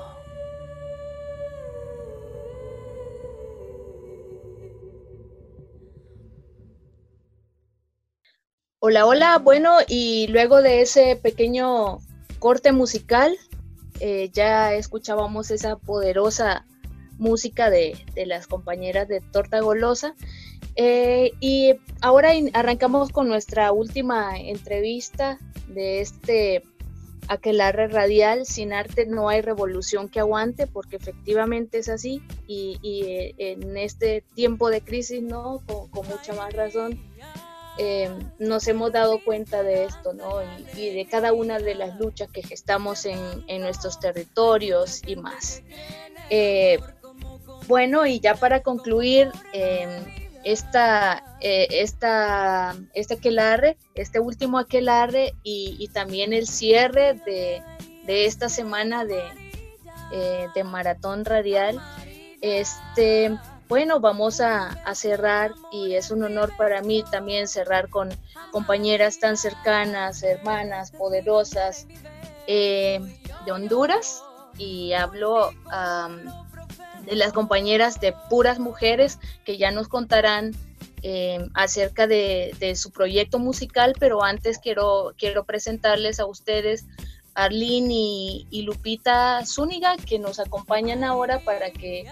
Hola, 8.79 9.05
hola. 9.05 9.37
Bueno, 9.37 9.77
y 9.87 10.27
luego 10.27 10.61
de 10.61 10.81
ese 10.81 11.15
pequeño 11.15 11.99
corte 12.39 12.71
musical, 12.71 13.37
eh, 13.99 14.29
ya 14.33 14.73
escuchábamos 14.73 15.51
esa 15.51 15.75
poderosa 15.77 16.65
música 17.17 17.69
de, 17.69 17.97
las 18.25 18.47
compañeras 18.47 19.07
de 19.07 19.21
Torta 19.21 19.59
Golosa. 19.59 20.15
Eh, 20.75 21.31
y 21.41 21.75
ahora 22.01 22.31
arrancamos 22.53 23.11
con 23.11 23.27
nuestra 23.27 23.71
última 23.73 24.39
entrevista 24.39 25.37
de 25.67 25.99
este 25.99 26.63
aquelarre 27.27 27.89
radial. 27.89 28.45
Sin 28.45 28.71
arte 28.71 29.05
no 29.05 29.27
hay 29.27 29.41
revolución 29.41 30.07
que 30.07 30.21
aguante, 30.21 30.65
porque 30.65 30.95
efectivamente 30.95 31.79
es 31.79 31.89
así. 31.89 32.23
Y, 32.47 32.79
eh, 32.83 33.35
en 33.37 33.75
este 33.77 34.23
tiempo 34.33 34.69
de 34.69 34.81
crisis, 34.81 35.21
¿no? 35.21 35.61
con 35.67 36.07
mucha 36.07 36.33
más 36.33 36.53
razón, 36.53 36.97
Em, 37.81 38.29
nos 38.39 38.67
hemos 38.67 38.91
dado 38.91 39.23
cuenta 39.23 39.63
de 39.63 39.85
esto, 39.85 40.11
¿no? 40.11 40.41
Y, 40.75 40.89
de 40.89 41.07
cada 41.09 41.31
una 41.31 41.59
de 41.59 41.75
las 41.75 41.97
luchas 41.97 42.29
que 42.29 42.43
gestamos 42.43 43.05
en, 43.05 43.61
nuestros 43.61 44.01
territorios 44.01 45.01
y 45.07 45.15
más. 45.15 45.63
Eh, 46.29 46.77
bueno, 47.69 48.05
y 48.05 48.19
ya 48.19 48.35
para 48.35 48.63
concluir, 48.63 49.31
em, 49.53 49.89
esta, 50.43 51.23
eh, 51.39 51.67
esta, 51.71 52.75
este 52.93 53.13
aquelarre, 53.13 53.77
este 53.95 54.19
último 54.19 54.59
aquelarre 54.59 55.35
y, 55.43 55.77
y 55.79 55.87
también 55.87 56.33
el 56.33 56.47
cierre 56.47 57.13
de, 57.25 57.61
de 58.03 58.25
esta 58.25 58.49
semana 58.49 59.05
de, 59.05 59.21
eh, 60.11 60.47
de 60.53 60.63
maratón 60.65 61.23
radial, 61.23 61.79
este, 62.41 63.37
bueno, 63.69 63.99
vamos 63.99 64.41
a, 64.41 64.75
cerrar 64.95 65.53
y 65.71 65.93
es 65.93 66.09
un 66.09 66.23
honor 66.23 66.51
para 66.57 66.81
mí 66.81 67.03
también 67.11 67.47
cerrar 67.47 67.87
con 67.87 68.09
compañeras 68.51 69.19
tan 69.19 69.37
cercanas, 69.37 70.23
hermanas, 70.23 70.91
poderosas 70.91 71.85
eh, 72.47 72.99
de 73.45 73.51
Honduras. 73.51 74.23
Y 74.57 74.93
hablo 74.93 75.51
de 77.05 77.15
las 77.15 77.31
compañeras 77.31 78.01
de 78.01 78.13
puras 78.29 78.57
mujeres 78.57 79.19
que 79.45 79.57
ya 79.57 79.69
nos 79.69 79.87
contarán 79.87 80.51
eh, 81.03 81.47
acerca 81.53 82.07
de, 82.07 82.73
su 82.75 82.91
proyecto 82.91 83.37
musical, 83.37 83.93
pero 83.99 84.23
antes 84.23 84.57
quiero, 84.57 85.13
quiero 85.15 85.45
presentarles 85.45 86.19
a 86.19 86.25
ustedes 86.25 86.85
Arlene 87.35 87.93
y, 87.93 88.47
y 88.49 88.63
Lupita 88.63 89.45
Zúñiga 89.45 89.95
que 89.95 90.17
nos 90.17 90.39
acompañan 90.39 91.03
ahora 91.03 91.39
para 91.39 91.69
que 91.69 92.05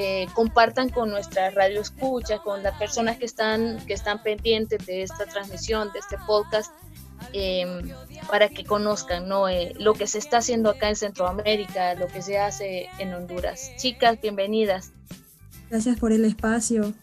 eh, 0.00 0.28
compartan 0.32 0.90
con 0.90 1.10
nuestra 1.10 1.50
radio 1.50 1.80
escucha, 1.80 2.38
con 2.38 2.62
las 2.62 2.78
personas 2.78 3.16
que 3.18 3.24
están, 3.24 3.84
que 3.84 3.94
están 3.94 4.22
pendientes 4.22 4.86
de 4.86 5.02
esta 5.02 5.26
transmisión, 5.26 5.90
de 5.92 5.98
este 5.98 6.16
podcast, 6.24 6.72
em, 7.32 7.90
para 8.30 8.48
que 8.48 8.64
conozcan 8.64 9.26
¿no? 9.28 9.48
Eh, 9.48 9.74
lo 9.80 9.94
que 9.94 10.06
se 10.06 10.18
está 10.18 10.36
haciendo 10.36 10.70
acá 10.70 10.88
en 10.88 10.94
Centroamérica, 10.94 11.94
lo 11.94 12.06
que 12.06 12.22
se 12.22 12.38
hace 12.38 12.88
en 13.00 13.12
Honduras. 13.12 13.72
Chicas, 13.76 14.20
bienvenidas. 14.20 14.92
Gracias 15.68 15.98
por 15.98 16.12
el 16.12 16.24
espacio 16.24 16.94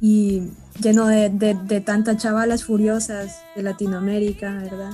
y 0.00 0.52
lleno 0.80 1.08
de, 1.08 1.28
de, 1.28 1.52
de 1.52 1.82
tantas 1.82 2.16
chavalas 2.16 2.64
furiosas 2.64 3.42
de 3.54 3.62
Latinoamérica, 3.62 4.54
¿verdad? 4.54 4.92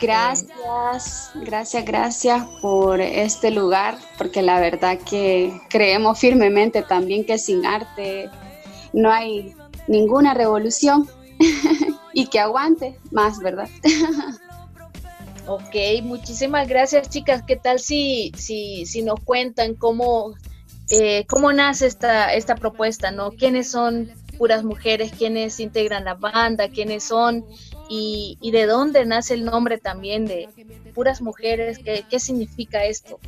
Gracias, 0.00 1.30
gracias, 1.34 1.84
gracias 1.84 2.46
por 2.60 3.00
este 3.00 3.50
lugar, 3.50 3.98
porque 4.16 4.42
la 4.42 4.60
verdad 4.60 4.98
que 4.98 5.60
creemos 5.68 6.18
firmemente 6.18 6.82
también 6.82 7.24
que 7.24 7.38
sin 7.38 7.66
arte 7.66 8.30
no 8.92 9.10
hay 9.10 9.54
ninguna 9.88 10.34
revolución 10.34 11.08
y 12.12 12.26
que 12.26 12.38
aguante 12.38 12.98
más, 13.10 13.40
¿verdad? 13.40 13.68
ok, 15.46 16.02
muchísimas 16.02 16.68
gracias 16.68 17.08
chicas. 17.08 17.42
¿Qué 17.46 17.56
tal 17.56 17.80
si, 17.80 18.32
si, 18.36 18.86
si 18.86 19.02
nos 19.02 19.18
cuentan 19.20 19.74
cómo, 19.74 20.34
eh, 20.90 21.24
cómo 21.26 21.52
nace 21.52 21.86
esta, 21.86 22.34
esta 22.34 22.54
propuesta, 22.54 23.10
¿no? 23.10 23.30
¿Quiénes 23.32 23.70
son 23.70 24.10
puras 24.36 24.62
mujeres? 24.62 25.12
¿Quiénes 25.16 25.58
integran 25.58 26.04
la 26.04 26.14
banda? 26.14 26.68
¿Quiénes 26.68 27.04
son? 27.04 27.44
Y, 27.88 28.50
de 28.50 28.66
dónde 28.66 29.04
nace 29.04 29.34
el 29.34 29.44
nombre 29.44 29.78
también 29.78 30.26
de 30.26 30.48
puras 30.94 31.20
mujeres, 31.20 31.78
qué, 31.78 32.04
qué 32.08 32.20
significa 32.20 32.84
esto. 32.84 33.18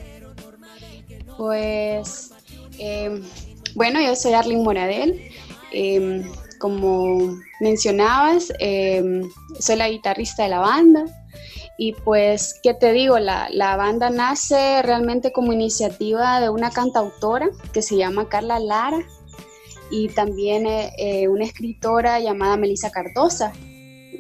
Pues, 1.37 2.33
em, 2.79 3.23
bueno, 3.75 4.01
yo 4.01 4.15
soy 4.15 4.35
Arlene 4.35 4.63
Moradel. 4.63 5.21
Em, 5.73 6.25
como 6.59 7.39
mencionabas, 7.61 8.53
em, 8.59 9.29
soy 9.59 9.77
la 9.77 9.89
guitarrista 9.89 10.43
de 10.43 10.51
la 10.51 10.61
banda. 10.61 11.05
Y 11.79 11.95
pues, 11.95 12.61
¿qué 12.63 12.75
te 12.75 12.93
digo? 12.93 13.19
La, 13.19 13.49
la, 13.51 13.77
banda 13.77 14.11
nace 14.11 14.83
realmente 14.83 15.33
como 15.33 15.55
iniciativa 15.55 16.39
de 16.41 16.51
una 16.51 16.71
cantautora 16.71 17.49
que 17.73 17.81
se 17.81 17.97
llama 17.97 18.29
Carla 18.29 18.59
Lara 18.59 18.99
y 19.91 20.09
también 20.09 20.67
eh, 20.67 20.93
eh, 20.99 21.29
una 21.29 21.45
escritora 21.45 22.21
llamada 22.21 22.59
Melissa 22.59 22.91
Cardosa. 22.91 23.53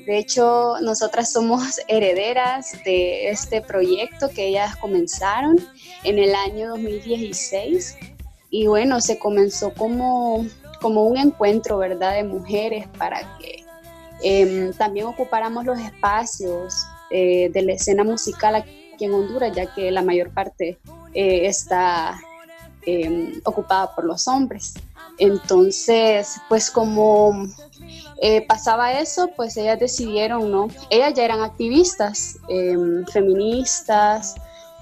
De 0.06 0.18
hecho, 0.18 0.74
nosotras 0.80 1.32
somos 1.32 1.80
herederas 1.88 2.72
de 2.84 3.28
este 3.30 3.60
proyecto 3.60 4.28
que 4.30 4.48
ellas 4.48 4.76
comenzaron 4.76 5.56
en 6.04 6.18
el 6.18 6.34
año 6.34 6.70
2016. 6.70 7.96
Y 8.50 8.66
bueno, 8.66 9.00
se 9.00 9.18
comenzó 9.18 9.72
como, 9.74 10.44
como 10.80 11.04
un 11.04 11.16
encuentro, 11.16 11.78
¿verdad?, 11.78 12.14
de 12.14 12.24
mujeres 12.24 12.86
para 12.98 13.38
que 13.38 13.64
em, 14.22 14.72
también 14.72 15.06
ocupáramos 15.06 15.64
los 15.64 15.78
espacios 15.78 16.86
eh, 17.10 17.48
de 17.52 17.62
la 17.62 17.72
escena 17.74 18.02
musical 18.02 18.56
aquí 18.56 19.04
en 19.04 19.14
Honduras, 19.14 19.54
ya 19.54 19.72
que 19.72 19.90
la 19.90 20.02
mayor 20.02 20.30
parte 20.32 20.78
eh, 21.14 21.46
está 21.46 22.20
em, 22.82 23.40
ocupada 23.44 23.94
por 23.94 24.04
los 24.04 24.26
hombres. 24.26 24.74
Entonces, 25.18 26.40
pues 26.48 26.70
como 26.70 27.46
eh, 28.20 28.46
pasaba 28.46 28.92
eso, 28.92 29.30
pues 29.34 29.56
ellas 29.56 29.80
decidieron, 29.80 30.50
¿no? 30.50 30.68
Ellas 30.90 31.14
ya 31.14 31.24
eran 31.24 31.40
activistas, 31.40 32.38
em, 32.48 33.04
feministas, 33.06 34.34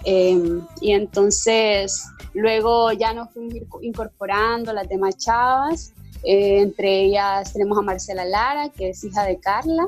em, 0.05 0.66
y 0.80 0.93
entonces 0.93 2.05
luego 2.34 2.93
ya 2.93 3.12
nos 3.12 3.30
fuimos 3.30 3.55
incorporando 3.82 4.72
las 4.72 4.89
demás 4.89 5.16
chavas, 5.18 5.93
eh, 6.24 6.61
entre 6.62 7.05
ellas 7.05 7.53
tenemos 7.53 7.78
a 7.78 7.82
Marcela 7.82 8.24
Lara, 8.24 8.70
que 8.70 8.91
es 8.91 9.05
hija 9.05 9.22
de 9.24 9.39
Carla, 9.39 9.86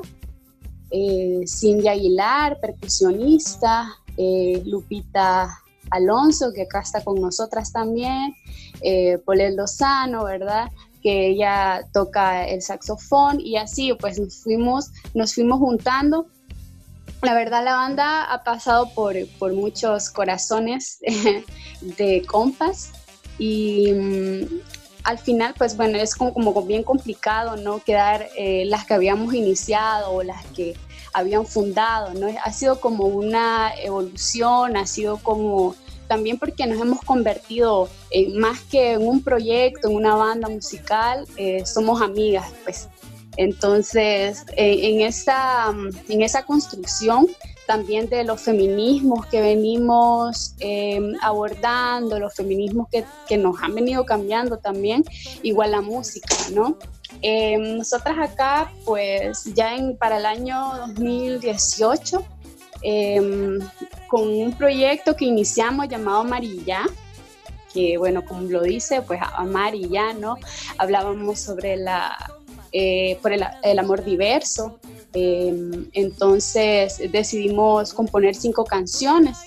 eh, 0.91 1.41
Cindy 1.45 1.87
Aguilar, 1.87 2.57
percusionista, 2.59 3.97
Lupita 4.65 5.49
Alonso, 5.89 6.51
que 6.53 6.63
acá 6.63 6.79
está 6.79 7.03
con 7.03 7.19
nosotras 7.19 7.71
también, 7.71 8.33
eh, 8.81 9.19
Lozano, 9.55 10.23
¿verdad? 10.23 10.69
Que 11.01 11.27
ella 11.27 11.87
toca 11.93 12.47
el 12.47 12.61
saxofón 12.61 13.39
y 13.39 13.57
así 13.57 13.93
pues 13.93 14.19
nos 14.19 14.43
fuimos, 14.43 14.91
nos 15.13 15.33
fuimos 15.35 15.59
juntando. 15.59 16.27
La 17.21 17.33
verdad 17.33 17.63
la 17.63 17.75
banda 17.75 18.23
ha 18.23 18.43
pasado 18.43 18.89
por, 18.93 19.15
por 19.37 19.53
muchos 19.53 20.09
corazones 20.09 20.99
de 21.81 22.23
compas 22.25 22.91
y 23.37 23.91
mm, 23.91 24.45
al 25.03 25.19
final 25.19 25.53
pues 25.57 25.77
bueno 25.77 25.97
es 25.97 26.15
como, 26.15 26.33
como 26.33 26.61
bien 26.63 26.83
complicado 26.83 27.57
no 27.57 27.79
quedar 27.83 28.29
eh, 28.37 28.65
las 28.65 28.85
que 28.85 28.93
habíamos 28.93 29.33
iniciado 29.33 30.11
o 30.11 30.23
las 30.23 30.45
que 30.47 30.75
habían 31.13 31.45
fundado, 31.45 32.13
¿no? 32.13 32.27
Ha 32.43 32.51
sido 32.53 32.79
como 32.79 33.05
una 33.05 33.73
evolución, 33.77 34.77
ha 34.77 34.85
sido 34.85 35.17
como 35.17 35.75
también 36.11 36.37
porque 36.37 36.67
nos 36.67 36.81
hemos 36.81 36.99
convertido 37.05 37.87
en 38.09 38.37
más 38.37 38.59
que 38.63 38.91
en 38.91 39.07
un 39.07 39.23
proyecto, 39.23 39.87
en 39.87 39.95
una 39.95 40.13
banda 40.13 40.49
musical, 40.49 41.25
eh, 41.37 41.65
somos 41.65 42.01
amigas, 42.01 42.51
pues. 42.65 42.89
Entonces, 43.37 44.43
en, 44.57 44.99
esa, 44.99 45.73
en 46.09 46.21
esa 46.21 46.43
construcción 46.43 47.27
también 47.65 48.09
de 48.09 48.25
los 48.25 48.41
feminismos 48.41 49.25
que 49.27 49.39
venimos 49.39 50.53
em, 50.59 51.13
abordando, 51.21 52.19
los 52.19 52.35
feminismos 52.35 52.89
que, 52.91 53.05
que, 53.25 53.37
nos 53.37 53.63
han 53.63 53.73
venido 53.73 54.03
cambiando 54.03 54.57
también, 54.57 55.05
igual 55.43 55.71
la 55.71 55.79
música, 55.79 56.35
¿no? 56.53 56.77
Em, 57.21 57.77
nosotras 57.77 58.17
acá, 58.19 58.69
pues 58.83 59.45
ya 59.55 59.77
en, 59.77 59.95
para 59.95 60.17
el 60.17 60.25
año 60.25 60.73
2018, 60.87 62.21
Em, 62.81 63.59
con 64.11 64.27
un 64.27 64.51
proyecto 64.51 65.15
que 65.15 65.23
iniciamos 65.23 65.87
llamado 65.87 66.19
Amarilla, 66.19 66.83
que 67.73 67.97
bueno, 67.97 68.25
como 68.25 68.41
lo 68.41 68.61
dice, 68.61 69.01
pues 69.01 69.21
Amarilla, 69.35 70.11
¿no? 70.11 70.35
Hablábamos 70.77 71.39
sobre 71.39 71.77
la, 71.77 72.17
eh, 72.73 73.17
por 73.21 73.31
el, 73.31 73.79
amor 73.79 74.03
diverso. 74.03 74.81
Em, 75.13 75.89
entonces 75.93 77.01
decidimos 77.09 77.93
componer 77.93 78.35
cinco 78.35 78.65
canciones 78.65 79.37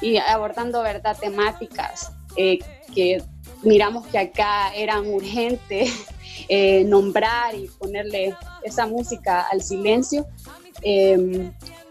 y 0.00 0.18
abordando, 0.18 0.80
¿verdad?, 0.82 1.16
temáticas 1.18 2.12
eh, 2.36 2.60
que 2.94 3.20
miramos 3.64 4.06
que 4.06 4.18
acá 4.18 4.72
eran 4.76 5.08
urgentes 5.12 5.90
eh, 6.48 6.84
nombrar 6.84 7.56
y 7.56 7.66
ponerle 7.66 8.32
esa 8.62 8.86
música 8.86 9.48
al 9.50 9.60
silencio. 9.60 10.24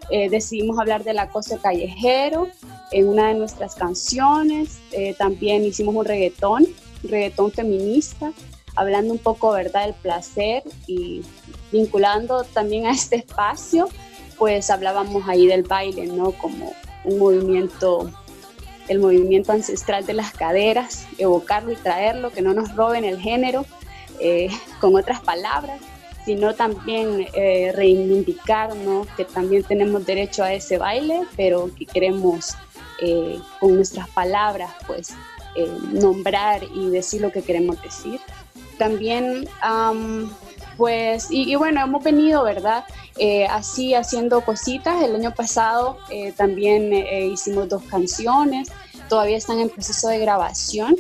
Eh, 0.10 0.30
decidimos 0.30 0.80
hablar 0.80 1.04
del 1.04 1.20
acoso 1.20 1.60
callejero 1.60 2.48
en 2.92 3.08
una 3.08 3.30
de 3.30 3.34
nuestras 3.36 3.76
canciones. 3.76 4.80
Eh, 4.92 5.14
también 5.18 5.66
hicimos 5.66 5.96
un 5.96 6.06
reggaetón, 6.06 6.66
reggaetón 7.04 7.52
feminista, 7.52 8.32
hablando 8.76 9.14
un 9.14 9.20
poco, 9.20 9.52
¿verdad?, 9.52 9.86
del 9.86 9.96
placer 9.96 10.64
y 10.88 11.22
vinculando 11.72 12.44
también 12.44 12.86
a 12.86 12.92
este 12.92 13.18
espacio, 13.18 13.90
pues 14.38 14.70
hablábamos 14.70 15.28
ahí 15.28 15.48
del 15.48 15.64
baile, 15.64 16.06
¿no? 16.06 16.32
Como 16.32 16.74
un 17.04 17.18
movimiento, 17.18 18.10
el 18.88 19.00
movimiento 19.00 19.52
ancestral 19.52 20.06
de 20.06 20.14
las 20.14 20.32
caderas, 20.32 21.06
evocarlo 21.18 21.72
y 21.72 21.76
traerlo, 21.76 22.32
que 22.32 22.42
no 22.42 22.54
nos 22.54 22.76
roben 22.76 23.04
el 23.04 23.20
género, 23.20 23.66
eh, 24.20 24.50
con 24.80 24.96
otras 24.96 25.20
palabras 25.22 25.80
sino 26.28 26.54
también 26.54 27.26
eh, 27.36 27.72
reivindicarnos 27.74 29.08
que 29.16 29.24
también 29.24 29.64
tenemos 29.64 30.06
derecho 30.06 30.44
a 30.44 30.52
ese 30.52 30.78
baile, 30.78 31.22
pero 31.38 31.70
que 31.74 31.86
queremos 31.86 32.54
eh, 33.02 33.40
con 33.62 33.78
nuestras 33.78 34.10
palabras 34.10 34.72
pues 34.86 35.14
eh, 35.56 35.72
nombrar 35.94 36.66
y 36.76 36.90
decir 36.90 37.22
lo 37.22 37.32
que 37.32 37.44
queremos 37.44 37.82
decir. 37.82 38.20
También 38.78 39.48
pues, 40.76 41.28
y, 41.32 41.56
bueno, 41.56 41.82
hemos 41.82 42.04
venido, 42.04 42.44
¿verdad? 42.44 42.84
así 43.50 43.96
haciendo 43.96 44.42
cositas. 44.42 45.02
El 45.02 45.16
año 45.16 45.34
pasado 45.34 45.98
también 46.36 46.94
hicimos 47.32 47.70
dos 47.70 47.84
canciones, 47.84 48.70
todavía 49.08 49.38
están 49.38 49.60
en 49.60 49.70
proceso 49.70 50.10
de 50.10 50.20
grabación. 50.20 50.94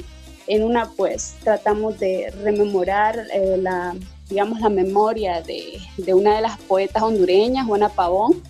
En 0.47 0.63
una 0.63 0.89
pues 0.89 1.35
tratamos 1.43 1.99
de 1.99 2.33
rememorar 2.41 3.27
la 3.57 3.93
digamos, 4.29 4.59
la 4.59 4.69
memoria 4.69 5.41
de, 5.41 5.79
de 5.97 6.13
una 6.13 6.35
de 6.35 6.41
las 6.41 6.57
poetas 6.59 7.03
hondureñas, 7.03 7.65
Juana 7.65 7.89
Pavón. 7.89 8.41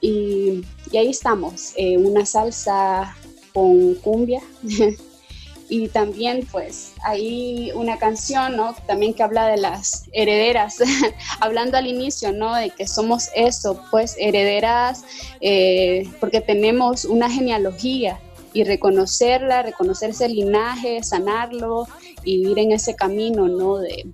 Y, 0.00 0.62
y 0.90 0.96
ahí 0.96 1.10
estamos, 1.10 1.72
eh, 1.76 1.98
una 1.98 2.24
salsa 2.24 3.16
con 3.52 3.94
cumbia. 3.96 4.40
y 5.70 5.86
también 5.88 6.46
pues 6.50 6.92
hay 7.04 7.70
una 7.74 7.96
canción, 7.96 8.56
¿no? 8.56 8.74
También 8.86 9.14
que 9.14 9.22
habla 9.22 9.46
de 9.46 9.56
las 9.56 10.04
herederas, 10.12 10.78
hablando 11.40 11.78
al 11.78 11.86
inicio, 11.86 12.32
¿no? 12.32 12.54
De 12.54 12.70
que 12.70 12.86
somos 12.86 13.30
eso, 13.34 13.80
pues 13.90 14.16
herederas, 14.18 15.04
eh, 15.40 16.10
porque 16.18 16.40
tenemos 16.40 17.04
una 17.04 17.30
genealogía 17.30 18.20
y 18.52 18.64
reconocerla, 18.64 19.62
reconocer 19.62 20.10
ese 20.10 20.28
linaje, 20.28 21.04
sanarlo 21.04 21.86
y 22.24 22.48
ir 22.48 22.58
en 22.58 22.72
ese 22.72 22.96
camino, 22.96 23.46
¿no? 23.46 23.78
De, 23.78 24.06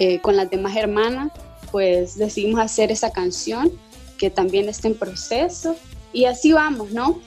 eh, 0.00 0.18
con 0.20 0.34
las 0.34 0.48
demás 0.48 0.74
hermanas, 0.76 1.30
pues 1.70 2.16
decidimos 2.16 2.58
hacer 2.58 2.90
esa 2.90 3.12
canción 3.12 3.70
que 4.16 4.30
también 4.30 4.66
está 4.68 4.88
en 4.88 4.94
proceso 4.94 5.76
y 6.12 6.24
así 6.24 6.52
vamos, 6.52 6.90
¿no? 6.90 7.20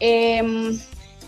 Em, 0.00 0.80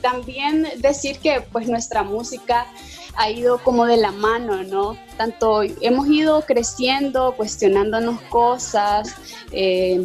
también 0.02 0.66
decir 0.78 1.18
que 1.20 1.42
pues 1.52 1.68
nuestra 1.68 2.02
música 2.02 2.66
ha 3.14 3.30
ido 3.30 3.62
como 3.62 3.86
de 3.86 3.98
la 3.98 4.10
mano, 4.10 4.64
¿no? 4.64 4.96
Tanto 5.16 5.62
hemos 5.80 6.08
ido 6.08 6.42
creciendo, 6.42 7.34
cuestionándonos 7.36 8.20
cosas, 8.22 9.14
eh, 9.52 10.04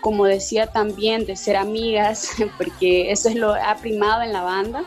como 0.00 0.24
decía 0.24 0.66
también, 0.66 1.26
de 1.26 1.36
ser 1.36 1.56
amigas, 1.56 2.30
porque 2.56 3.12
eso 3.12 3.28
es 3.28 3.34
lo 3.34 3.52
ha 3.52 3.76
primado 3.76 4.22
en 4.22 4.32
la 4.32 4.40
banda 4.40 4.84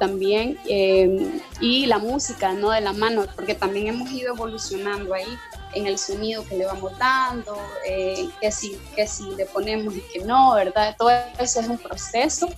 también 0.00 0.58
eh, 0.66 1.40
y 1.60 1.86
la 1.86 1.98
música, 1.98 2.54
¿no? 2.54 2.70
De 2.70 2.80
la 2.80 2.94
mano, 2.94 3.26
porque 3.36 3.54
también 3.54 3.86
hemos 3.88 4.10
ido 4.10 4.34
evolucionando 4.34 5.14
ahí 5.14 5.28
en 5.74 5.86
el 5.86 5.98
sonido 5.98 6.44
que 6.44 6.56
le 6.56 6.64
vamos 6.64 6.98
dando, 6.98 7.56
eh, 7.86 8.28
que, 8.40 8.50
si, 8.50 8.76
que 8.96 9.06
si 9.06 9.22
le 9.36 9.44
ponemos 9.44 9.94
y 9.94 10.00
que 10.12 10.24
no, 10.24 10.54
¿verdad? 10.54 10.96
Todo 10.98 11.10
eso 11.38 11.60
es 11.60 11.68
un 11.68 11.78
proceso. 11.78 12.48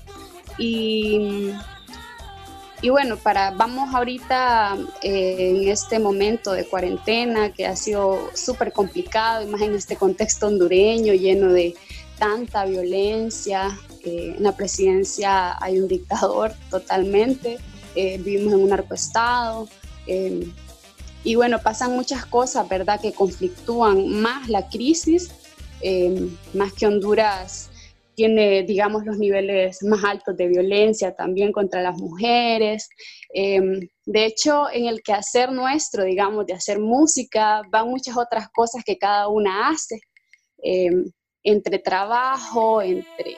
Y, 0.57 1.51
y 2.80 2.88
bueno, 2.90 3.16
para, 3.16 3.51
vamos 3.51 3.93
ahorita 3.95 4.78
eh, 5.03 5.62
en 5.62 5.68
este 5.68 5.99
momento 5.99 6.53
de 6.53 6.64
cuarentena 6.64 7.53
que 7.53 7.66
ha 7.66 7.76
sido 7.76 8.30
súper 8.34 8.72
complicado, 8.72 9.43
y 9.43 9.47
más 9.47 9.61
en 9.61 9.74
este 9.74 9.97
contexto 9.97 10.47
hondureño 10.47 11.12
lleno 11.12 11.53
de 11.53 11.74
tanta 12.18 12.64
violencia, 12.64 13.76
en 14.05 14.42
la 14.42 14.57
presidencia 14.57 15.57
hay 15.62 15.78
un 15.78 15.88
dictador 15.88 16.53
totalmente, 16.70 17.59
eh, 17.94 18.18
vivimos 18.18 18.55
en 18.55 18.61
un 18.61 18.68
narcoestado. 18.70 19.68
Eh, 20.07 20.48
y 21.24 21.34
bueno, 21.36 21.61
pasan 21.61 21.94
muchas 21.94 22.26
cosas, 22.26 22.68
¿verdad?, 22.68 23.00
que 23.00 23.12
conflictúan 23.12 24.09
más 24.09 24.48
la 24.48 24.68
crisis, 24.68 25.30
eh, 25.80 26.28
más 26.55 26.72
que 26.72 26.86
Honduras 26.86 27.70
tiene, 28.14 28.62
digamos, 28.62 29.07
los 29.07 29.18
niveles 29.18 29.82
más 29.84 30.05
altos 30.05 30.36
de 30.36 30.48
violencia 30.48 31.14
también 31.14 31.50
contra 31.50 31.80
las 31.80 31.96
mujeres. 31.96 32.88
de 33.34 34.26
hecho, 34.26 34.66
en 34.70 34.86
el 34.86 35.03
quehacer 35.03 35.50
nuestro, 35.50 36.05
digamos, 36.05 36.44
de 36.46 36.53
hacer 36.53 36.78
música, 36.78 37.62
van 37.70 37.88
muchas 37.88 38.16
otras 38.16 38.50
cosas 38.50 38.82
que 38.84 38.98
cada 38.98 39.28
una 39.28 39.70
hace, 39.70 40.00
entre 41.42 41.78
trabajo, 41.78 42.82
entre 42.82 43.36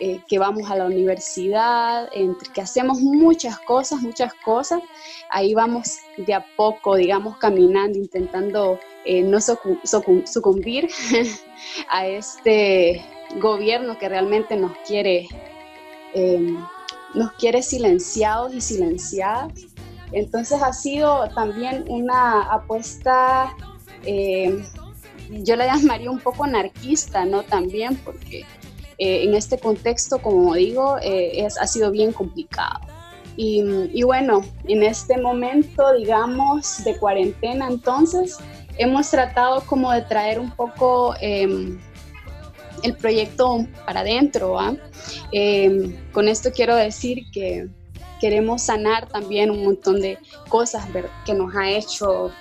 eh, 0.00 0.20
que 0.26 0.38
vamos 0.38 0.70
a 0.70 0.76
la 0.76 0.86
universidad, 0.86 2.08
entre 2.12 2.50
que 2.52 2.60
hacemos 2.60 3.00
muchas 3.00 3.58
cosas, 3.60 4.00
muchas 4.00 4.32
cosas, 4.34 4.80
ahí 5.30 5.54
vamos 5.54 5.98
de 6.16 6.34
a 6.34 6.44
poco, 6.56 6.96
digamos, 6.96 7.36
caminando, 7.36 7.98
intentando 7.98 8.78
eh, 9.04 9.22
no 9.22 9.38
sucumbir 9.40 10.88
a 11.90 12.06
este 12.06 13.04
gobierno 13.40 13.98
que 13.98 14.08
realmente 14.08 14.56
nos 14.56 14.72
quiere, 14.86 15.28
em, 16.14 16.58
nos 17.14 17.32
quiere 17.32 17.62
silenciados 17.62 18.54
y 18.54 18.60
silenciadas. 18.60 19.52
Entonces 20.12 20.60
ha 20.62 20.72
sido 20.72 21.28
también 21.34 21.84
una 21.88 22.42
apuesta 22.42 23.54
eh, 24.04 24.64
yo 25.30 25.56
la 25.56 25.66
llamaría 25.66 26.10
un 26.10 26.18
poco 26.18 26.44
anarquista, 26.44 27.24
¿no? 27.24 27.42
También 27.42 27.96
porque 27.96 28.44
eh, 29.00 29.24
en 29.24 29.34
este 29.34 29.58
contexto, 29.58 30.18
como 30.18 30.54
digo, 30.54 30.98
eh, 30.98 31.46
es, 31.46 31.58
ha 31.58 31.66
sido 31.66 31.90
bien 31.90 32.12
complicado. 32.12 32.80
Y, 33.34 33.62
y, 33.94 34.02
bueno, 34.02 34.42
en 34.68 34.82
este 34.82 35.16
momento, 35.16 35.94
digamos, 35.94 36.84
de 36.84 36.98
cuarentena, 36.98 37.66
entonces, 37.66 38.36
hemos 38.76 39.10
tratado 39.10 39.62
como 39.62 39.90
de 39.90 40.02
traer 40.02 40.38
un 40.38 40.50
poco 40.50 41.14
em, 41.22 41.80
el 42.82 42.94
proyecto 42.94 43.66
para 43.86 44.00
adentro. 44.00 44.58
Eh, 45.32 45.98
con 46.12 46.28
esto 46.28 46.50
quiero 46.54 46.76
decir 46.76 47.24
que 47.32 47.68
queremos 48.20 48.60
sanar 48.60 49.08
también 49.08 49.50
un 49.50 49.64
montón 49.64 50.02
de 50.02 50.18
cosas 50.50 50.86
que 51.24 51.32
nos 51.32 51.56
ha 51.56 51.70
hecho, 51.70 52.32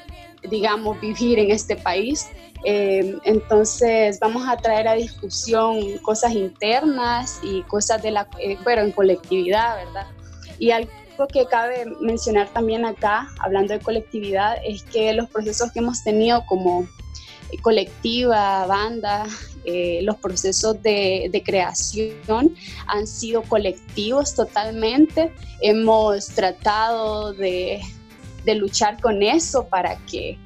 digamos, 0.50 1.00
vivir 1.00 1.40
en 1.40 1.52
este 1.52 1.78
país. 1.78 2.28
Eh, 2.66 3.18
entonces 3.24 4.20
vamos 4.20 4.48
a 4.48 4.58
traer 4.58 4.88
a 4.88 4.94
discusión 4.94 5.98
cosas 6.00 6.34
internas 6.34 7.40
y 7.42 7.64
cosas 7.64 8.02
de 8.02 8.12
la, 8.12 8.28
eh, 8.40 8.58
bueno, 8.64 8.82
en 8.82 8.92
colectividad, 8.92 9.78
¿verdad? 9.78 10.08
Y 10.58 10.72
algo 10.72 10.90
que 11.32 11.46
cabe 11.46 11.86
mencionar 12.02 12.50
también 12.50 12.86
acá, 12.86 13.30
hablando 13.40 13.74
de 13.74 13.80
colectividad, 13.80 14.58
es 14.66 14.84
que 14.84 15.14
los 15.14 15.30
procesos 15.30 15.72
que 15.72 15.80
hemos 15.80 16.04
tenido 16.04 16.46
como 16.46 16.88
colectiva, 17.62 18.66
banda, 18.68 19.26
eh, 19.66 20.02
los 20.04 20.18
procesos 20.18 20.82
de, 20.82 21.30
de, 21.32 21.44
creación 21.44 22.56
han 22.88 23.08
sido 23.08 23.42
colectivos 23.44 24.36
totalmente. 24.36 25.34
Hemos 25.62 26.28
tratado 26.28 27.34
de, 27.34 27.82
de 28.46 28.56
luchar 28.56 29.02
con 29.02 29.22
eso 29.24 29.68
para 29.68 29.98
que 30.06 30.38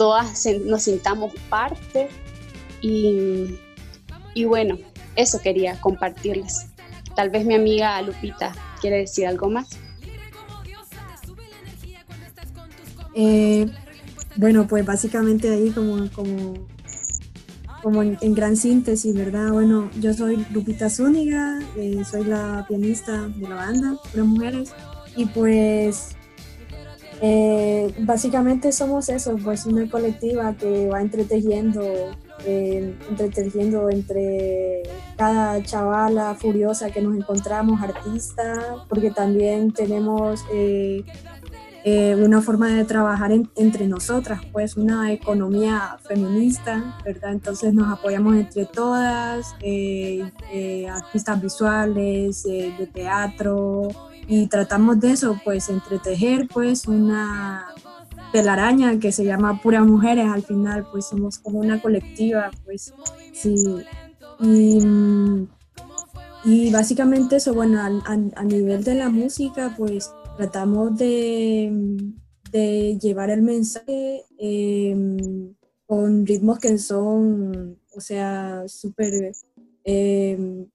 todas 0.00 0.46
nos 0.64 0.84
sintamos 0.84 1.30
parte 1.50 2.08
y, 2.80 3.58
bueno, 4.46 4.78
eso 5.14 5.38
quería 5.42 5.78
compartirles. 5.78 6.68
Tal 7.14 7.28
vez 7.28 7.44
mi 7.44 7.54
amiga 7.54 8.00
Lupita 8.00 8.54
quiere 8.80 9.00
decir 9.00 9.26
algo 9.26 9.50
más. 9.50 9.68
Eh, 13.14 13.66
bueno, 14.36 14.66
pues 14.66 14.86
básicamente 14.86 15.50
ahí 15.50 15.68
como, 15.68 16.10
como, 16.12 16.54
como 17.82 18.02
en, 18.02 18.34
gran 18.34 18.56
síntesis, 18.56 19.14
¿verdad? 19.14 19.50
Bueno, 19.52 19.90
yo 20.00 20.14
soy 20.14 20.46
Lupita 20.50 20.88
Zúñiga, 20.88 21.58
eh, 21.76 22.02
soy 22.10 22.24
la 22.24 22.64
pianista 22.66 23.28
de 23.28 23.46
la 23.46 23.56
banda, 23.56 23.96
Puras 24.10 24.26
Mujeres, 24.26 24.72
y 25.14 25.26
pues 25.26 26.16
eh, 27.22 27.94
básicamente 28.00 28.72
somos 28.72 29.08
eso, 29.08 29.36
pues 29.42 29.66
una 29.66 29.88
colectiva 29.90 30.54
que 30.54 30.88
va 30.88 31.00
entretejiendo, 31.00 31.82
eh, 32.46 32.94
entretejiendo 33.10 33.90
entre 33.90 34.82
cada 35.16 35.62
chavala 35.62 36.34
furiosa 36.34 36.90
que 36.90 37.02
nos 37.02 37.16
encontramos, 37.16 37.82
artista, 37.82 38.84
porque 38.88 39.10
también 39.10 39.72
tenemos 39.72 40.44
eh, 41.82 42.14
una 42.14 42.42
forma 42.42 42.68
de 42.68 42.84
trabajar 42.84 43.32
entre 43.32 43.88
nosotras, 43.88 44.42
pues 44.52 44.76
una 44.76 45.12
economía 45.12 45.96
feminista, 46.06 46.98
¿verdad? 47.06 47.32
Entonces 47.32 47.72
nos 47.72 47.90
apoyamos 47.90 48.36
entre 48.36 48.66
todas, 48.66 49.54
eh, 49.62 50.30
eh, 50.52 50.88
artistas 50.90 51.40
visuales, 51.40 52.42
de 52.42 52.90
teatro, 52.92 53.88
y 54.26 54.46
tratamos 54.46 55.00
de 55.00 55.12
eso, 55.12 55.40
pues 55.44 55.68
entretejer 55.68 56.48
pues 56.52 56.86
una 56.86 57.66
telaraña 58.32 58.98
que 58.98 59.12
se 59.12 59.24
llama 59.24 59.60
Puras 59.60 59.84
Mujeres, 59.84 60.26
al 60.28 60.42
final 60.42 60.86
pues 60.90 61.06
somos 61.06 61.38
como 61.38 61.58
una 61.58 61.80
colectiva, 61.80 62.50
pues 62.64 62.94
sí. 63.32 63.54
Y, 64.40 64.80
y 66.44 66.72
básicamente 66.72 67.36
eso, 67.36 67.54
bueno, 67.54 67.80
a 67.80 68.44
nivel 68.44 68.84
de 68.84 68.94
la 68.94 69.10
música, 69.10 69.74
pues 69.76 70.10
tratamos 70.36 70.96
de, 70.96 72.08
llevar 73.00 73.30
el 73.30 73.42
mensaje 73.42 74.24
em, 74.38 75.54
con 75.86 76.26
ritmos 76.26 76.58
que 76.58 76.78
son, 76.78 77.78
o 77.94 78.00
sea, 78.00 78.64
súper 78.66 79.32
em, 79.84 80.66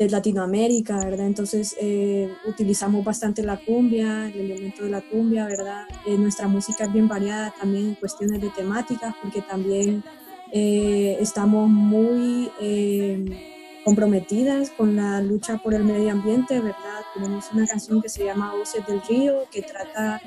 de 0.00 0.08
Latinoamérica, 0.08 1.04
¿verdad? 1.04 1.26
Entonces 1.26 1.76
eh, 1.78 2.32
utilizamos 2.46 3.04
bastante 3.04 3.42
la 3.42 3.58
cumbia, 3.58 4.28
el 4.28 4.50
elemento 4.50 4.84
de 4.84 4.90
la 4.90 5.02
cumbia, 5.02 5.44
¿verdad? 5.44 5.84
Eh, 6.06 6.16
nuestra 6.16 6.48
música 6.48 6.84
es 6.84 6.92
bien 6.92 7.06
variada 7.06 7.52
también 7.60 7.88
en 7.88 7.94
cuestiones 7.96 8.40
de 8.40 8.48
temáticas, 8.48 9.14
porque 9.22 9.42
también 9.42 10.02
eh, 10.52 11.18
estamos 11.20 11.68
muy 11.68 12.50
em, 12.60 13.26
comprometidas 13.84 14.70
con 14.70 14.96
la 14.96 15.20
lucha 15.20 15.58
por 15.58 15.74
el 15.74 15.84
medio 15.84 16.12
ambiente, 16.12 16.58
¿verdad? 16.60 17.02
Tenemos 17.12 17.52
una 17.52 17.66
canción 17.66 18.00
que 18.00 18.08
se 18.08 18.24
llama 18.24 18.54
Voces 18.54 18.86
del 18.86 19.02
Río, 19.02 19.34
que 19.52 19.60
trata 19.60 20.22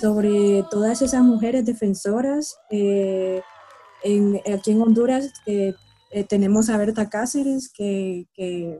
sobre 0.00 0.64
todas 0.70 1.02
esas 1.02 1.22
mujeres 1.22 1.66
defensoras. 1.66 2.56
Eh, 2.70 3.42
en, 4.04 4.40
aquí 4.50 4.70
en 4.70 4.80
Honduras 4.80 5.34
eh, 5.44 5.74
tenemos 6.24 6.70
a 6.70 6.78
Berta 6.78 7.10
Cáceres, 7.10 7.70
que, 7.70 8.26
que, 8.32 8.78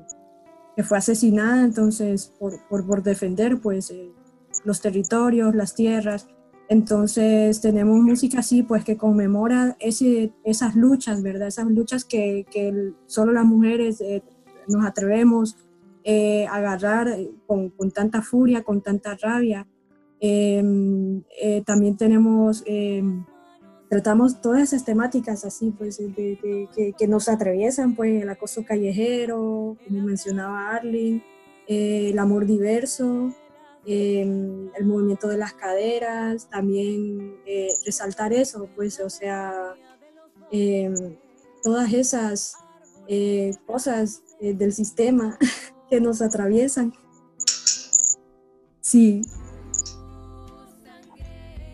fue 0.85 0.99
asesinada 0.99 1.65
entonces 1.65 2.33
por, 2.39 2.61
por, 2.69 3.03
defender 3.03 3.61
pues, 3.61 3.91
eh, 3.91 4.13
los 4.65 4.81
territorios, 4.81 5.55
las 5.55 5.75
tierras. 5.75 6.29
Entonces 6.69 7.61
tenemos 7.61 7.99
música 8.01 8.41
así, 8.41 8.63
pues 8.63 8.85
que 8.85 8.97
conmemora 8.97 9.77
ese, 9.81 10.33
esas 10.45 10.77
luchas, 10.77 11.23
¿verdad? 11.23 11.49
Esas 11.49 11.67
luchas 11.67 12.05
que, 12.05 12.47
que 12.51 12.93
solo 13.07 13.33
las 13.33 13.45
mujeres 13.45 14.01
eh, 14.01 14.23
nos 14.69 14.85
atrevemos 14.87 15.57
eh, 16.05 16.47
a 16.47 16.57
agarrar 16.57 17.17
con, 17.47 17.71
con, 17.71 17.91
tanta 17.91 18.23
furia, 18.23 18.63
con 18.63 18.83
tanta 18.83 19.17
rabia. 19.17 19.67
Em, 20.21 21.23
también 21.65 21.97
tenemos, 21.97 22.63
em, 22.67 23.25
tratamos 23.89 24.41
todas 24.41 24.63
esas 24.63 24.85
temáticas 24.85 25.45
así, 25.45 25.71
pues, 25.71 25.99
de, 25.99 26.95
que, 26.97 27.09
nos 27.09 27.29
atraviesan, 27.29 27.95
pues, 27.95 28.23
el 28.23 28.29
acoso 28.29 28.65
callejero, 28.65 29.77
como 29.87 30.03
mencionaba 30.03 30.77
Arlene, 30.77 31.25
el 31.67 32.19
amor 32.19 32.47
diverso, 32.47 33.35
Em, 33.91 34.71
el 34.75 34.85
movimiento 34.85 35.29
de 35.29 35.39
las 35.39 35.55
caderas, 35.55 36.47
también 36.51 37.37
eh, 37.47 37.69
resaltar 37.87 38.35
eso, 38.35 38.69
pues, 38.77 39.01
o 39.01 39.09
sea, 39.09 39.75
em, 40.51 41.17
todas 41.63 41.91
esas 41.95 42.55
eh, 43.07 43.55
cosas 43.67 44.23
eh, 44.43 44.53
del 44.53 44.75
sistema 44.75 45.39
que 45.89 46.03
nos 46.03 46.21
atraviesan. 46.21 46.93
Sí. 48.83 49.23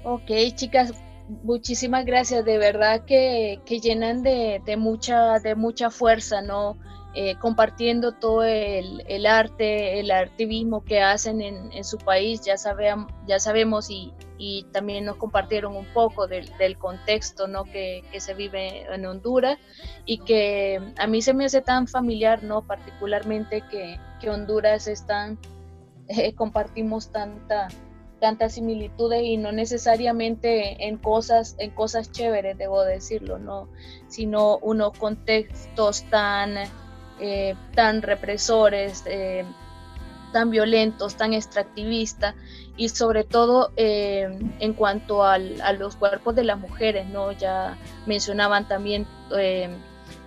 Ok, 0.05 0.31
chicas, 0.55 0.93
muchísimas 1.29 2.05
gracias, 2.05 2.45
de 2.45 2.59
verdad 2.59 3.05
que, 3.05 3.61
que 3.65 3.81
llenan 3.81 4.23
de, 4.23 4.63
de, 4.65 4.77
mucha, 4.77 5.39
de 5.39 5.55
mucha 5.55 5.91
fuerza, 5.91 6.43
¿no? 6.43 6.77
Eh, 7.17 7.37
compartiendo 7.37 8.11
todo 8.11 8.43
el, 8.43 9.27
arte, 9.27 10.01
el 10.01 10.11
artivismo 10.11 10.83
que 10.83 11.01
hacen 11.01 11.43
en, 11.43 11.85
su 11.85 11.97
país, 11.97 12.41
ya, 12.41 12.57
ya 13.29 13.39
sabemos 13.39 13.89
y, 13.89 14.13
también 14.73 15.05
nos 15.05 15.17
compartieron 15.17 15.77
un 15.77 15.87
poco 15.95 16.27
del, 16.27 16.77
contexto 16.77 17.47
¿no? 17.47 17.65
que, 17.65 18.03
se 18.19 18.35
vive 18.35 18.93
en 18.93 19.07
Honduras 19.07 19.59
y 20.05 20.19
que 20.19 20.81
a 20.99 21.07
mí 21.07 21.23
se 21.23 21.35
me 21.35 21.45
hace 21.45 21.63
tan 21.63 21.87
familiar, 21.87 22.43
¿no? 22.43 22.67
particularmente 22.67 23.63
que, 23.71 24.01
Honduras 24.29 24.89
están, 24.89 25.39
eh, 26.09 26.35
compartimos 26.35 27.13
tanta 27.13 27.69
tantas 28.25 28.55
similitudes 28.55 29.23
y 29.23 29.37
no 29.37 29.53
necesariamente 29.53 30.87
en 30.87 30.97
cosas 30.97 31.57
en 31.59 31.71
cosas 31.73 32.11
chéveres 32.11 32.57
debo 32.57 32.83
decirlo 32.83 33.39
no 33.39 33.69
sino 34.09 34.57
unos 34.63 34.97
contextos 34.99 36.05
tan 36.09 36.57
eh, 37.21 37.55
tan 37.77 38.03
represores, 38.03 39.05
eh, 39.07 39.45
tan 40.33 40.51
violentos, 40.51 41.15
tan 41.15 41.33
extractivistas 41.33 42.35
y 42.77 42.89
sobre 42.89 43.23
todo 43.23 43.71
eh, 43.77 44.37
en 44.59 44.73
cuanto 44.73 45.23
a 45.23 45.39
los 45.39 45.95
cuerpos 45.95 46.35
de 46.35 46.43
las 46.43 46.59
mujeres, 46.59 47.07
¿no? 47.07 47.31
Ya 47.31 47.79
mencionaban 48.07 48.67
también 48.67 49.07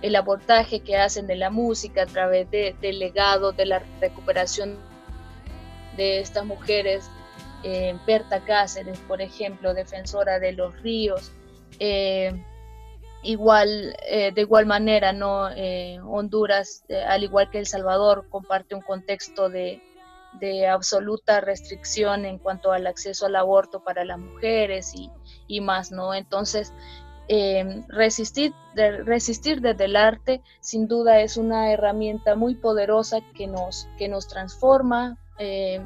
el 0.00 0.16
abordaje 0.16 0.80
que 0.80 0.96
hacen 0.96 1.26
de 1.26 1.36
la 1.36 1.50
música 1.50 2.04
a 2.04 2.06
través 2.06 2.50
de, 2.50 2.74
del 2.80 2.98
legado, 2.98 3.52
de 3.52 3.66
la 3.66 3.82
recuperación 4.00 4.76
de 5.98 6.20
estas 6.20 6.46
mujeres. 6.46 7.10
Berta 8.06 8.44
Cáceres, 8.44 8.98
por 9.00 9.20
ejemplo, 9.20 9.74
defensora 9.74 10.38
de 10.38 10.52
los 10.52 10.80
ríos, 10.80 11.32
igual 13.22 13.96
eh, 14.06 14.32
de 14.32 14.40
igual 14.40 14.66
manera 14.66 15.12
no 15.12 15.48
eh, 15.50 15.98
Honduras 16.04 16.84
eh, 16.88 17.02
al 17.02 17.24
igual 17.24 17.50
que 17.50 17.58
El 17.58 17.66
Salvador 17.66 18.26
comparte 18.28 18.74
un 18.74 18.82
contexto 18.82 19.48
de, 19.48 19.82
absoluta 20.70 21.40
restricción 21.40 22.24
en 22.24 22.38
cuanto 22.38 22.70
al 22.70 22.86
acceso 22.86 23.26
al 23.26 23.34
aborto 23.34 23.82
para 23.82 24.04
las 24.04 24.18
mujeres 24.18 24.94
y, 25.48 25.60
más 25.60 25.90
no 25.90 26.14
entonces 26.14 26.72
eh, 27.26 27.82
resistir, 27.88 28.54
resistir 29.04 29.60
desde 29.60 29.86
el 29.86 29.96
arte 29.96 30.40
sin 30.60 30.86
duda 30.86 31.20
es 31.20 31.36
una 31.38 31.72
herramienta 31.72 32.36
muy 32.36 32.54
poderosa 32.54 33.18
que 33.34 33.48
nos, 33.48 33.88
que 33.98 34.08
nos 34.08 34.28
transforma 34.28 35.18
eh, 35.38 35.84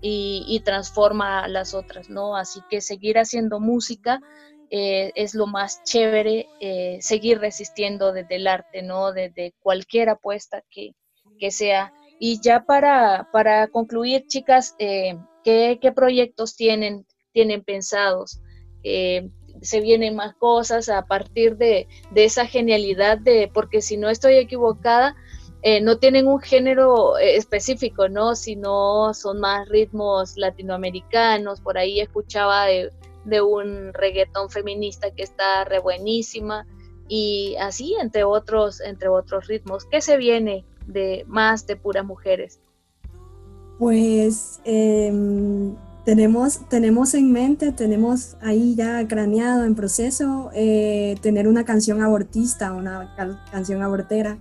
y, 0.00 0.60
transforma 0.64 1.40
a 1.44 1.48
las 1.48 1.74
otras, 1.74 2.08
¿no? 2.08 2.36
Así 2.36 2.60
que 2.70 2.80
seguir 2.80 3.18
haciendo 3.18 3.60
música 3.60 4.20
eh, 4.70 5.12
es 5.14 5.34
lo 5.34 5.46
más 5.46 5.82
chévere, 5.84 6.46
seguir 7.00 7.38
resistiendo 7.38 8.12
desde 8.12 8.36
el 8.36 8.46
arte, 8.46 8.82
¿no? 8.82 9.12
Desde 9.12 9.54
cualquier 9.60 10.10
apuesta 10.10 10.62
que, 10.70 10.92
que 11.38 11.50
sea. 11.50 11.92
Y 12.20 12.40
ya 12.40 12.64
para, 12.64 13.28
para 13.32 13.68
concluir, 13.68 14.26
chicas, 14.26 14.74
¿qué, 14.78 15.18
¿qué, 15.80 15.92
proyectos 15.92 16.56
tienen, 16.56 17.06
tienen 17.32 17.62
pensados? 17.62 18.40
se 19.62 19.80
vienen 19.80 20.14
más 20.14 20.34
cosas 20.36 20.88
a 20.88 21.06
partir 21.06 21.56
de, 21.56 21.88
esa 22.14 22.46
genialidad 22.46 23.18
de, 23.18 23.50
porque 23.52 23.80
si 23.82 23.96
no 23.96 24.08
estoy 24.08 24.34
equivocada, 24.34 25.16
eh, 25.62 25.80
no 25.80 25.98
tienen 25.98 26.28
un 26.28 26.40
género 26.40 27.18
eh, 27.18 27.36
específico, 27.36 28.08
¿no? 28.08 28.36
Sino 28.36 29.12
son 29.12 29.40
más 29.40 29.68
ritmos 29.68 30.36
latinoamericanos, 30.36 31.60
por 31.60 31.78
ahí 31.78 32.00
escuchaba 32.00 32.66
de, 32.66 32.90
un 33.42 33.92
reggaetón 33.92 34.48
feminista 34.48 35.10
que 35.10 35.22
está 35.22 35.64
re 35.64 35.80
buenísima 35.80 36.66
y 37.08 37.56
así 37.60 37.94
entre 38.00 38.24
otros, 38.24 38.80
entre 38.80 39.08
otros 39.08 39.46
ritmos. 39.48 39.84
¿Qué 39.84 40.00
se 40.00 40.16
viene 40.16 40.64
de 40.86 41.24
más 41.26 41.66
de 41.66 41.76
puras 41.76 42.06
mujeres? 42.06 42.60
Pues 43.78 44.60
em, 44.64 45.76
tenemos, 46.06 46.66
tenemos 46.70 47.12
en 47.12 47.30
mente, 47.30 47.72
tenemos 47.72 48.36
ahí 48.40 48.74
ya 48.74 49.06
craneado 49.06 49.64
en 49.64 49.74
proceso 49.74 50.50
eh, 50.54 51.16
tener 51.20 51.46
una 51.48 51.64
canción 51.64 52.00
abortista, 52.00 52.72
una 52.72 53.14
canción 53.50 53.82
abortera. 53.82 54.38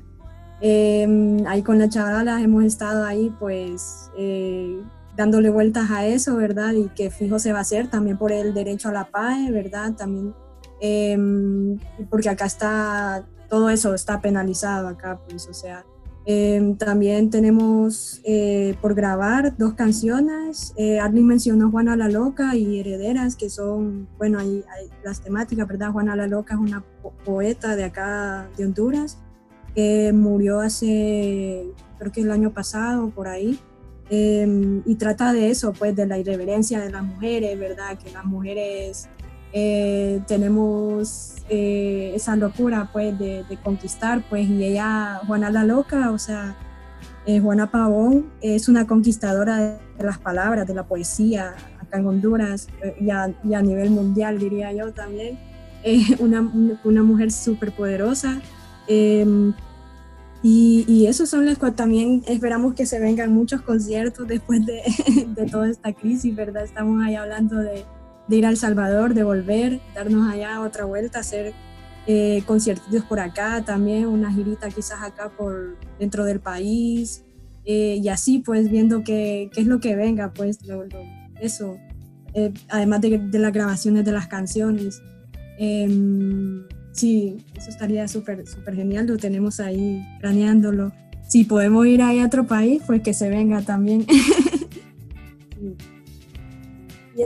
Em, 0.62 1.46
ahí 1.48 1.62
con 1.62 1.78
la 1.78 1.88
chavala 1.88 2.42
hemos 2.42 2.64
estado 2.64 3.06
ahí 3.06 3.34
pues 3.40 4.10
eh, 4.18 4.82
dándole 5.16 5.50
vueltas 5.50 5.92
a 5.92 6.06
eso, 6.06 6.36
¿verdad? 6.36 6.74
Y 6.74 6.90
que 6.90 7.12
fijo 7.12 7.40
se 7.40 7.52
va 7.52 7.60
a 7.60 7.62
hacer 7.62 7.90
también 7.90 8.18
por 8.18 8.32
el 8.32 8.54
derecho 8.54 8.90
a 8.90 8.92
la 8.94 9.06
paz, 9.06 9.38
¿verdad? 9.52 9.94
También 9.94 10.34
em, 10.82 11.80
porque 12.10 12.30
acá 12.30 12.46
está, 12.46 13.26
todo 13.50 13.70
eso 13.70 13.94
está 13.94 14.20
penalizado 14.22 14.88
acá, 14.88 15.20
pues, 15.28 15.48
o 15.48 15.54
sea, 15.54 15.86
Em, 16.30 16.76
también 16.76 17.30
tenemos 17.30 18.20
eh, 18.26 18.76
por 18.82 18.96
grabar 18.96 19.56
dos 19.56 19.76
canciones. 19.76 20.74
Eh, 20.76 21.00
Arlene 21.00 21.26
mencionó 21.26 21.72
Juana 21.72 21.96
la 21.96 22.10
Loca 22.10 22.54
y 22.54 22.82
Herederas, 22.82 23.38
que 23.38 23.50
son, 23.50 24.10
bueno, 24.18 24.40
hay, 24.40 24.62
las 25.06 25.22
temáticas, 25.22 25.66
¿verdad? 25.66 25.94
Juana 25.94 26.18
la 26.18 26.28
Loca 26.28 26.56
es 26.56 26.60
una 26.60 26.84
poeta 27.24 27.78
de 27.78 27.86
acá, 27.86 28.50
de 28.58 28.66
Honduras, 28.66 29.20
que 29.78 30.12
murió 30.12 30.60
hace, 30.60 31.68
creo 32.00 32.12
que 32.12 32.22
el 32.22 32.32
año 32.32 32.52
pasado, 32.52 33.12
por 33.12 33.28
ahí. 33.28 33.60
Em, 34.10 34.82
y 34.86 34.96
trata 34.96 35.34
de 35.34 35.52
eso, 35.52 35.72
pues, 35.72 35.96
de 35.96 36.08
la 36.08 36.18
irreverencia 36.18 36.80
de 36.80 36.90
las 36.90 37.04
mujeres, 37.04 37.60
¿verdad? 37.60 37.96
Que 38.00 38.10
las 38.12 38.26
mujeres 38.26 39.08
eh, 39.54 40.22
tenemos 40.28 41.36
eh, 41.50 42.12
esa 42.16 42.36
locura 42.36 42.90
pues 42.92 43.18
de, 43.18 43.46
conquistar 43.64 44.22
pues 44.30 44.48
y 44.50 44.64
ella 44.66 45.22
Juana 45.26 45.50
la 45.50 45.64
loca 45.64 46.12
o 46.12 46.20
sea 46.20 46.58
eh, 47.26 47.40
Juana 47.40 47.72
Pavón 47.72 48.30
es 48.42 48.68
una 48.68 48.86
conquistadora 48.86 49.58
de, 49.58 50.04
las 50.04 50.20
palabras 50.20 50.68
de 50.68 50.74
la 50.74 50.84
poesía 50.84 51.56
acá 51.80 51.98
en 51.98 52.08
Honduras 52.08 52.68
y 53.00 53.10
a, 53.10 53.62
nivel 53.62 53.90
mundial 53.90 54.38
diría 54.38 54.74
yo 54.74 54.94
también 54.94 55.40
una, 56.20 56.42
una, 56.84 57.04
mujer 57.04 57.32
súper 57.32 57.72
poderosa 57.72 58.42
em, 58.88 59.54
y, 60.44 60.86
y 60.88 61.08
eso 61.08 61.26
son 61.26 61.46
las 61.46 61.58
cosas 61.58 61.76
también 61.76 62.24
esperamos 62.28 62.74
que 62.74 62.86
se 62.86 63.00
vengan 63.00 63.34
muchos 63.34 63.62
conciertos 63.62 64.28
después 64.28 64.66
de, 64.66 64.82
de 65.36 65.46
toda 65.46 65.70
esta 65.70 65.94
crisis 65.94 66.36
verdad 66.36 66.64
estamos 66.64 67.04
ahí 67.04 67.16
hablando 67.16 67.58
de 67.58 67.84
de 68.28 68.36
ir 68.36 68.46
a 68.46 68.50
El 68.50 68.58
Salvador, 68.58 69.14
de 69.14 69.24
volver, 69.24 69.80
darnos 69.96 70.30
allá 70.32 70.62
otra 70.62 70.86
vuelta, 70.86 71.20
hacer 71.20 71.54
eh, 72.08 72.44
conciertos 72.46 73.04
por 73.06 73.20
acá 73.20 73.64
también, 73.66 74.08
una 74.08 74.32
girita 74.32 74.70
quizás 74.70 75.02
acá 75.02 75.30
por 75.30 75.78
dentro 76.00 76.26
del 76.26 76.40
país, 76.40 77.24
eh, 77.66 78.00
y 78.02 78.10
así 78.10 78.40
pues 78.40 78.70
viendo 78.70 79.04
qué, 79.04 79.50
qué, 79.54 79.62
es 79.62 79.68
lo 79.68 79.80
que 79.80 79.96
venga, 79.96 80.34
pues 80.34 80.60
eso, 81.42 81.78
eh, 82.34 82.54
además 82.70 83.02
de, 83.02 83.18
de, 83.18 83.40
las 83.40 83.54
grabaciones 83.54 84.06
de 84.06 84.12
las 84.12 84.28
canciones. 84.28 85.02
Sí, 86.98 87.38
eso 87.56 87.70
estaría 87.70 88.08
súper 88.08 88.48
súper 88.48 88.76
genial, 88.76 89.06
lo 89.06 89.18
tenemos 89.18 89.60
ahí 89.60 90.04
planeándolo. 90.20 90.92
Si 91.28 91.44
podemos 91.44 91.86
ir 91.86 92.02
ahí 92.02 92.20
a 92.20 92.26
otro 92.26 92.48
país, 92.48 92.82
pues 92.88 93.04
que 93.04 93.14
se 93.14 93.30
venga 93.30 93.62
también. 93.62 94.08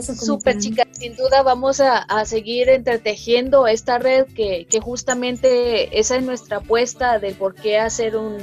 Súper 0.02 0.58
chicas, 0.58 0.88
sin 0.92 1.18
duda 1.18 1.44
vamos 1.44 1.82
a, 1.82 2.06
seguir 2.26 2.70
entretejiendo 2.70 3.68
esta 3.68 4.00
red 4.00 4.26
que, 4.28 4.66
justamente 4.82 6.00
esa 6.00 6.16
es 6.16 6.24
nuestra 6.24 6.58
apuesta 6.58 7.20
del 7.20 7.36
por 7.36 7.56
qué 7.56 7.78
hacer 7.78 8.16
un, 8.16 8.38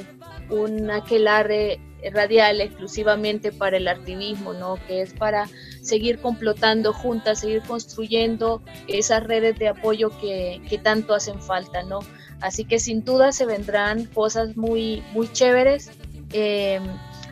un 0.50 0.90
aquelarre 0.90 1.80
radial 2.12 2.60
exclusivamente 2.60 3.50
para 3.50 3.78
el 3.78 3.88
activismo, 3.88 4.52
¿no? 4.52 4.76
Que 4.86 5.00
es 5.00 5.14
para 5.14 5.48
seguir 5.82 6.20
complotando 6.20 6.92
juntas, 6.92 7.40
seguir 7.40 7.62
construyendo 7.62 8.62
esas 8.86 9.24
redes 9.24 9.58
de 9.58 9.68
apoyo 9.68 10.10
que, 10.20 10.60
que 10.68 10.78
tanto 10.78 11.14
hacen 11.14 11.40
falta, 11.40 11.82
¿no? 11.82 12.00
Así 12.40 12.64
que 12.64 12.78
sin 12.78 13.04
duda 13.04 13.32
se 13.32 13.46
vendrán 13.46 14.04
cosas 14.06 14.56
muy, 14.56 15.02
muy 15.12 15.30
chéveres. 15.32 15.90
Eh, 16.32 16.80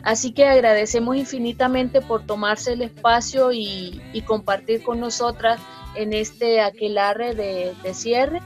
Así 0.07 0.31
que 0.31 0.47
agradecemos 0.47 1.17
infinitamente 1.17 1.99
por 1.99 2.25
tomarse 2.25 2.71
el 2.71 2.81
espacio 2.81 3.51
y, 3.51 4.01
compartir 4.25 4.81
con 4.81 5.01
nosotras 5.01 5.59
en 5.95 6.13
este 6.13 6.61
aquelarre 6.61 7.35
de, 7.35 7.93
cierre. 7.93 8.41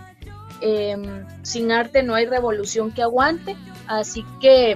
Em, 0.59 1.23
sin 1.43 1.71
arte 1.71 2.01
no 2.01 2.15
hay 2.15 2.25
revolución 2.25 2.91
que 2.91 3.03
aguante, 3.03 3.55
así 3.85 4.25
que, 4.39 4.75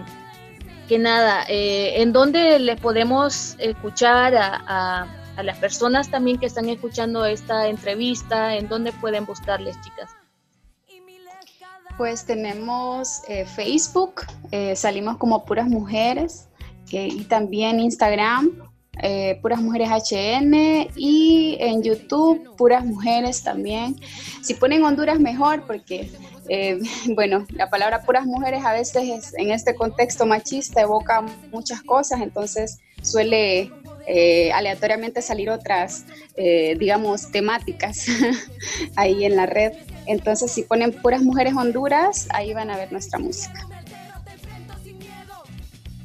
que 0.88 1.00
nada, 1.00 1.46
eh, 1.48 2.02
¿en 2.02 2.14
dónde 2.14 2.60
les 2.60 2.80
podemos 2.80 3.56
escuchar 3.60 4.36
a, 4.36 5.08
las 5.44 5.58
personas 5.58 6.10
también 6.10 6.40
que 6.40 6.46
están 6.46 6.70
escuchando 6.70 7.26
esta 7.26 7.68
entrevista? 7.68 8.56
¿En 8.56 8.70
dónde 8.70 8.94
pueden 8.94 9.26
buscarles, 9.26 9.76
chicas? 9.82 10.12
Pues 11.98 12.26
tenemos 12.26 13.22
eh, 13.28 13.46
Facebook, 13.46 14.22
eh, 14.52 14.76
salimos 14.76 15.18
como 15.18 15.44
puras 15.44 15.68
mujeres 15.68 16.48
y 16.92 17.24
también 17.26 17.80
Instagram, 17.80 18.52
eh, 19.02 19.40
Puras 19.42 19.62
Mujeres 19.62 19.90
HN 19.90 20.90
y 20.96 21.58
en 21.60 21.84
YouTube 21.84 22.56
Puras 22.56 22.86
Mujeres 22.86 23.44
también. 23.44 23.96
Si 24.42 24.54
ponen 24.54 24.84
Honduras 24.84 25.20
mejor 25.20 25.64
porque, 25.66 26.10
eh, 26.50 26.80
bueno, 27.10 27.46
la 27.50 27.70
palabra 27.70 28.02
Puras 28.04 28.26
Mujeres 28.26 28.64
a 28.66 28.74
veces 28.74 29.34
en 29.38 29.52
este 29.52 29.76
contexto 29.76 30.26
machista 30.26 30.82
evoca 30.82 31.22
muchas 31.52 31.82
cosas, 31.82 32.22
entonces 32.22 32.80
suele 33.02 33.72
eh, 34.08 34.52
aleatoriamente 34.54 35.22
salir 35.22 35.50
otras, 35.50 36.06
digamos, 36.36 37.32
temáticas 37.32 38.06
ahí 38.96 39.26
en 39.26 39.36
la 39.36 39.46
red. 39.46 39.74
Entonces 40.06 40.52
si 40.52 40.64
ponen 40.64 40.92
Puras 40.92 41.22
Mujeres 41.22 41.54
Honduras, 41.56 42.28
ahí 42.32 42.54
van 42.54 42.70
a 42.70 42.78
ver 42.78 42.92
nuestra 42.92 43.20
música. 43.20 43.68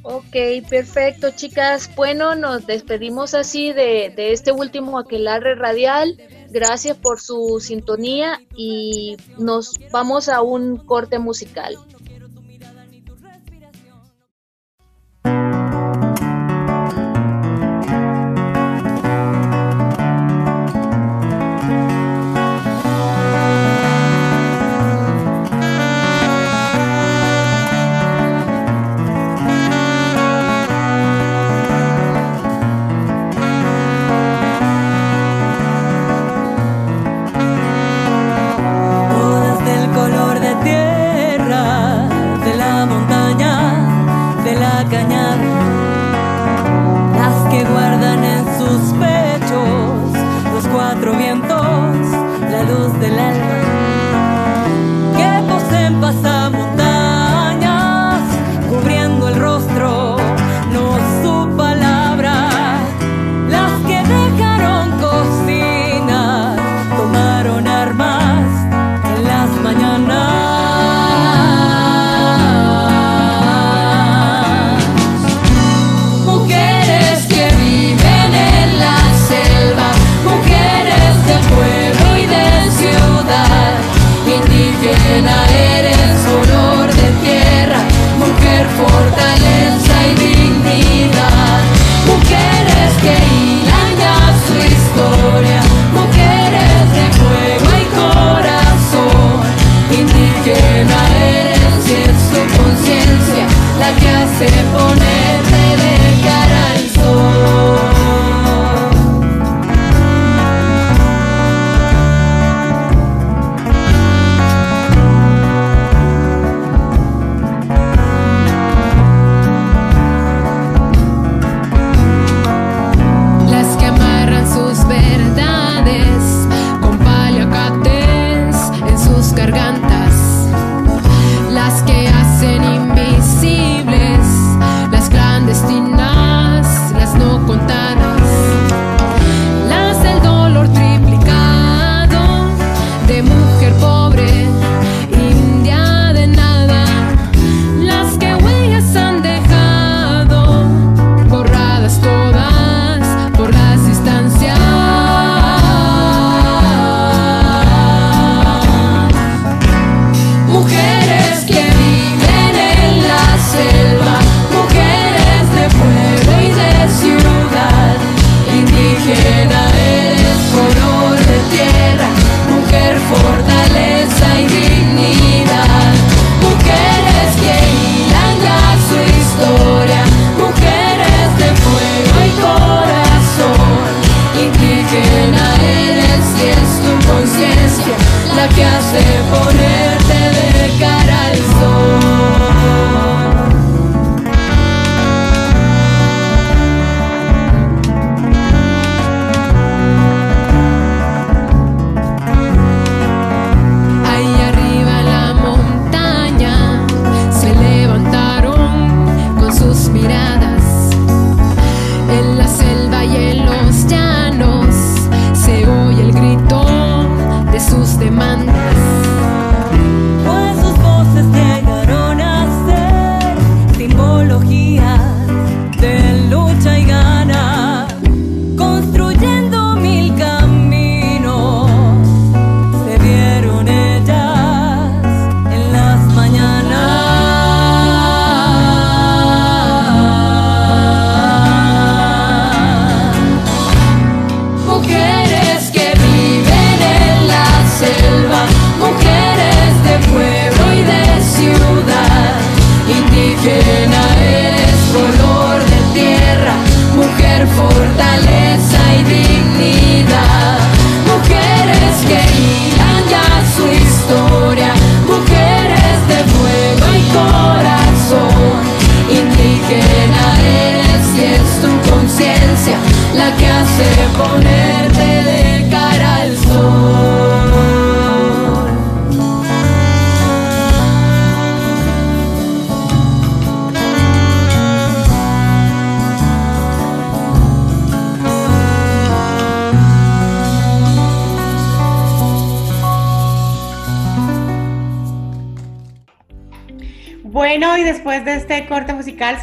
Ok, 0.03 0.35
perfecto, 0.69 1.31
chicas. 1.31 1.95
Bueno, 1.95 2.35
nos 2.35 2.67
despedimos 2.67 3.35
así 3.35 3.73
de, 3.73 4.13
de 4.17 4.33
este 4.33 4.51
último 4.51 4.99
aquelarre 4.99 5.57
radial. 5.57 6.17
Gracias 6.51 6.97
por 6.97 7.21
su 7.21 7.61
sintonía 7.61 8.41
y 8.57 9.17
nos 9.39 9.79
vamos 9.93 10.29
a 10.29 10.43
un 10.43 10.79
corte 10.79 11.19
musical. 11.19 11.77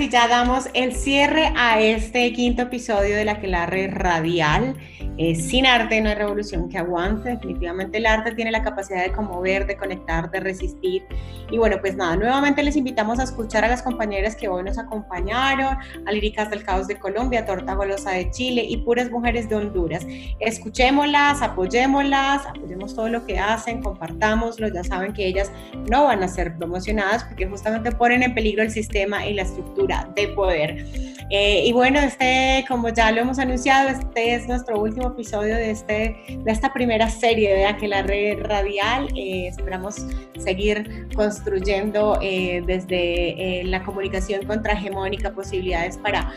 Ya 0.09 0.27
damos 0.27 0.69
el 0.73 0.95
cierre 0.95 1.51
a 1.55 1.81
este 1.81 2.31
quinto 2.33 2.63
episodio 2.63 3.15
de 3.15 3.25
la 3.25 3.39
Quelarre 3.39 3.87
Radial, 3.87 4.75
eh, 5.17 5.33
sin 5.33 5.65
arte 5.65 5.99
no 5.99 6.09
hay 6.09 6.15
revolución 6.15 6.69
que 6.69 6.77
aguante. 6.77 7.29
Definitivamente 7.29 7.97
el 7.97 8.05
arte 8.05 8.35
tiene 8.35 8.51
la 8.51 8.61
capacidad 8.61 9.03
de 9.03 9.11
conmover, 9.11 9.65
de 9.65 9.75
conectar, 9.75 10.29
de 10.29 10.39
resistir. 10.39 11.03
Y 11.49 11.57
bueno, 11.57 11.77
pues 11.81 11.95
nada, 11.95 12.15
nuevamente 12.15 12.61
les 12.61 12.75
invitamos 12.75 13.19
a 13.19 13.23
escuchar 13.23 13.65
a 13.65 13.67
las 13.67 13.81
compañeras 13.81 14.35
que 14.35 14.47
hoy 14.47 14.63
nos 14.63 14.77
acompañaron, 14.77 15.77
a 16.05 16.11
Líricas 16.11 16.51
del 16.51 16.63
Caos 16.63 16.87
de 16.87 16.99
Colombia, 16.99 17.45
Torta 17.45 17.73
Golosa 17.73 18.11
de 18.11 18.29
Chile 18.29 18.63
y 18.67 18.77
Puras 18.77 19.09
Mujeres 19.09 19.49
de 19.49 19.55
Honduras. 19.55 20.05
Escuchémoslas, 20.39 21.41
apoyémoslas, 21.41 22.45
apoyemos 22.45 22.93
todo 22.93 23.09
lo 23.09 23.25
que 23.25 23.39
hacen, 23.39 23.81
compartámoslo. 23.81 24.67
Ya 24.67 24.83
saben 24.83 25.13
que 25.13 25.25
ellas 25.25 25.51
no 25.89 26.05
van 26.05 26.21
a 26.21 26.27
ser 26.27 26.55
promocionadas 26.57 27.23
porque 27.23 27.47
justamente 27.47 27.91
ponen 27.91 28.21
en 28.21 28.35
peligro 28.35 28.61
el 28.61 28.69
sistema 28.69 29.25
y 29.25 29.33
la 29.33 29.41
estructura 29.41 29.96
de 30.15 30.27
poder. 30.29 30.85
Eh, 31.29 31.63
y 31.65 31.73
bueno, 31.73 31.99
este, 31.99 32.63
como 32.69 32.87
ya 32.87 33.11
lo 33.11 33.19
hemos 33.19 33.37
anunciado, 33.37 33.89
este 33.89 34.33
es 34.35 34.47
nuestro 34.47 34.79
último 34.79 35.09
episodio 35.09 35.55
de, 35.55 35.71
este, 35.71 36.15
de 36.29 36.51
esta 36.51 36.71
primera 36.71 37.09
serie 37.09 37.53
de 37.53 37.65
Aquelarre 37.65 38.37
Radial. 38.39 39.09
Eh, 39.13 39.47
esperamos 39.47 40.05
seguir 40.39 41.09
construyendo 41.15 42.17
eh, 42.21 42.63
desde 42.65 43.61
la 43.65 43.83
comunicación 43.83 44.45
contrahegemónica 44.45 45.31
posibilidades 45.33 45.97
para 45.97 46.31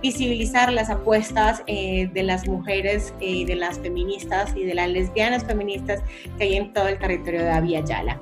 visibilizar 0.00 0.72
las 0.72 0.90
apuestas 0.90 1.64
de 1.66 2.22
las 2.22 2.46
mujeres 2.46 3.12
y 3.20 3.44
de 3.44 3.56
las 3.56 3.78
feministas 3.80 4.54
y 4.54 4.64
de 4.64 4.74
las 4.74 4.88
lesbianas 4.88 5.44
feministas 5.44 6.00
que 6.38 6.44
hay 6.44 6.56
en 6.56 6.72
todo 6.72 6.86
el 6.88 6.98
territorio 6.98 7.42
de 7.42 7.50
Avia 7.50 7.80
Yala. 7.84 8.20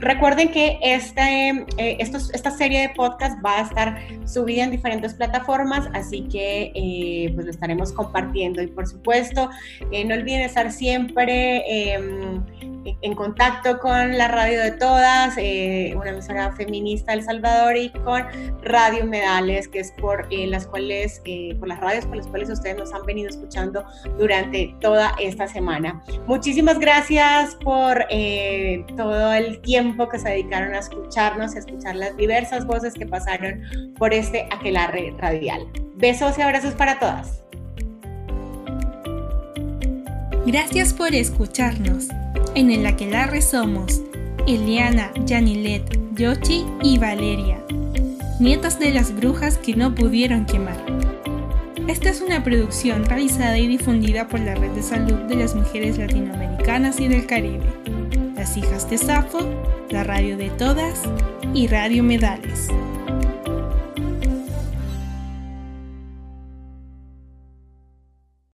Recuerden 0.00 0.50
que 0.50 0.78
este, 0.82 1.64
estos- 1.78 2.32
esta 2.34 2.50
serie 2.50 2.80
de 2.80 2.88
podcast 2.90 3.38
va 3.44 3.55
a 3.58 3.62
estar 3.62 3.98
subida 4.26 4.64
en 4.64 4.70
diferentes 4.70 5.14
plataformas, 5.14 5.88
así 5.94 6.22
que 6.22 6.72
eh, 6.74 7.32
pues 7.34 7.46
lo 7.46 7.50
estaremos 7.50 7.92
compartiendo. 7.92 8.62
Y 8.62 8.68
por 8.68 8.86
supuesto, 8.86 9.50
eh, 9.90 10.04
no 10.04 10.14
olviden 10.14 10.42
estar 10.42 10.72
siempre 10.72 11.94
em, 11.94 12.42
en 13.02 13.14
contacto 13.14 13.78
con 13.78 14.16
la 14.16 14.28
radio 14.28 14.60
de 14.60 14.72
todas, 14.72 15.34
eh, 15.38 15.94
una 15.96 16.10
emisora 16.10 16.52
feminista 16.52 17.12
de 17.12 17.18
El 17.18 17.24
Salvador 17.24 17.76
y 17.76 17.90
con 17.90 18.24
Radio 18.62 19.04
Medales, 19.06 19.68
que 19.68 19.80
es 19.80 19.92
por 19.92 20.26
eh, 20.30 20.46
las 20.46 20.66
cuales, 20.66 21.20
eh, 21.24 21.54
por 21.58 21.68
las 21.68 21.80
radios 21.80 22.06
por 22.06 22.16
las 22.16 22.26
cuales 22.26 22.50
ustedes 22.50 22.76
nos 22.76 22.92
han 22.92 23.04
venido 23.06 23.28
escuchando 23.28 23.84
durante 24.18 24.74
toda 24.80 25.14
esta 25.20 25.46
semana. 25.46 26.02
Muchísimas 26.26 26.78
gracias 26.78 27.54
por 27.56 28.06
eh, 28.10 28.84
todo 28.96 29.32
el 29.32 29.60
tiempo 29.60 30.08
que 30.08 30.18
se 30.18 30.28
dedicaron 30.28 30.74
a 30.74 30.78
escucharnos, 30.78 31.54
a 31.54 31.58
escuchar 31.58 31.96
las 31.96 32.16
diversas 32.16 32.66
voces 32.66 32.94
que 32.94 33.06
pasaron 33.06 33.45
por 33.98 34.14
este 34.14 34.46
aquelarre 34.50 35.14
radial. 35.18 35.66
Besos 35.96 36.38
y 36.38 36.42
abrazos 36.42 36.74
para 36.74 36.98
todas. 36.98 37.42
Gracias 40.46 40.92
por 40.92 41.14
escucharnos. 41.14 42.08
En 42.54 42.70
el 42.70 42.86
Aquelarre 42.86 43.42
somos 43.42 44.00
Eliana, 44.46 45.10
Janilet, 45.28 45.82
Yoshi 46.14 46.64
y 46.82 46.98
Valeria, 46.98 47.58
nietas 48.38 48.78
de 48.78 48.92
las 48.92 49.14
brujas 49.14 49.58
que 49.58 49.74
no 49.74 49.94
pudieron 49.94 50.46
quemar. 50.46 50.76
Esta 51.88 52.10
es 52.10 52.20
una 52.20 52.44
producción 52.44 53.04
realizada 53.04 53.58
y 53.58 53.66
difundida 53.66 54.28
por 54.28 54.40
la 54.40 54.54
Red 54.54 54.70
de 54.70 54.82
Salud 54.82 55.18
de 55.28 55.36
las 55.36 55.54
Mujeres 55.54 55.98
Latinoamericanas 55.98 57.00
y 57.00 57.08
del 57.08 57.26
Caribe, 57.26 57.66
las 58.36 58.56
hijas 58.56 58.88
de 58.88 58.98
Safo, 58.98 59.40
la 59.90 60.04
radio 60.04 60.36
de 60.36 60.50
todas 60.50 61.02
y 61.54 61.66
Radio 61.66 62.02
Medales. 62.02 62.68